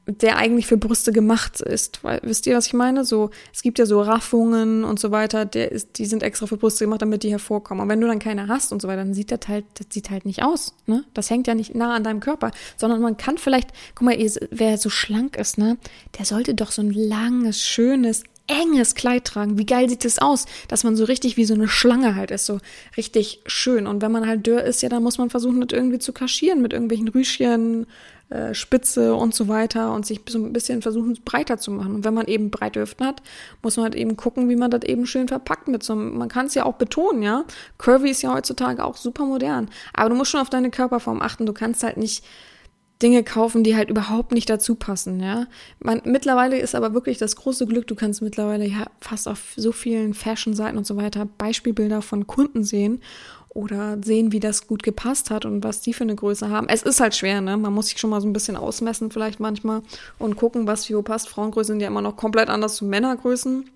der 0.07 0.37
eigentlich 0.37 0.67
für 0.67 0.77
Brüste 0.77 1.11
gemacht 1.11 1.61
ist. 1.61 2.03
Weil, 2.03 2.19
wisst 2.23 2.45
ihr, 2.45 2.55
was 2.55 2.67
ich 2.67 2.73
meine? 2.73 3.05
So, 3.05 3.31
es 3.53 3.61
gibt 3.61 3.79
ja 3.79 3.85
so 3.85 4.01
Raffungen 4.01 4.83
und 4.83 4.99
so 4.99 5.11
weiter, 5.11 5.45
der 5.45 5.71
ist, 5.71 5.97
die 5.97 6.05
sind 6.05 6.23
extra 6.23 6.45
für 6.45 6.57
Brüste 6.57 6.85
gemacht, 6.85 7.01
damit 7.01 7.23
die 7.23 7.31
hervorkommen. 7.31 7.81
Und 7.83 7.89
wenn 7.89 8.01
du 8.01 8.07
dann 8.07 8.19
keine 8.19 8.47
hast 8.47 8.71
und 8.71 8.81
so 8.81 8.87
weiter, 8.87 9.03
dann 9.03 9.13
sieht 9.13 9.31
das 9.31 9.47
halt, 9.47 9.65
das 9.75 9.87
sieht 9.89 10.09
halt 10.09 10.25
nicht 10.25 10.43
aus, 10.43 10.75
ne? 10.85 11.03
Das 11.13 11.29
hängt 11.29 11.47
ja 11.47 11.55
nicht 11.55 11.75
nah 11.75 11.95
an 11.95 12.03
deinem 12.03 12.19
Körper, 12.19 12.51
sondern 12.77 13.01
man 13.01 13.17
kann 13.17 13.37
vielleicht, 13.37 13.69
guck 13.95 14.05
mal, 14.05 14.17
wer 14.51 14.77
so 14.77 14.89
schlank 14.89 15.37
ist, 15.37 15.57
ne? 15.57 15.77
Der 16.17 16.25
sollte 16.25 16.53
doch 16.53 16.71
so 16.71 16.81
ein 16.81 16.91
langes, 16.91 17.61
schönes, 17.61 18.23
enges 18.47 18.95
Kleid 18.95 19.25
tragen. 19.25 19.57
Wie 19.57 19.65
geil 19.65 19.89
sieht 19.89 20.05
das 20.05 20.19
aus, 20.19 20.45
dass 20.67 20.83
man 20.83 20.95
so 20.95 21.05
richtig 21.05 21.37
wie 21.37 21.45
so 21.45 21.53
eine 21.53 21.67
Schlange 21.67 22.15
halt 22.15 22.31
ist, 22.31 22.45
so 22.45 22.59
richtig 22.95 23.41
schön. 23.45 23.87
Und 23.87 24.01
wenn 24.01 24.11
man 24.11 24.27
halt 24.27 24.45
dürr 24.45 24.63
ist, 24.63 24.81
ja, 24.81 24.89
dann 24.89 25.03
muss 25.03 25.17
man 25.17 25.29
versuchen, 25.29 25.61
das 25.61 25.75
irgendwie 25.75 25.99
zu 25.99 26.13
kaschieren 26.13 26.61
mit 26.61 26.73
irgendwelchen 26.73 27.07
Rüschchen, 27.07 27.87
äh, 28.29 28.55
Spitze 28.55 29.13
und 29.13 29.35
so 29.35 29.47
weiter 29.47 29.93
und 29.93 30.05
sich 30.05 30.21
so 30.27 30.39
ein 30.39 30.51
bisschen 30.51 30.81
versuchen 30.81 31.19
breiter 31.23 31.57
zu 31.57 31.69
machen. 31.71 31.93
Und 31.95 32.05
wenn 32.05 32.13
man 32.15 32.25
eben 32.25 32.49
breite 32.49 32.81
Hüften 32.81 33.05
hat, 33.05 33.21
muss 33.61 33.77
man 33.77 33.83
halt 33.83 33.95
eben 33.95 34.17
gucken, 34.17 34.49
wie 34.49 34.55
man 34.55 34.71
das 34.71 34.81
eben 34.83 35.05
schön 35.05 35.27
verpackt 35.27 35.67
mit 35.67 35.83
so 35.83 35.93
einem, 35.93 36.17
man 36.17 36.27
kann 36.27 36.47
es 36.47 36.55
ja 36.55 36.65
auch 36.65 36.73
betonen, 36.73 37.21
ja. 37.21 37.45
Curvy 37.77 38.09
ist 38.09 38.23
ja 38.23 38.33
heutzutage 38.33 38.83
auch 38.83 38.97
super 38.97 39.25
modern. 39.25 39.69
Aber 39.93 40.09
du 40.09 40.15
musst 40.15 40.31
schon 40.31 40.41
auf 40.41 40.49
deine 40.49 40.71
Körperform 40.71 41.21
achten. 41.21 41.45
Du 41.45 41.53
kannst 41.53 41.83
halt 41.83 41.97
nicht 41.97 42.25
Dinge 43.01 43.23
kaufen, 43.23 43.63
die 43.63 43.75
halt 43.75 43.89
überhaupt 43.89 44.31
nicht 44.31 44.49
dazu 44.49 44.73
passen, 44.73 45.19
ja. 45.19 45.45
Man, 45.79 46.01
mittlerweile 46.05 46.57
ist 46.57 46.73
aber 46.73 46.93
wirklich 46.93 47.17
das 47.17 47.35
große 47.35 47.67
Glück, 47.67 47.85
du 47.87 47.93
kannst 47.95 48.21
mittlerweile 48.21 48.65
ja 48.65 48.87
fast 49.01 49.27
auf 49.27 49.53
so 49.55 49.71
vielen 49.71 50.13
Fashion-Seiten 50.13 50.77
und 50.77 50.87
so 50.87 50.95
weiter 50.95 51.27
Beispielbilder 51.37 52.01
von 52.01 52.25
Kunden 52.25 52.63
sehen 52.63 53.01
oder 53.55 53.97
sehen, 54.03 54.33
wie 54.33 54.41
das 54.41 54.67
gut 54.67 54.83
gepasst 54.83 55.31
hat 55.31 55.45
und 55.45 55.63
was 55.63 55.81
die 55.81 55.93
für 55.93 56.03
eine 56.03 56.15
Größe 56.15 56.49
haben. 56.49 56.67
Es 56.67 56.83
ist 56.83 56.99
halt 56.99 57.15
schwer, 57.15 57.39
ne? 57.39 57.55
Man 57.55 57.73
muss 57.73 57.87
sich 57.87 57.97
schon 57.97 58.09
mal 58.09 58.19
so 58.21 58.27
ein 58.27 58.33
bisschen 58.33 58.57
ausmessen 58.57 59.11
vielleicht 59.11 59.39
manchmal 59.39 59.81
und 60.19 60.35
gucken, 60.35 60.67
was 60.67 60.93
wo 60.93 61.01
passt. 61.01 61.29
Frauengrößen 61.29 61.73
sind 61.73 61.79
ja 61.79 61.87
immer 61.87 62.01
noch 62.01 62.17
komplett 62.17 62.49
anders 62.49 62.75
zu 62.75 62.85
Männergrößen. 62.85 63.69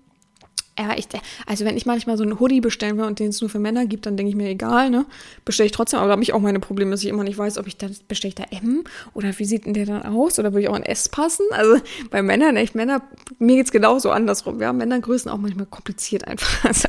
Ja, 0.80 0.96
ich, 0.96 1.08
also 1.46 1.66
wenn 1.66 1.76
ich 1.76 1.84
manchmal 1.84 2.16
so 2.16 2.22
einen 2.22 2.40
Hoodie 2.40 2.62
bestellen 2.62 2.96
will 2.96 3.04
und 3.04 3.18
den 3.18 3.28
es 3.28 3.42
nur 3.42 3.50
für 3.50 3.58
Männer 3.58 3.84
gibt, 3.84 4.06
dann 4.06 4.16
denke 4.16 4.30
ich 4.30 4.36
mir, 4.36 4.48
egal, 4.48 4.88
ne? 4.88 5.04
Bestelle 5.44 5.66
ich 5.66 5.72
trotzdem, 5.72 5.98
aber 5.98 6.08
da 6.08 6.12
habe 6.12 6.22
ich 6.22 6.32
auch 6.32 6.40
meine 6.40 6.58
Probleme, 6.58 6.90
dass 6.90 7.02
ich 7.02 7.10
immer 7.10 7.22
nicht 7.22 7.36
weiß, 7.36 7.58
ob 7.58 7.66
ich 7.66 7.76
da, 7.76 7.88
bestelle 8.08 8.30
ich 8.30 8.34
da 8.34 8.44
M 8.50 8.84
oder 9.12 9.38
wie 9.38 9.44
sieht 9.44 9.66
denn 9.66 9.74
der 9.74 9.84
dann 9.84 10.02
aus? 10.04 10.38
Oder 10.38 10.52
würde 10.52 10.62
ich 10.62 10.68
auch 10.68 10.74
ein 10.74 10.82
S 10.82 11.10
passen? 11.10 11.44
Also 11.50 11.76
bei 12.10 12.22
Männern, 12.22 12.56
echt 12.56 12.74
Männer, 12.74 13.02
mir 13.38 13.56
geht's 13.56 13.72
genauso 13.72 14.10
andersrum. 14.10 14.58
Ja, 14.60 14.72
Männergrößen 14.72 15.30
auch 15.30 15.36
manchmal 15.36 15.66
kompliziert 15.66 16.26
einfach. 16.26 16.50
Also, 16.70 16.88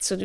so 0.00 0.16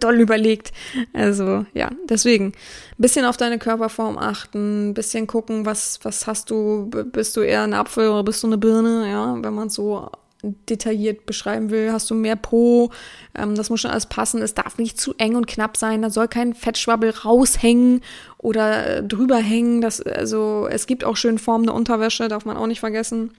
doll 0.00 0.20
überlegt. 0.20 0.72
Also, 1.12 1.64
ja, 1.74 1.90
deswegen. 2.08 2.46
Ein 2.46 3.02
bisschen 3.02 3.24
auf 3.24 3.36
deine 3.36 3.58
Körperform 3.58 4.18
achten, 4.18 4.90
ein 4.90 4.94
bisschen 4.94 5.26
gucken, 5.26 5.64
was, 5.64 6.00
was 6.02 6.26
hast 6.26 6.50
du, 6.50 6.90
bist 6.90 7.36
du 7.36 7.40
eher 7.40 7.62
ein 7.62 7.74
Apfel 7.74 8.08
oder 8.08 8.24
bist 8.24 8.42
du 8.42 8.48
eine 8.48 8.58
Birne, 8.58 9.08
ja, 9.08 9.36
wenn 9.40 9.54
man 9.54 9.70
so 9.70 10.10
detailliert 10.42 11.26
beschreiben 11.26 11.70
will, 11.70 11.92
hast 11.92 12.10
du 12.10 12.14
mehr 12.14 12.36
Po, 12.36 12.90
ähm, 13.34 13.56
das 13.56 13.70
muss 13.70 13.80
schon 13.80 13.90
alles 13.90 14.06
passen, 14.06 14.40
es 14.40 14.54
darf 14.54 14.78
nicht 14.78 15.00
zu 15.00 15.14
eng 15.18 15.34
und 15.34 15.46
knapp 15.46 15.76
sein, 15.76 16.02
da 16.02 16.10
soll 16.10 16.28
kein 16.28 16.54
Fettschwabbel 16.54 17.10
raushängen 17.10 18.02
oder 18.38 18.98
äh, 18.98 19.02
drüber 19.02 19.38
hängen, 19.38 19.80
das, 19.80 20.00
also 20.00 20.68
es 20.70 20.86
gibt 20.86 21.02
auch 21.02 21.16
schön 21.16 21.38
formende 21.38 21.72
Unterwäsche, 21.72 22.28
darf 22.28 22.44
man 22.44 22.56
auch 22.56 22.68
nicht 22.68 22.80
vergessen, 22.80 23.32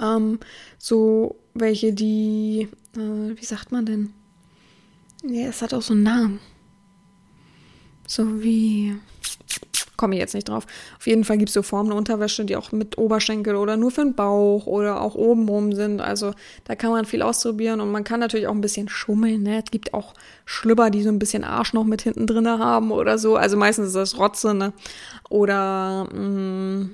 ähm, 0.00 0.38
so 0.78 1.36
welche, 1.54 1.94
die, 1.94 2.68
äh, 2.94 3.36
wie 3.36 3.44
sagt 3.44 3.72
man 3.72 3.86
denn, 3.86 4.12
ja, 5.24 5.48
es 5.48 5.62
hat 5.62 5.72
auch 5.72 5.82
so 5.82 5.94
einen 5.94 6.02
Namen, 6.02 6.40
so 8.06 8.42
wie, 8.42 8.96
komme 10.02 10.16
ich 10.16 10.20
jetzt 10.20 10.34
nicht 10.34 10.48
drauf. 10.48 10.66
Auf 10.98 11.06
jeden 11.06 11.22
Fall 11.22 11.38
gibt 11.38 11.50
es 11.50 11.54
so 11.54 11.62
formende 11.62 11.94
Unterwäsche, 11.94 12.44
die 12.44 12.56
auch 12.56 12.72
mit 12.72 12.98
Oberschenkel 12.98 13.54
oder 13.54 13.76
nur 13.76 13.92
für 13.92 14.00
den 14.00 14.16
Bauch 14.16 14.66
oder 14.66 15.00
auch 15.00 15.14
obenrum 15.14 15.72
sind. 15.72 16.00
Also 16.00 16.32
da 16.64 16.74
kann 16.74 16.90
man 16.90 17.04
viel 17.04 17.22
ausprobieren 17.22 17.80
und 17.80 17.92
man 17.92 18.02
kann 18.02 18.18
natürlich 18.18 18.48
auch 18.48 18.54
ein 18.54 18.60
bisschen 18.60 18.88
schummeln. 18.88 19.44
Ne? 19.44 19.62
Es 19.64 19.70
gibt 19.70 19.94
auch 19.94 20.14
Schlüpper, 20.44 20.90
die 20.90 21.04
so 21.04 21.08
ein 21.08 21.20
bisschen 21.20 21.44
Arsch 21.44 21.72
noch 21.72 21.84
mit 21.84 22.02
hinten 22.02 22.26
drin 22.26 22.48
haben 22.48 22.90
oder 22.90 23.16
so. 23.16 23.36
Also 23.36 23.56
meistens 23.56 23.86
ist 23.88 23.94
das 23.94 24.18
Rotze, 24.18 24.54
ne? 24.54 24.72
Oder 25.30 26.08
mh, 26.12 26.18
mm, 26.18 26.90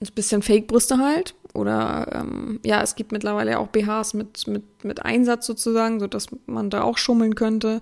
ein 0.00 0.08
bisschen 0.16 0.42
Fake-Brüste 0.42 0.98
halt. 0.98 1.36
Oder 1.54 2.08
ähm, 2.12 2.58
ja, 2.64 2.82
es 2.82 2.96
gibt 2.96 3.12
mittlerweile 3.12 3.60
auch 3.60 3.68
BHs 3.68 4.14
mit, 4.14 4.48
mit, 4.48 4.84
mit 4.84 5.04
Einsatz 5.04 5.46
sozusagen, 5.46 6.00
sodass 6.00 6.26
man 6.46 6.70
da 6.70 6.82
auch 6.82 6.98
schummeln 6.98 7.36
könnte. 7.36 7.80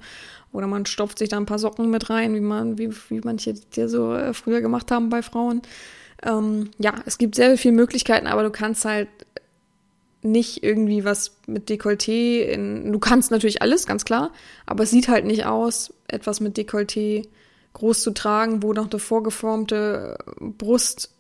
Oder 0.53 0.67
man 0.67 0.87
stopft 0.87 1.19
sich 1.19 1.29
da 1.29 1.37
ein 1.37 1.47
paar 1.47 1.59
Socken 1.59 1.91
mit 1.91 2.11
rein, 2.11 2.35
wie 2.35 2.41
man, 2.41 2.79
wie, 2.79 2.91
wie 3.09 3.21
manche 3.23 3.55
dir 3.55 3.89
so 3.89 4.15
äh, 4.15 4.33
früher 4.33 4.61
gemacht 4.61 4.91
haben 4.91 5.11
bei 5.11 5.23
Frauen. 5.23 5.63
Ähm, 6.23 6.71
ja, 6.79 6.95
es 7.07 7.19
gibt 7.19 7.35
sehr 7.35 7.57
viele 7.59 7.75
Möglichkeiten, 7.75 8.27
aber 8.27 8.43
du 8.43 8.51
kannst 8.51 8.85
halt 8.85 9.09
nicht 10.23 10.65
irgendwie 10.65 11.05
was 11.05 11.37
mit 11.47 11.69
Dekolleté 11.69 12.41
in, 12.41 12.93
du 12.93 12.99
kannst 12.99 13.31
natürlich 13.31 13.63
alles, 13.63 13.87
ganz 13.87 14.05
klar, 14.05 14.33
aber 14.67 14.83
es 14.83 14.91
sieht 14.91 15.09
halt 15.09 15.25
nicht 15.25 15.47
aus, 15.47 15.93
etwas 16.09 16.41
mit 16.41 16.57
Dekolleté 16.57 17.29
groß 17.75 18.03
zu 18.03 18.11
tragen, 18.13 18.63
wo 18.63 18.73
noch 18.73 18.91
eine 18.91 18.99
vorgeformte 18.99 20.19
Brust 20.41 21.11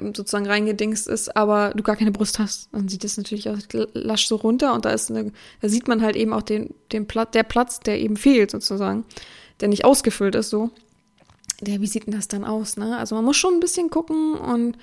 sozusagen 0.00 0.46
reingedingst 0.46 1.06
ist, 1.06 1.36
aber 1.36 1.72
du 1.74 1.82
gar 1.82 1.96
keine 1.96 2.10
Brust 2.10 2.38
hast, 2.38 2.68
dann 2.72 2.88
sieht 2.88 3.04
es 3.04 3.16
natürlich 3.16 3.48
auch 3.48 3.56
lasch 3.92 4.26
so 4.26 4.36
runter 4.36 4.74
und 4.74 4.84
da 4.84 4.90
ist 4.90 5.10
eine, 5.10 5.32
da 5.60 5.68
sieht 5.68 5.86
man 5.86 6.02
halt 6.02 6.16
eben 6.16 6.32
auch 6.32 6.42
den, 6.42 6.74
den 6.92 7.06
Platz, 7.06 7.30
der 7.32 7.44
Platz, 7.44 7.80
der 7.80 8.00
eben 8.00 8.16
fehlt 8.16 8.50
sozusagen, 8.50 9.04
der 9.60 9.68
nicht 9.68 9.84
ausgefüllt 9.84 10.34
ist 10.34 10.50
so. 10.50 10.70
Der, 11.60 11.80
wie 11.80 11.86
sieht 11.86 12.06
denn 12.06 12.14
das 12.14 12.28
dann 12.28 12.44
aus, 12.44 12.76
ne? 12.76 12.98
Also 12.98 13.14
man 13.14 13.24
muss 13.24 13.36
schon 13.36 13.54
ein 13.54 13.60
bisschen 13.60 13.88
gucken 13.88 14.34
und 14.34 14.76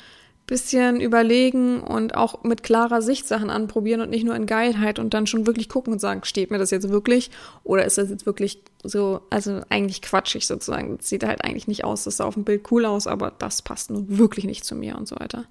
bisschen 0.46 1.00
überlegen 1.00 1.80
und 1.82 2.16
auch 2.16 2.44
mit 2.44 2.64
klarer 2.64 3.02
Sicht 3.02 3.28
Sachen 3.28 3.50
anprobieren 3.50 4.02
und 4.02 4.10
nicht 4.10 4.26
nur 4.26 4.36
in 4.36 4.46
Geilheit 4.46 5.00
und 5.00 5.14
dann 5.14 5.26
schon 5.26 5.48
wirklich 5.48 5.70
gucken 5.70 5.94
und 5.94 6.00
sagen, 6.00 6.26
steht 6.26 6.52
mir 6.52 6.58
das 6.58 6.70
jetzt 6.70 6.90
wirklich 6.90 7.32
oder 7.64 7.86
ist 7.86 7.98
das 7.98 8.10
jetzt 8.10 8.26
wirklich 8.26 8.62
so, 8.84 9.22
also 9.30 9.62
eigentlich 9.70 10.02
quatschig 10.02 10.46
sozusagen. 10.46 10.98
Das 10.98 11.08
sieht 11.08 11.24
halt 11.24 11.46
eigentlich 11.46 11.68
nicht 11.68 11.86
aus, 11.86 12.04
das 12.04 12.18
sah 12.18 12.26
auf 12.26 12.34
dem 12.34 12.44
Bild 12.44 12.70
cool 12.72 12.86
aus, 12.86 13.08
aber 13.08 13.32
das 13.32 13.62
passt 13.62 13.90
nun 13.90 14.18
wirklich 14.18 14.44
nicht 14.46 14.66
zu 14.66 14.76
mir 14.76 14.98
und 14.98 15.08
so 15.08 15.16
weiter. 15.16 15.46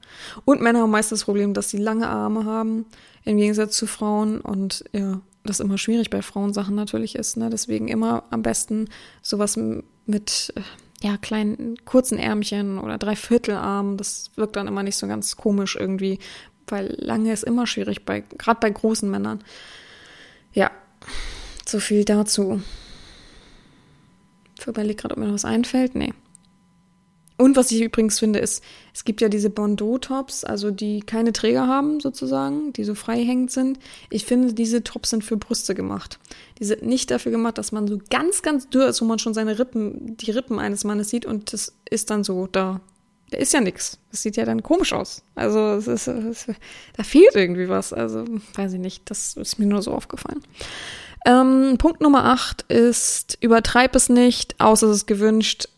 Und 0.44 0.60
Männer 0.60 0.80
haben 0.80 0.90
meistens 0.90 1.20
das 1.20 1.24
Problem, 1.24 1.54
dass 1.54 1.70
sie 1.70 1.78
lange 1.78 2.08
Arme 2.08 2.44
haben, 2.44 2.84
im 3.24 3.38
Gegensatz 3.38 3.76
zu 3.76 3.86
Frauen 3.86 4.40
und 4.40 4.84
ja, 4.92 5.20
das 5.44 5.60
immer 5.60 5.78
schwierig 5.78 6.10
bei 6.10 6.22
Frauensachen 6.22 6.74
natürlich 6.74 7.16
ist, 7.16 7.36
ne? 7.36 7.50
Deswegen 7.50 7.88
immer 7.88 8.24
am 8.30 8.42
besten 8.42 8.88
sowas 9.22 9.58
mit, 10.06 10.52
ja, 11.02 11.16
kleinen, 11.16 11.76
kurzen 11.84 12.18
Ärmchen 12.18 12.78
oder 12.78 12.96
Dreiviertelarmen. 12.96 13.96
Das 13.96 14.30
wirkt 14.36 14.56
dann 14.56 14.68
immer 14.68 14.82
nicht 14.82 14.96
so 14.96 15.06
ganz 15.08 15.36
komisch 15.36 15.76
irgendwie, 15.76 16.20
weil 16.68 16.94
lange 16.98 17.32
ist 17.32 17.42
immer 17.42 17.66
schwierig, 17.66 18.04
bei, 18.04 18.20
gerade 18.20 18.60
bei 18.60 18.70
großen 18.70 19.10
Männern. 19.10 19.42
Ja, 20.52 20.70
so 21.66 21.80
viel 21.80 22.04
dazu. 22.04 22.62
Ich 24.58 24.66
überlege 24.66 24.94
gerade, 24.94 25.14
ob 25.14 25.18
mir 25.18 25.26
noch 25.26 25.34
was 25.34 25.44
einfällt. 25.44 25.96
Nee. 25.96 26.14
Und 27.42 27.56
was 27.56 27.72
ich 27.72 27.82
übrigens 27.82 28.20
finde, 28.20 28.38
ist, 28.38 28.62
es 28.94 29.04
gibt 29.04 29.20
ja 29.20 29.28
diese 29.28 29.50
Bandeau-Tops, 29.50 30.44
also 30.44 30.70
die 30.70 31.00
keine 31.00 31.32
Träger 31.32 31.66
haben 31.66 31.98
sozusagen, 31.98 32.72
die 32.72 32.84
so 32.84 32.94
frei 32.94 33.24
hängend 33.24 33.50
sind. 33.50 33.80
Ich 34.10 34.26
finde, 34.26 34.54
diese 34.54 34.84
Tops 34.84 35.10
sind 35.10 35.24
für 35.24 35.36
Brüste 35.36 35.74
gemacht. 35.74 36.20
Die 36.60 36.64
sind 36.64 36.84
nicht 36.84 37.10
dafür 37.10 37.32
gemacht, 37.32 37.58
dass 37.58 37.72
man 37.72 37.88
so 37.88 37.98
ganz, 38.10 38.42
ganz 38.42 38.70
dürr 38.70 38.86
ist, 38.86 39.02
wo 39.02 39.06
man 39.06 39.18
schon 39.18 39.34
seine 39.34 39.58
Rippen, 39.58 40.16
die 40.18 40.30
Rippen 40.30 40.60
eines 40.60 40.84
Mannes 40.84 41.10
sieht 41.10 41.26
und 41.26 41.52
das 41.52 41.74
ist 41.90 42.10
dann 42.10 42.22
so 42.22 42.46
da. 42.46 42.80
Da 43.30 43.38
ist 43.38 43.52
ja 43.52 43.60
nichts. 43.60 43.98
Das 44.12 44.22
sieht 44.22 44.36
ja 44.36 44.44
dann 44.44 44.62
komisch 44.62 44.92
aus. 44.92 45.24
Also 45.34 45.58
es 45.72 45.88
ist, 45.88 46.06
es, 46.06 46.46
da 46.96 47.02
fehlt 47.02 47.34
irgendwie 47.34 47.68
was. 47.68 47.92
Also 47.92 48.24
weiß 48.54 48.74
ich 48.74 48.78
nicht, 48.78 49.10
das 49.10 49.34
ist 49.34 49.58
mir 49.58 49.66
nur 49.66 49.82
so 49.82 49.90
aufgefallen. 49.90 50.42
Ähm, 51.24 51.76
Punkt 51.78 52.00
Nummer 52.02 52.24
8 52.26 52.62
ist, 52.70 53.38
übertreib 53.40 53.96
es 53.96 54.08
nicht, 54.08 54.60
außer 54.60 54.88
es 54.88 54.98
ist 54.98 55.06
gewünscht 55.06 55.68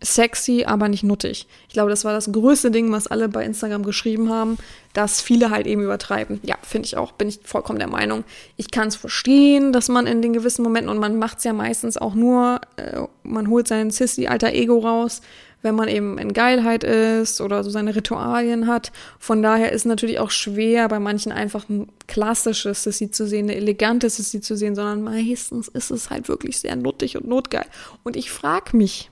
sexy, 0.00 0.64
aber 0.64 0.88
nicht 0.88 1.02
nuttig. 1.02 1.46
Ich 1.66 1.74
glaube, 1.74 1.90
das 1.90 2.04
war 2.04 2.12
das 2.12 2.30
größte 2.30 2.70
Ding, 2.70 2.92
was 2.92 3.06
alle 3.06 3.28
bei 3.28 3.44
Instagram 3.44 3.82
geschrieben 3.82 4.30
haben, 4.30 4.56
dass 4.92 5.20
viele 5.20 5.50
halt 5.50 5.66
eben 5.66 5.82
übertreiben. 5.82 6.40
Ja, 6.44 6.56
finde 6.62 6.86
ich 6.86 6.96
auch, 6.96 7.12
bin 7.12 7.28
ich 7.28 7.40
vollkommen 7.42 7.78
der 7.78 7.88
Meinung. 7.88 8.24
Ich 8.56 8.70
kann 8.70 8.88
es 8.88 8.96
verstehen, 8.96 9.72
dass 9.72 9.88
man 9.88 10.06
in 10.06 10.22
den 10.22 10.32
gewissen 10.32 10.62
Momenten, 10.62 10.90
und 10.90 10.98
man 10.98 11.18
macht 11.18 11.38
es 11.38 11.44
ja 11.44 11.52
meistens 11.52 11.96
auch 11.96 12.14
nur, 12.14 12.60
äh, 12.76 13.02
man 13.22 13.48
holt 13.48 13.68
sein 13.68 13.90
Sissy-alter 13.90 14.52
Ego 14.52 14.78
raus, 14.78 15.20
wenn 15.62 15.74
man 15.74 15.88
eben 15.88 16.18
in 16.18 16.32
Geilheit 16.32 16.84
ist 16.84 17.40
oder 17.40 17.64
so 17.64 17.70
seine 17.70 17.96
Ritualien 17.96 18.68
hat. 18.68 18.92
Von 19.18 19.42
daher 19.42 19.72
ist 19.72 19.86
natürlich 19.86 20.20
auch 20.20 20.30
schwer, 20.30 20.88
bei 20.88 21.00
manchen 21.00 21.32
einfach 21.32 21.68
ein 21.68 21.90
klassisches 22.06 22.84
Sissy 22.84 23.10
zu 23.10 23.26
sehen, 23.26 23.46
eine 23.46 23.56
elegante 23.56 24.08
Sissy 24.08 24.40
zu 24.40 24.56
sehen, 24.56 24.76
sondern 24.76 25.02
meistens 25.02 25.66
ist 25.66 25.90
es 25.90 26.10
halt 26.10 26.28
wirklich 26.28 26.60
sehr 26.60 26.76
nuttig 26.76 27.16
und 27.16 27.26
notgeil. 27.26 27.66
Und 28.04 28.14
ich 28.14 28.30
frage 28.30 28.76
mich, 28.76 29.10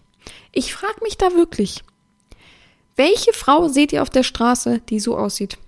ich 0.52 0.74
frage 0.74 1.02
mich 1.02 1.16
da 1.16 1.34
wirklich, 1.34 1.82
welche 2.96 3.32
Frau 3.32 3.68
seht 3.68 3.92
ihr 3.92 4.02
auf 4.02 4.10
der 4.10 4.22
Straße, 4.22 4.80
die 4.88 5.00
so 5.00 5.16
aussieht? 5.16 5.58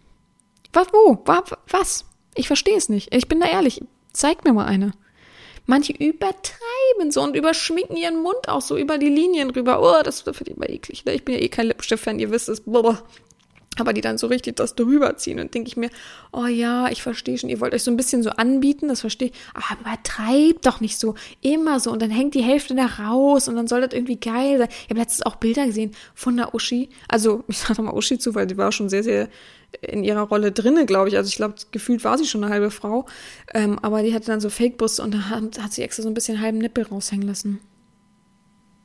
Was, 0.72 0.88
wo? 0.92 1.22
Was? 1.68 2.04
Ich 2.34 2.46
verstehe 2.46 2.76
es 2.76 2.88
nicht. 2.88 3.14
Ich 3.14 3.28
bin 3.28 3.40
da 3.40 3.46
ehrlich. 3.46 3.82
Zeig 4.12 4.44
mir 4.44 4.52
mal 4.52 4.66
eine. 4.66 4.92
Manche 5.66 5.92
übertreiben 5.92 7.10
so 7.10 7.22
und 7.22 7.36
überschminken 7.36 7.96
ihren 7.96 8.22
Mund 8.22 8.48
auch 8.48 8.62
so 8.62 8.78
über 8.78 8.96
die 8.96 9.10
Linien 9.10 9.50
rüber. 9.50 9.82
Oh, 9.82 10.02
das 10.02 10.22
finde 10.22 10.50
ich 10.50 10.56
immer 10.56 10.68
eklig. 10.70 11.04
Ne? 11.04 11.12
Ich 11.12 11.24
bin 11.24 11.34
ja 11.34 11.40
eh 11.42 11.48
kein 11.48 11.66
Lippenstift-Fan, 11.66 12.18
ihr 12.18 12.30
wisst 12.30 12.48
es. 12.48 12.62
Blablabla 12.62 13.02
aber 13.80 13.92
die 13.92 14.00
dann 14.00 14.18
so 14.18 14.26
richtig 14.26 14.56
das 14.56 14.74
drüber 14.74 15.16
ziehen 15.16 15.40
und 15.40 15.54
denke 15.54 15.68
ich 15.68 15.76
mir, 15.76 15.90
oh 16.32 16.46
ja, 16.46 16.88
ich 16.90 17.02
verstehe 17.02 17.38
schon, 17.38 17.50
ihr 17.50 17.60
wollt 17.60 17.74
euch 17.74 17.82
so 17.82 17.90
ein 17.90 17.96
bisschen 17.96 18.22
so 18.22 18.30
anbieten, 18.30 18.88
das 18.88 19.00
verstehe 19.00 19.28
ich, 19.28 19.34
aber 19.54 19.80
übertreibt 19.80 20.66
doch 20.66 20.80
nicht 20.80 20.98
so, 20.98 21.14
immer 21.40 21.80
so 21.80 21.90
und 21.90 22.02
dann 22.02 22.10
hängt 22.10 22.34
die 22.34 22.42
Hälfte 22.42 22.74
da 22.74 22.86
raus 22.86 23.48
und 23.48 23.56
dann 23.56 23.66
soll 23.66 23.80
das 23.80 23.92
irgendwie 23.92 24.18
geil 24.18 24.58
sein. 24.58 24.68
Ich 24.70 24.90
habe 24.90 25.00
letztens 25.00 25.26
auch 25.26 25.36
Bilder 25.36 25.66
gesehen 25.66 25.92
von 26.14 26.36
der 26.36 26.54
Uschi, 26.54 26.88
also 27.08 27.44
ich 27.48 27.58
sage 27.58 27.82
mal 27.82 27.94
Uschi 27.94 28.18
zu, 28.18 28.34
weil 28.34 28.46
die 28.46 28.56
war 28.56 28.72
schon 28.72 28.88
sehr, 28.88 29.02
sehr 29.02 29.28
in 29.82 30.02
ihrer 30.02 30.22
Rolle 30.22 30.50
drinne, 30.52 30.86
glaube 30.86 31.08
ich. 31.08 31.16
Also 31.16 31.28
ich 31.28 31.36
glaube, 31.36 31.54
gefühlt 31.70 32.04
war 32.04 32.16
sie 32.18 32.24
schon 32.24 32.42
eine 32.42 32.52
halbe 32.52 32.70
Frau, 32.70 33.06
ähm, 33.54 33.78
aber 33.80 34.02
die 34.02 34.14
hatte 34.14 34.26
dann 34.26 34.40
so 34.40 34.50
Fake-Brust 34.50 35.00
und 35.00 35.14
da 35.14 35.28
hat, 35.28 35.62
hat 35.62 35.72
sie 35.72 35.82
extra 35.82 36.02
so 36.02 36.08
ein 36.08 36.14
bisschen 36.14 36.40
halben 36.40 36.58
Nippel 36.58 36.84
raushängen 36.84 37.28
lassen. 37.28 37.60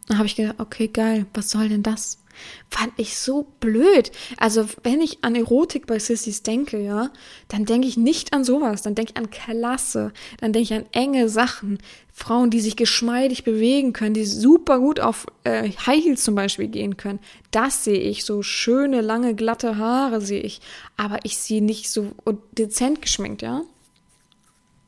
Da 0.08 0.18
habe 0.18 0.26
ich 0.26 0.36
gedacht, 0.36 0.56
okay, 0.60 0.90
geil, 0.90 1.26
was 1.34 1.50
soll 1.50 1.70
denn 1.70 1.84
das? 1.84 2.23
Fand 2.70 2.94
ich 2.98 3.18
so 3.18 3.48
blöd. 3.60 4.12
Also, 4.38 4.66
wenn 4.84 5.02
ich 5.02 5.24
an 5.24 5.36
Erotik 5.36 5.88
bei 5.88 6.00
Sissys 6.00 6.44
denke, 6.44 6.80
ja, 6.80 7.12
dann 7.48 7.66
denke 7.66 7.88
ich 7.88 7.98
nicht 7.98 8.34
an 8.34 8.44
sowas. 8.44 8.82
Dann 8.82 8.96
denke 8.96 9.14
ich 9.14 9.18
an 9.18 9.30
Klasse. 9.30 10.12
Dann 10.40 10.54
denke 10.54 10.64
ich 10.64 10.74
an 10.74 10.86
enge 10.92 11.30
Sachen. 11.30 11.80
Frauen, 12.16 12.52
die 12.52 12.62
sich 12.62 12.76
geschmeidig 12.76 13.44
bewegen 13.44 13.92
können, 13.92 14.14
die 14.14 14.26
super 14.26 14.78
gut 14.80 15.00
auf 15.00 15.26
äh, 15.46 15.72
High 15.72 16.04
Heels 16.04 16.24
zum 16.24 16.36
Beispiel 16.36 16.68
gehen 16.68 16.96
können. 16.96 17.20
Das 17.50 17.84
sehe 17.84 18.00
ich. 18.00 18.24
So 18.24 18.44
schöne, 18.44 19.02
lange, 19.02 19.34
glatte 19.34 19.78
Haare 19.78 20.22
sehe 20.22 20.42
ich. 20.42 20.62
Aber 20.96 21.20
ich 21.24 21.40
sehe 21.40 21.64
nicht 21.64 21.90
so 21.90 22.12
dezent 22.52 23.02
geschminkt, 23.02 23.42
ja. 23.42 23.64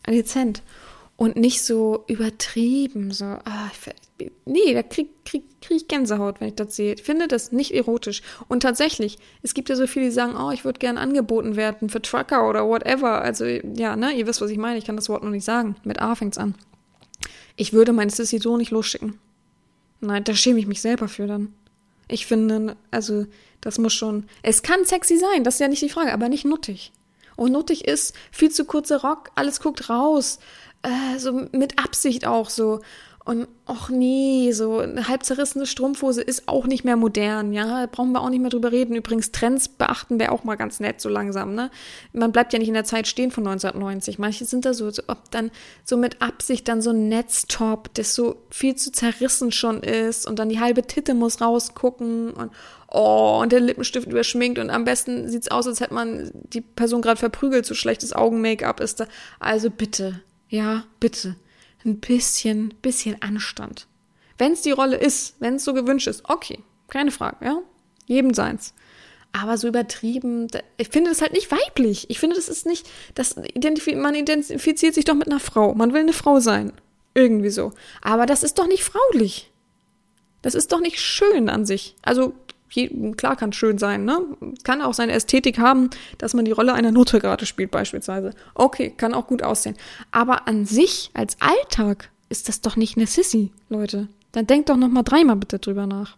Dezent 0.07 0.61
und 1.17 1.37
nicht 1.37 1.63
so 1.63 2.03
übertrieben, 2.07 3.11
so, 3.11 3.25
ah, 3.25 3.69
ich, 3.71 4.29
nee, 4.45 4.73
da 4.73 4.83
krieg, 4.83 5.09
krieg, 5.23 5.43
krieg 5.61 5.77
ich 5.77 5.87
Gänsehaut, 5.87 6.41
wenn 6.41 6.49
ich 6.49 6.55
das 6.55 6.75
sehe. 6.75 6.95
Ich 6.95 7.03
finde 7.03 7.27
das 7.27 7.53
nicht 7.53 7.71
erotisch. 7.71 8.21
Und 8.49 8.61
tatsächlich, 8.61 9.17
es 9.41 9.53
gibt 9.53 9.69
ja 9.69 9.75
so 9.75 9.87
viele, 9.87 10.05
die 10.05 10.11
sagen, 10.11 10.35
oh, 10.35 10.51
ich 10.51 10.65
würde 10.65 10.79
gern 10.79 10.97
angeboten 10.97 11.55
werden 11.55 11.89
für 11.89 12.01
Trucker 12.01 12.49
oder 12.49 12.67
whatever. 12.67 13.21
Also, 13.21 13.45
ja, 13.45 13.95
ne, 13.95 14.11
ihr 14.11 14.27
wisst, 14.27 14.41
was 14.41 14.51
ich 14.51 14.57
meine. 14.57 14.77
Ich 14.77 14.85
kann 14.85 14.97
das 14.97 15.07
Wort 15.07 15.23
noch 15.23 15.31
nicht 15.31 15.45
sagen. 15.45 15.77
Mit 15.83 16.01
A 16.01 16.15
fängt's 16.15 16.37
an. 16.37 16.55
Ich 17.55 17.71
würde 17.71 17.93
meine 17.93 18.11
Sissy 18.11 18.39
so 18.39 18.57
nicht 18.57 18.71
losschicken. 18.71 19.17
Nein, 20.01 20.25
da 20.25 20.35
schäme 20.35 20.59
ich 20.59 20.67
mich 20.67 20.81
selber 20.81 21.07
für 21.07 21.27
dann. 21.27 21.53
Ich 22.09 22.25
finde, 22.25 22.75
also, 22.91 23.25
das 23.61 23.79
muss 23.79 23.93
schon, 23.93 24.25
es 24.43 24.61
kann 24.61 24.85
sexy 24.85 25.17
sein, 25.17 25.43
das 25.43 25.55
ist 25.55 25.59
ja 25.59 25.67
nicht 25.67 25.81
die 25.81 25.89
Frage, 25.89 26.13
aber 26.13 26.29
nicht 26.29 26.45
nuttig. 26.45 26.91
Und 27.35 27.51
nuttig 27.51 27.85
ist 27.85 28.13
viel 28.31 28.51
zu 28.51 28.65
kurzer 28.65 29.01
Rock, 29.01 29.31
alles 29.35 29.59
guckt 29.59 29.89
raus, 29.89 30.39
äh, 30.85 31.19
so 31.19 31.47
mit 31.51 31.79
Absicht 31.83 32.25
auch 32.25 32.49
so. 32.49 32.81
Und 33.27 33.47
ach 33.65 33.89
nee, 33.89 34.51
so 34.51 34.77
eine 34.77 35.07
halb 35.07 35.23
zerrissene 35.23 35.65
Strumpfhose 35.65 36.21
ist 36.21 36.47
auch 36.47 36.67
nicht 36.67 36.85
mehr 36.85 36.95
modern, 36.95 37.53
ja. 37.53 37.87
Brauchen 37.87 38.11
wir 38.11 38.21
auch 38.21 38.29
nicht 38.29 38.39
mehr 38.39 38.51
drüber 38.51 38.71
reden. 38.71 38.95
Übrigens, 38.95 39.31
Trends 39.31 39.67
beachten 39.67 40.19
wäre 40.19 40.31
auch 40.31 40.43
mal 40.43 40.53
ganz 40.53 40.79
nett, 40.79 41.01
so 41.01 41.09
langsam, 41.09 41.55
ne? 41.55 41.71
Man 42.13 42.31
bleibt 42.31 42.53
ja 42.53 42.59
nicht 42.59 42.67
in 42.67 42.75
der 42.75 42.83
Zeit 42.83 43.07
stehen 43.07 43.31
von 43.31 43.47
1990. 43.47 44.19
Manche 44.19 44.45
sind 44.45 44.63
da 44.63 44.75
so, 44.75 44.91
so 44.91 45.01
ob 45.07 45.31
dann 45.31 45.49
so 45.83 45.97
mit 45.97 46.21
Absicht 46.21 46.67
dann 46.67 46.83
so 46.83 46.91
ein 46.91 47.09
Netztop, 47.09 47.91
das 47.95 48.13
so 48.13 48.43
viel 48.51 48.75
zu 48.75 48.91
zerrissen 48.91 49.51
schon 49.51 49.81
ist 49.81 50.27
und 50.27 50.37
dann 50.37 50.49
die 50.49 50.59
halbe 50.59 50.83
Titte 50.83 51.15
muss 51.15 51.41
rausgucken 51.41 52.29
und 52.29 52.51
oh, 52.91 53.39
und 53.41 53.51
der 53.51 53.59
Lippenstift 53.59 54.07
überschminkt 54.07 54.59
und 54.59 54.69
am 54.69 54.85
besten 54.85 55.29
sieht's 55.29 55.49
aus, 55.49 55.65
als 55.65 55.79
hätte 55.79 55.95
man 55.95 56.29
die 56.33 56.61
Person 56.61 57.01
gerade 57.01 57.19
verprügelt, 57.19 57.65
so 57.65 57.73
schlechtes 57.73 58.13
Augen-Make-up 58.13 58.79
ist 58.79 58.99
da. 58.99 59.07
Also 59.39 59.71
bitte, 59.71 60.21
ja, 60.55 60.85
bitte. 60.99 61.35
Ein 61.83 61.99
bisschen, 61.99 62.73
bisschen 62.81 63.21
Anstand. 63.21 63.87
Wenn 64.37 64.53
es 64.53 64.61
die 64.61 64.71
Rolle 64.71 64.97
ist, 64.97 65.35
wenn 65.39 65.55
es 65.55 65.65
so 65.65 65.73
gewünscht 65.73 66.07
ist, 66.07 66.23
okay, 66.29 66.59
keine 66.87 67.11
Frage, 67.11 67.45
ja. 67.45 67.59
Jedem 68.07 68.33
seins. 68.33 68.73
Aber 69.33 69.57
so 69.57 69.67
übertrieben, 69.67 70.47
ich 70.77 70.89
finde 70.89 71.09
das 71.09 71.21
halt 71.21 71.33
nicht 71.33 71.51
weiblich. 71.51 72.09
Ich 72.09 72.19
finde, 72.19 72.37
das 72.37 72.47
ist 72.47 72.65
nicht, 72.65 72.87
das 73.15 73.35
identif 73.53 73.87
man 73.95 74.15
identifiziert 74.15 74.93
sich 74.93 75.03
doch 75.03 75.13
mit 75.13 75.27
einer 75.27 75.41
Frau. 75.41 75.73
Man 75.75 75.91
will 75.91 76.01
eine 76.01 76.13
Frau 76.13 76.39
sein. 76.39 76.71
Irgendwie 77.13 77.49
so. 77.49 77.73
Aber 78.01 78.25
das 78.25 78.43
ist 78.43 78.57
doch 78.59 78.67
nicht 78.67 78.83
fraulich. 78.83 79.51
Das 80.41 80.55
ist 80.55 80.71
doch 80.71 80.79
nicht 80.79 80.99
schön 80.99 81.49
an 81.49 81.65
sich. 81.65 81.95
Also 82.01 82.33
klar 83.15 83.35
kann 83.35 83.53
schön 83.53 83.77
sein, 83.77 84.05
ne? 84.05 84.19
Kann 84.63 84.81
auch 84.81 84.93
seine 84.93 85.13
Ästhetik 85.13 85.59
haben, 85.59 85.89
dass 86.17 86.33
man 86.33 86.45
die 86.45 86.51
Rolle 86.51 86.73
einer 86.73 86.91
Nutte 86.91 87.19
gerade 87.19 87.45
spielt, 87.45 87.71
beispielsweise. 87.71 88.31
Okay, 88.53 88.93
kann 88.95 89.13
auch 89.13 89.27
gut 89.27 89.43
aussehen. 89.43 89.75
Aber 90.11 90.47
an 90.47 90.65
sich, 90.65 91.11
als 91.13 91.37
Alltag, 91.39 92.09
ist 92.29 92.49
das 92.49 92.61
doch 92.61 92.75
nicht 92.75 92.97
eine 92.97 93.07
Sissy, 93.07 93.51
Leute. 93.69 94.07
Dann 94.31 94.47
denkt 94.47 94.69
doch 94.69 94.77
noch 94.77 94.89
mal 94.89 95.03
dreimal 95.03 95.37
bitte 95.37 95.59
drüber 95.59 95.87
nach. 95.87 96.17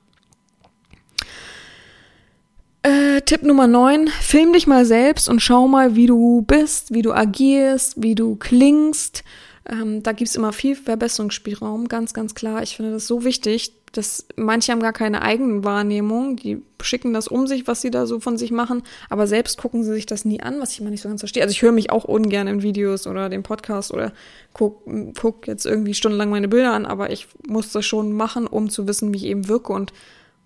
Äh, 2.83 3.21
Tipp 3.21 3.43
Nummer 3.43 3.67
9, 3.67 4.07
film 4.07 4.53
dich 4.53 4.65
mal 4.65 4.85
selbst 4.85 5.27
und 5.27 5.41
schau 5.41 5.67
mal, 5.67 5.95
wie 5.95 6.05
du 6.05 6.43
bist, 6.43 6.93
wie 6.93 7.01
du 7.01 7.11
agierst, 7.11 8.01
wie 8.01 8.15
du 8.15 8.35
klingst. 8.35 9.23
Ähm, 9.69 10.03
da 10.03 10.13
gibt's 10.13 10.35
immer 10.35 10.53
viel 10.53 10.75
Verbesserungsspielraum, 10.75 11.89
ganz, 11.89 12.13
ganz 12.13 12.33
klar. 12.33 12.63
Ich 12.63 12.77
finde 12.77 12.93
das 12.93 13.05
so 13.05 13.23
wichtig, 13.25 13.73
das, 13.97 14.27
manche 14.35 14.71
haben 14.71 14.81
gar 14.81 14.93
keine 14.93 15.21
eigenen 15.21 15.63
Wahrnehmung, 15.63 16.35
die 16.35 16.61
schicken 16.81 17.13
das 17.13 17.27
um 17.27 17.47
sich, 17.47 17.65
was 17.65 17.81
sie 17.81 17.89
da 17.89 18.05
so 18.05 18.19
von 18.19 18.37
sich 18.37 18.51
machen, 18.51 18.83
aber 19.09 19.25
selbst 19.25 19.57
gucken 19.57 19.83
sie 19.83 19.93
sich 19.93 20.05
das 20.05 20.23
nie 20.23 20.39
an, 20.39 20.61
was 20.61 20.71
ich 20.71 20.81
immer 20.81 20.91
nicht 20.91 21.01
so 21.01 21.09
ganz 21.09 21.21
verstehe. 21.21 21.41
Also 21.41 21.51
ich 21.51 21.61
höre 21.61 21.71
mich 21.71 21.89
auch 21.89 22.03
ungern 22.03 22.47
in 22.47 22.61
Videos 22.61 23.07
oder 23.07 23.29
den 23.29 23.43
Podcast 23.43 23.91
oder 23.91 24.13
guck, 24.53 24.83
guck 25.19 25.47
jetzt 25.47 25.65
irgendwie 25.65 25.95
stundenlang 25.95 26.29
meine 26.29 26.47
Bilder 26.47 26.73
an, 26.73 26.85
aber 26.85 27.11
ich 27.11 27.27
muss 27.47 27.71
das 27.71 27.85
schon 27.85 28.13
machen, 28.13 28.45
um 28.45 28.69
zu 28.69 28.87
wissen, 28.87 29.13
wie 29.13 29.17
ich 29.17 29.25
eben 29.25 29.47
wirke 29.47 29.73
und 29.73 29.93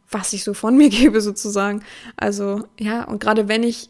was 0.10 0.34
ich 0.34 0.44
so 0.44 0.54
von 0.54 0.78
mir 0.78 0.90
gebe 0.90 1.20
sozusagen. 1.20 1.84
Also 2.16 2.64
ja, 2.80 3.04
und 3.04 3.20
gerade 3.20 3.48
wenn 3.50 3.64
ich 3.64 3.90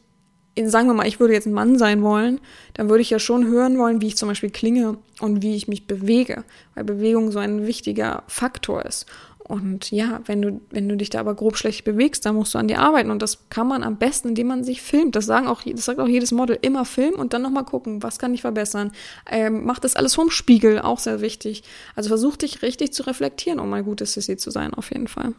sagen 0.65 0.87
wir 0.87 0.93
mal, 0.93 1.07
ich 1.07 1.19
würde 1.19 1.33
jetzt 1.33 1.47
ein 1.47 1.53
Mann 1.53 1.77
sein 1.77 2.01
wollen, 2.03 2.39
dann 2.73 2.89
würde 2.89 3.01
ich 3.01 3.09
ja 3.09 3.19
schon 3.19 3.47
hören 3.47 3.77
wollen, 3.77 4.01
wie 4.01 4.07
ich 4.07 4.17
zum 4.17 4.27
Beispiel 4.27 4.49
klinge 4.49 4.97
und 5.19 5.41
wie 5.41 5.55
ich 5.55 5.67
mich 5.67 5.87
bewege, 5.87 6.43
weil 6.75 6.83
Bewegung 6.83 7.31
so 7.31 7.39
ein 7.39 7.65
wichtiger 7.67 8.23
Faktor 8.27 8.85
ist. 8.85 9.05
Und 9.43 9.91
ja, 9.91 10.21
wenn 10.25 10.41
du, 10.41 10.61
wenn 10.69 10.87
du 10.87 10.95
dich 10.95 11.09
da 11.09 11.19
aber 11.19 11.35
grob 11.35 11.57
schlecht 11.57 11.83
bewegst, 11.83 12.25
dann 12.25 12.35
musst 12.35 12.53
du 12.53 12.57
an 12.57 12.67
dir 12.67 12.79
arbeiten. 12.79 13.11
Und 13.11 13.21
das 13.21 13.49
kann 13.49 13.67
man 13.67 13.83
am 13.83 13.97
besten, 13.97 14.29
indem 14.29 14.47
man 14.47 14.63
sich 14.63 14.81
filmt. 14.81 15.15
Das 15.15 15.25
sagen 15.25 15.47
auch, 15.47 15.63
das 15.63 15.85
sagt 15.85 15.99
auch 15.99 16.07
jedes 16.07 16.31
Model. 16.31 16.57
Immer 16.61 16.85
filmen 16.85 17.15
und 17.15 17.33
dann 17.33 17.41
nochmal 17.41 17.65
gucken, 17.65 18.03
was 18.03 18.19
kann 18.19 18.33
ich 18.33 18.41
verbessern. 18.41 18.91
Ähm, 19.29 19.65
mach 19.65 19.79
das 19.79 19.95
alles 19.95 20.15
vom 20.15 20.29
Spiegel, 20.29 20.79
auch 20.79 20.99
sehr 20.99 21.21
wichtig. 21.21 21.63
Also 21.95 22.09
versuch 22.09 22.37
dich 22.37 22.61
richtig 22.61 22.93
zu 22.93 23.03
reflektieren, 23.03 23.59
um 23.59 23.73
ein 23.73 23.83
gutes 23.83 24.13
Sissy 24.13 24.37
zu 24.37 24.51
sein, 24.51 24.73
auf 24.73 24.91
jeden 24.91 25.07
Fall. 25.07 25.33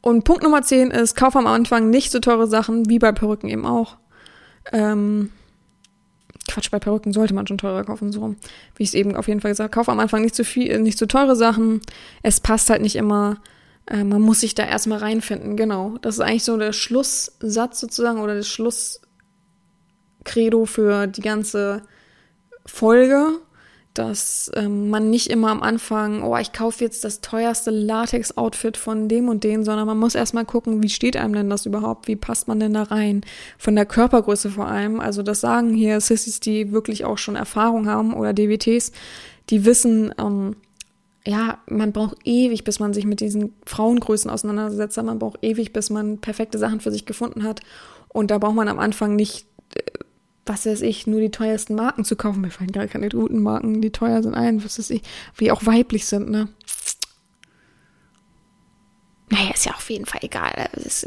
Und 0.00 0.22
Punkt 0.22 0.44
Nummer 0.44 0.62
10 0.62 0.92
ist, 0.92 1.16
kauf 1.16 1.34
am 1.34 1.48
Anfang 1.48 1.90
nicht 1.90 2.12
so 2.12 2.20
teure 2.20 2.46
Sachen, 2.46 2.88
wie 2.88 3.00
bei 3.00 3.12
Perücken 3.12 3.48
eben 3.48 3.66
auch. 3.66 3.96
Ähm, 4.72 5.32
Quatsch, 6.48 6.70
bei 6.70 6.78
Perücken 6.78 7.12
sollte 7.12 7.34
man 7.34 7.46
schon 7.46 7.58
teurer 7.58 7.84
kaufen, 7.84 8.12
so 8.12 8.20
rum. 8.20 8.36
Wie 8.74 8.82
ich 8.82 8.90
es 8.90 8.94
eben 8.94 9.16
auf 9.16 9.28
jeden 9.28 9.40
Fall 9.40 9.50
gesagt 9.50 9.70
habe. 9.70 9.74
Kauf 9.74 9.88
am 9.88 10.00
Anfang 10.00 10.22
nicht 10.22 10.34
zu 10.34 10.44
viel, 10.44 10.78
nicht 10.80 10.98
zu 10.98 11.06
teure 11.06 11.36
Sachen. 11.36 11.80
Es 12.22 12.40
passt 12.40 12.70
halt 12.70 12.82
nicht 12.82 12.96
immer. 12.96 13.38
Äh, 13.86 14.04
man 14.04 14.22
muss 14.22 14.40
sich 14.40 14.54
da 14.54 14.64
erstmal 14.64 14.98
reinfinden, 14.98 15.56
genau. 15.56 15.98
Das 16.02 16.16
ist 16.16 16.20
eigentlich 16.20 16.44
so 16.44 16.56
der 16.56 16.72
Schlusssatz 16.72 17.80
sozusagen 17.80 18.20
oder 18.20 18.34
das 18.34 18.48
Schlusskredo 18.48 19.06
für 20.66 21.06
die 21.06 21.22
ganze 21.22 21.82
Folge 22.64 23.38
dass 23.98 24.50
ähm, 24.54 24.90
man 24.90 25.10
nicht 25.10 25.28
immer 25.28 25.50
am 25.50 25.62
Anfang, 25.62 26.22
oh, 26.22 26.36
ich 26.36 26.52
kaufe 26.52 26.84
jetzt 26.84 27.04
das 27.04 27.20
teuerste 27.20 27.70
Latex-Outfit 27.70 28.76
von 28.76 29.08
dem 29.08 29.28
und 29.28 29.44
dem, 29.44 29.64
sondern 29.64 29.86
man 29.86 29.98
muss 29.98 30.14
erstmal 30.14 30.44
gucken, 30.44 30.82
wie 30.82 30.88
steht 30.88 31.16
einem 31.16 31.34
denn 31.34 31.50
das 31.50 31.66
überhaupt, 31.66 32.08
wie 32.08 32.16
passt 32.16 32.48
man 32.48 32.60
denn 32.60 32.74
da 32.74 32.84
rein, 32.84 33.22
von 33.58 33.74
der 33.74 33.86
Körpergröße 33.86 34.50
vor 34.50 34.66
allem. 34.66 35.00
Also 35.00 35.22
das 35.22 35.40
sagen 35.40 35.74
hier 35.74 36.00
Sissys, 36.00 36.40
die 36.40 36.72
wirklich 36.72 37.04
auch 37.04 37.18
schon 37.18 37.36
Erfahrung 37.36 37.86
haben 37.88 38.14
oder 38.14 38.32
DWTs, 38.32 38.92
die 39.50 39.64
wissen, 39.64 40.14
ähm, 40.18 40.56
ja, 41.26 41.58
man 41.68 41.92
braucht 41.92 42.18
ewig, 42.24 42.64
bis 42.64 42.78
man 42.78 42.94
sich 42.94 43.04
mit 43.04 43.20
diesen 43.20 43.52
Frauengrößen 43.64 44.30
auseinandersetzt, 44.30 44.96
man 45.02 45.18
braucht 45.18 45.38
ewig, 45.42 45.72
bis 45.72 45.90
man 45.90 46.18
perfekte 46.18 46.58
Sachen 46.58 46.80
für 46.80 46.92
sich 46.92 47.04
gefunden 47.04 47.42
hat. 47.42 47.60
Und 48.08 48.30
da 48.30 48.38
braucht 48.38 48.54
man 48.54 48.68
am 48.68 48.78
Anfang 48.78 49.16
nicht 49.16 49.45
was 50.46 50.66
weiß 50.66 50.82
ich, 50.82 51.06
nur 51.06 51.20
die 51.20 51.30
teuersten 51.30 51.74
Marken 51.74 52.04
zu 52.04 52.16
kaufen. 52.16 52.40
Mir 52.40 52.50
fallen 52.50 52.72
gar 52.72 52.86
keine 52.86 53.08
guten 53.08 53.42
Marken, 53.42 53.80
die 53.80 53.90
teuer 53.90 54.22
sind 54.22 54.34
ein, 54.34 54.64
was 54.64 54.78
weiß 54.78 54.90
ich, 54.90 55.02
wie 55.36 55.50
auch 55.50 55.66
weiblich 55.66 56.06
sind, 56.06 56.30
ne? 56.30 56.48
Naja, 59.28 59.50
ist 59.52 59.66
ja 59.66 59.72
auf 59.72 59.90
jeden 59.90 60.06
Fall 60.06 60.20
egal. 60.22 60.68
Ist, 60.74 61.06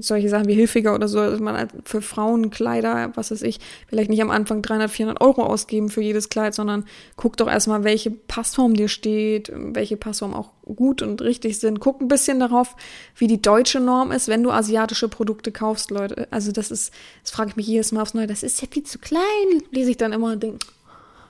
solche 0.00 0.28
Sachen 0.28 0.48
wie 0.48 0.54
Hilfiger 0.54 0.94
oder 0.94 1.08
so, 1.08 1.18
dass 1.18 1.40
man 1.40 1.56
halt 1.56 1.70
für 1.84 2.02
Frauenkleider, 2.02 3.12
was 3.14 3.30
weiß 3.30 3.42
ich, 3.42 3.60
vielleicht 3.88 4.10
nicht 4.10 4.22
am 4.22 4.30
Anfang 4.30 4.62
300, 4.62 4.90
400 4.90 5.20
Euro 5.20 5.42
ausgeben 5.44 5.88
für 5.88 6.02
jedes 6.02 6.28
Kleid, 6.28 6.54
sondern 6.54 6.84
guck 7.16 7.36
doch 7.36 7.48
erstmal, 7.48 7.84
welche 7.84 8.10
Passform 8.10 8.74
dir 8.74 8.88
steht, 8.88 9.52
welche 9.54 9.96
Passform 9.96 10.34
auch 10.34 10.50
gut 10.64 11.02
und 11.02 11.22
richtig 11.22 11.58
sind. 11.58 11.80
Guck 11.80 12.00
ein 12.00 12.08
bisschen 12.08 12.40
darauf, 12.40 12.76
wie 13.16 13.26
die 13.26 13.42
deutsche 13.42 13.80
Norm 13.80 14.12
ist, 14.12 14.28
wenn 14.28 14.42
du 14.42 14.50
asiatische 14.50 15.08
Produkte 15.08 15.52
kaufst, 15.52 15.90
Leute. 15.90 16.28
Also 16.30 16.52
das 16.52 16.70
ist, 16.70 16.92
das 17.22 17.32
frage 17.32 17.50
ich 17.50 17.56
mich 17.56 17.66
jedes 17.66 17.92
Mal 17.92 18.02
aufs 18.02 18.14
Neue, 18.14 18.26
das 18.26 18.42
ist 18.42 18.60
ja 18.62 18.68
viel 18.70 18.84
zu 18.84 18.98
klein, 18.98 19.22
lese 19.70 19.90
ich 19.90 19.96
dann 19.96 20.12
immer 20.12 20.32
und 20.32 20.42
denke, 20.42 20.66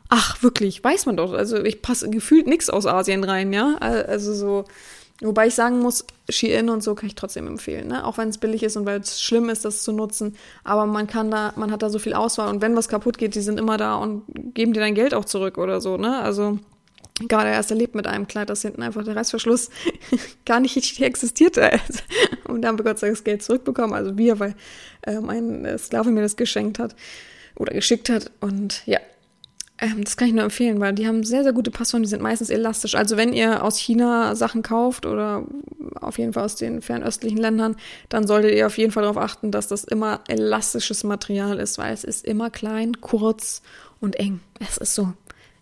ach, 0.08 0.42
wirklich, 0.42 0.84
weiß 0.84 1.06
man 1.06 1.16
doch. 1.16 1.32
Also 1.32 1.62
ich 1.64 1.80
passe 1.80 2.10
gefühlt 2.10 2.46
nichts 2.46 2.68
aus 2.68 2.86
Asien 2.86 3.24
rein, 3.24 3.52
ja. 3.52 3.76
Also 3.78 4.34
so, 4.34 4.64
Wobei 5.20 5.46
ich 5.46 5.54
sagen 5.54 5.78
muss, 5.78 6.04
Shein 6.28 6.68
und 6.68 6.82
so 6.82 6.94
kann 6.94 7.06
ich 7.06 7.14
trotzdem 7.14 7.46
empfehlen, 7.46 7.88
ne? 7.88 8.04
Auch 8.04 8.18
wenn 8.18 8.28
es 8.28 8.38
billig 8.38 8.62
ist 8.62 8.76
und 8.76 8.86
weil 8.86 9.00
es 9.00 9.22
schlimm 9.22 9.48
ist, 9.50 9.64
das 9.64 9.82
zu 9.82 9.92
nutzen. 9.92 10.36
Aber 10.64 10.86
man 10.86 11.06
kann 11.06 11.30
da, 11.30 11.52
man 11.56 11.70
hat 11.70 11.82
da 11.82 11.90
so 11.90 11.98
viel 11.98 12.14
Auswahl 12.14 12.48
und 12.48 12.60
wenn 12.60 12.74
was 12.74 12.88
kaputt 12.88 13.18
geht, 13.18 13.34
die 13.34 13.40
sind 13.40 13.58
immer 13.58 13.76
da 13.76 13.94
und 13.96 14.24
geben 14.54 14.72
dir 14.72 14.80
dein 14.80 14.94
Geld 14.94 15.14
auch 15.14 15.24
zurück 15.24 15.58
oder 15.58 15.80
so, 15.80 15.96
ne? 15.96 16.18
Also 16.20 16.58
gerade 17.28 17.50
erst 17.50 17.70
erlebt 17.70 17.94
mit 17.94 18.06
einem 18.06 18.26
Kleid, 18.26 18.50
das 18.50 18.62
hinten 18.62 18.82
einfach 18.82 19.04
der 19.04 19.14
Reißverschluss 19.14 19.70
gar 20.44 20.60
nicht 20.60 20.76
richtig 20.76 21.02
existierte. 21.02 21.70
und 22.48 22.62
dann 22.62 22.70
haben 22.70 22.78
wir 22.78 22.84
Gott 22.84 22.98
sei 22.98 23.08
Dank 23.08 23.18
das 23.18 23.24
Geld 23.24 23.42
zurückbekommen, 23.42 23.94
also 23.94 24.16
wir, 24.16 24.40
weil 24.40 24.54
ähm, 25.06 25.28
ein 25.28 25.78
Sklave 25.78 26.10
mir 26.10 26.22
das 26.22 26.36
geschenkt 26.36 26.78
hat 26.78 26.96
oder 27.54 27.72
geschickt 27.72 28.08
hat. 28.08 28.30
Und 28.40 28.82
ja, 28.86 28.98
Ähm, 29.82 30.04
das 30.04 30.16
kann 30.16 30.28
ich 30.28 30.34
nur 30.34 30.44
empfehlen, 30.44 30.80
weil 30.80 30.92
die 30.94 31.08
haben 31.08 31.24
sehr, 31.24 31.42
sehr 31.42 31.52
gute 31.52 31.72
Passformen, 31.72 32.04
die 32.04 32.08
sind 32.08 32.22
meistens 32.22 32.50
elastisch. 32.50 32.94
Also 32.94 33.16
wenn 33.16 33.32
ihr 33.32 33.64
aus 33.64 33.76
China 33.78 34.36
Sachen 34.36 34.62
kauft 34.62 35.04
oder 35.04 35.44
auf 36.00 36.18
jeden 36.18 36.32
Fall 36.32 36.44
aus 36.44 36.54
den 36.54 36.80
fernöstlichen 36.80 37.38
Ländern, 37.38 37.74
dann 38.08 38.26
solltet 38.28 38.54
ihr 38.54 38.68
auf 38.68 38.78
jeden 38.78 38.92
Fall 38.92 39.02
darauf 39.02 39.18
achten, 39.18 39.50
dass 39.50 39.66
das 39.66 39.82
immer 39.82 40.20
elastisches 40.28 41.02
Material 41.02 41.58
ist, 41.58 41.78
weil 41.78 41.92
es 41.92 42.04
ist 42.04 42.24
immer 42.24 42.48
klein, 42.48 43.00
kurz 43.00 43.60
und 44.00 44.16
eng. 44.16 44.38
Es 44.60 44.76
ist 44.76 44.94
so. 44.94 45.12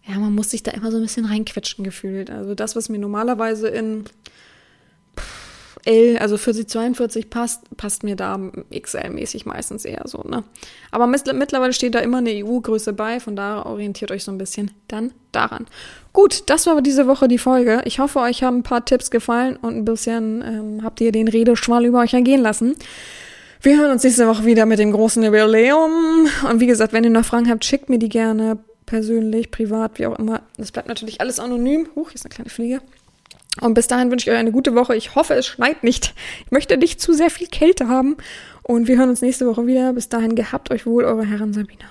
Ja, 0.06 0.18
man 0.18 0.34
muss 0.34 0.50
sich 0.50 0.62
da 0.62 0.72
immer 0.72 0.90
so 0.90 0.98
ein 0.98 1.02
bisschen 1.02 1.24
reinquetschen 1.24 1.82
gefühlt. 1.82 2.30
Also 2.30 2.54
das, 2.54 2.76
was 2.76 2.90
mir 2.90 2.98
normalerweise 2.98 3.68
in 3.68 4.04
L, 5.84 6.18
also 6.18 6.36
40, 6.36 6.68
42 6.68 7.30
passt, 7.30 7.76
passt 7.76 8.02
mir 8.02 8.16
da 8.16 8.34
XL-mäßig 8.70 9.46
meistens 9.46 9.84
eher 9.84 10.02
so, 10.06 10.22
ne? 10.22 10.44
Aber 10.90 11.06
mittlerweile 11.06 11.72
steht 11.72 11.94
da 11.94 12.00
immer 12.00 12.18
eine 12.18 12.30
EU-Größe 12.44 12.92
bei, 12.92 13.20
von 13.20 13.36
daher 13.36 13.66
orientiert 13.66 14.10
euch 14.10 14.24
so 14.24 14.32
ein 14.32 14.38
bisschen 14.38 14.70
dann 14.88 15.12
daran. 15.32 15.66
Gut, 16.12 16.44
das 16.46 16.66
war 16.66 16.80
diese 16.82 17.06
Woche 17.06 17.28
die 17.28 17.38
Folge. 17.38 17.82
Ich 17.84 17.98
hoffe, 17.98 18.20
euch 18.20 18.42
haben 18.42 18.58
ein 18.58 18.62
paar 18.62 18.84
Tipps 18.84 19.10
gefallen 19.10 19.56
und 19.56 19.76
ein 19.76 19.84
bisschen 19.84 20.42
ähm, 20.42 20.84
habt 20.84 21.00
ihr 21.00 21.12
den 21.12 21.28
Redeschwall 21.28 21.86
über 21.86 22.00
euch 22.00 22.14
ergehen 22.14 22.42
lassen. 22.42 22.74
Wir 23.62 23.78
hören 23.78 23.90
uns 23.90 24.04
nächste 24.04 24.26
Woche 24.26 24.44
wieder 24.44 24.64
mit 24.64 24.78
dem 24.78 24.90
großen 24.90 25.22
Jubiläum. 25.22 26.26
Und 26.48 26.60
wie 26.60 26.66
gesagt, 26.66 26.92
wenn 26.92 27.04
ihr 27.04 27.10
noch 27.10 27.26
Fragen 27.26 27.50
habt, 27.50 27.64
schickt 27.64 27.90
mir 27.90 27.98
die 27.98 28.08
gerne 28.08 28.58
persönlich, 28.86 29.50
privat, 29.50 29.98
wie 29.98 30.06
auch 30.06 30.18
immer. 30.18 30.42
Das 30.56 30.72
bleibt 30.72 30.88
natürlich 30.88 31.20
alles 31.20 31.38
anonym. 31.38 31.88
Huch, 31.94 32.08
hier 32.08 32.16
ist 32.16 32.24
eine 32.24 32.34
kleine 32.34 32.50
Fliege. 32.50 32.80
Und 33.60 33.74
bis 33.74 33.88
dahin 33.88 34.10
wünsche 34.10 34.28
ich 34.28 34.32
euch 34.32 34.38
eine 34.38 34.52
gute 34.52 34.74
Woche. 34.74 34.94
Ich 34.96 35.14
hoffe, 35.14 35.34
es 35.34 35.46
schneit 35.46 35.82
nicht. 35.82 36.14
Ich 36.44 36.52
möchte 36.52 36.76
nicht 36.76 37.00
zu 37.00 37.12
sehr 37.12 37.30
viel 37.30 37.48
Kälte 37.48 37.88
haben. 37.88 38.16
Und 38.62 38.86
wir 38.86 38.96
hören 38.96 39.10
uns 39.10 39.22
nächste 39.22 39.46
Woche 39.46 39.66
wieder. 39.66 39.92
Bis 39.92 40.08
dahin 40.08 40.34
gehabt 40.36 40.70
euch 40.70 40.86
wohl, 40.86 41.04
eure 41.04 41.26
Herren 41.26 41.52
Sabina. 41.52 41.86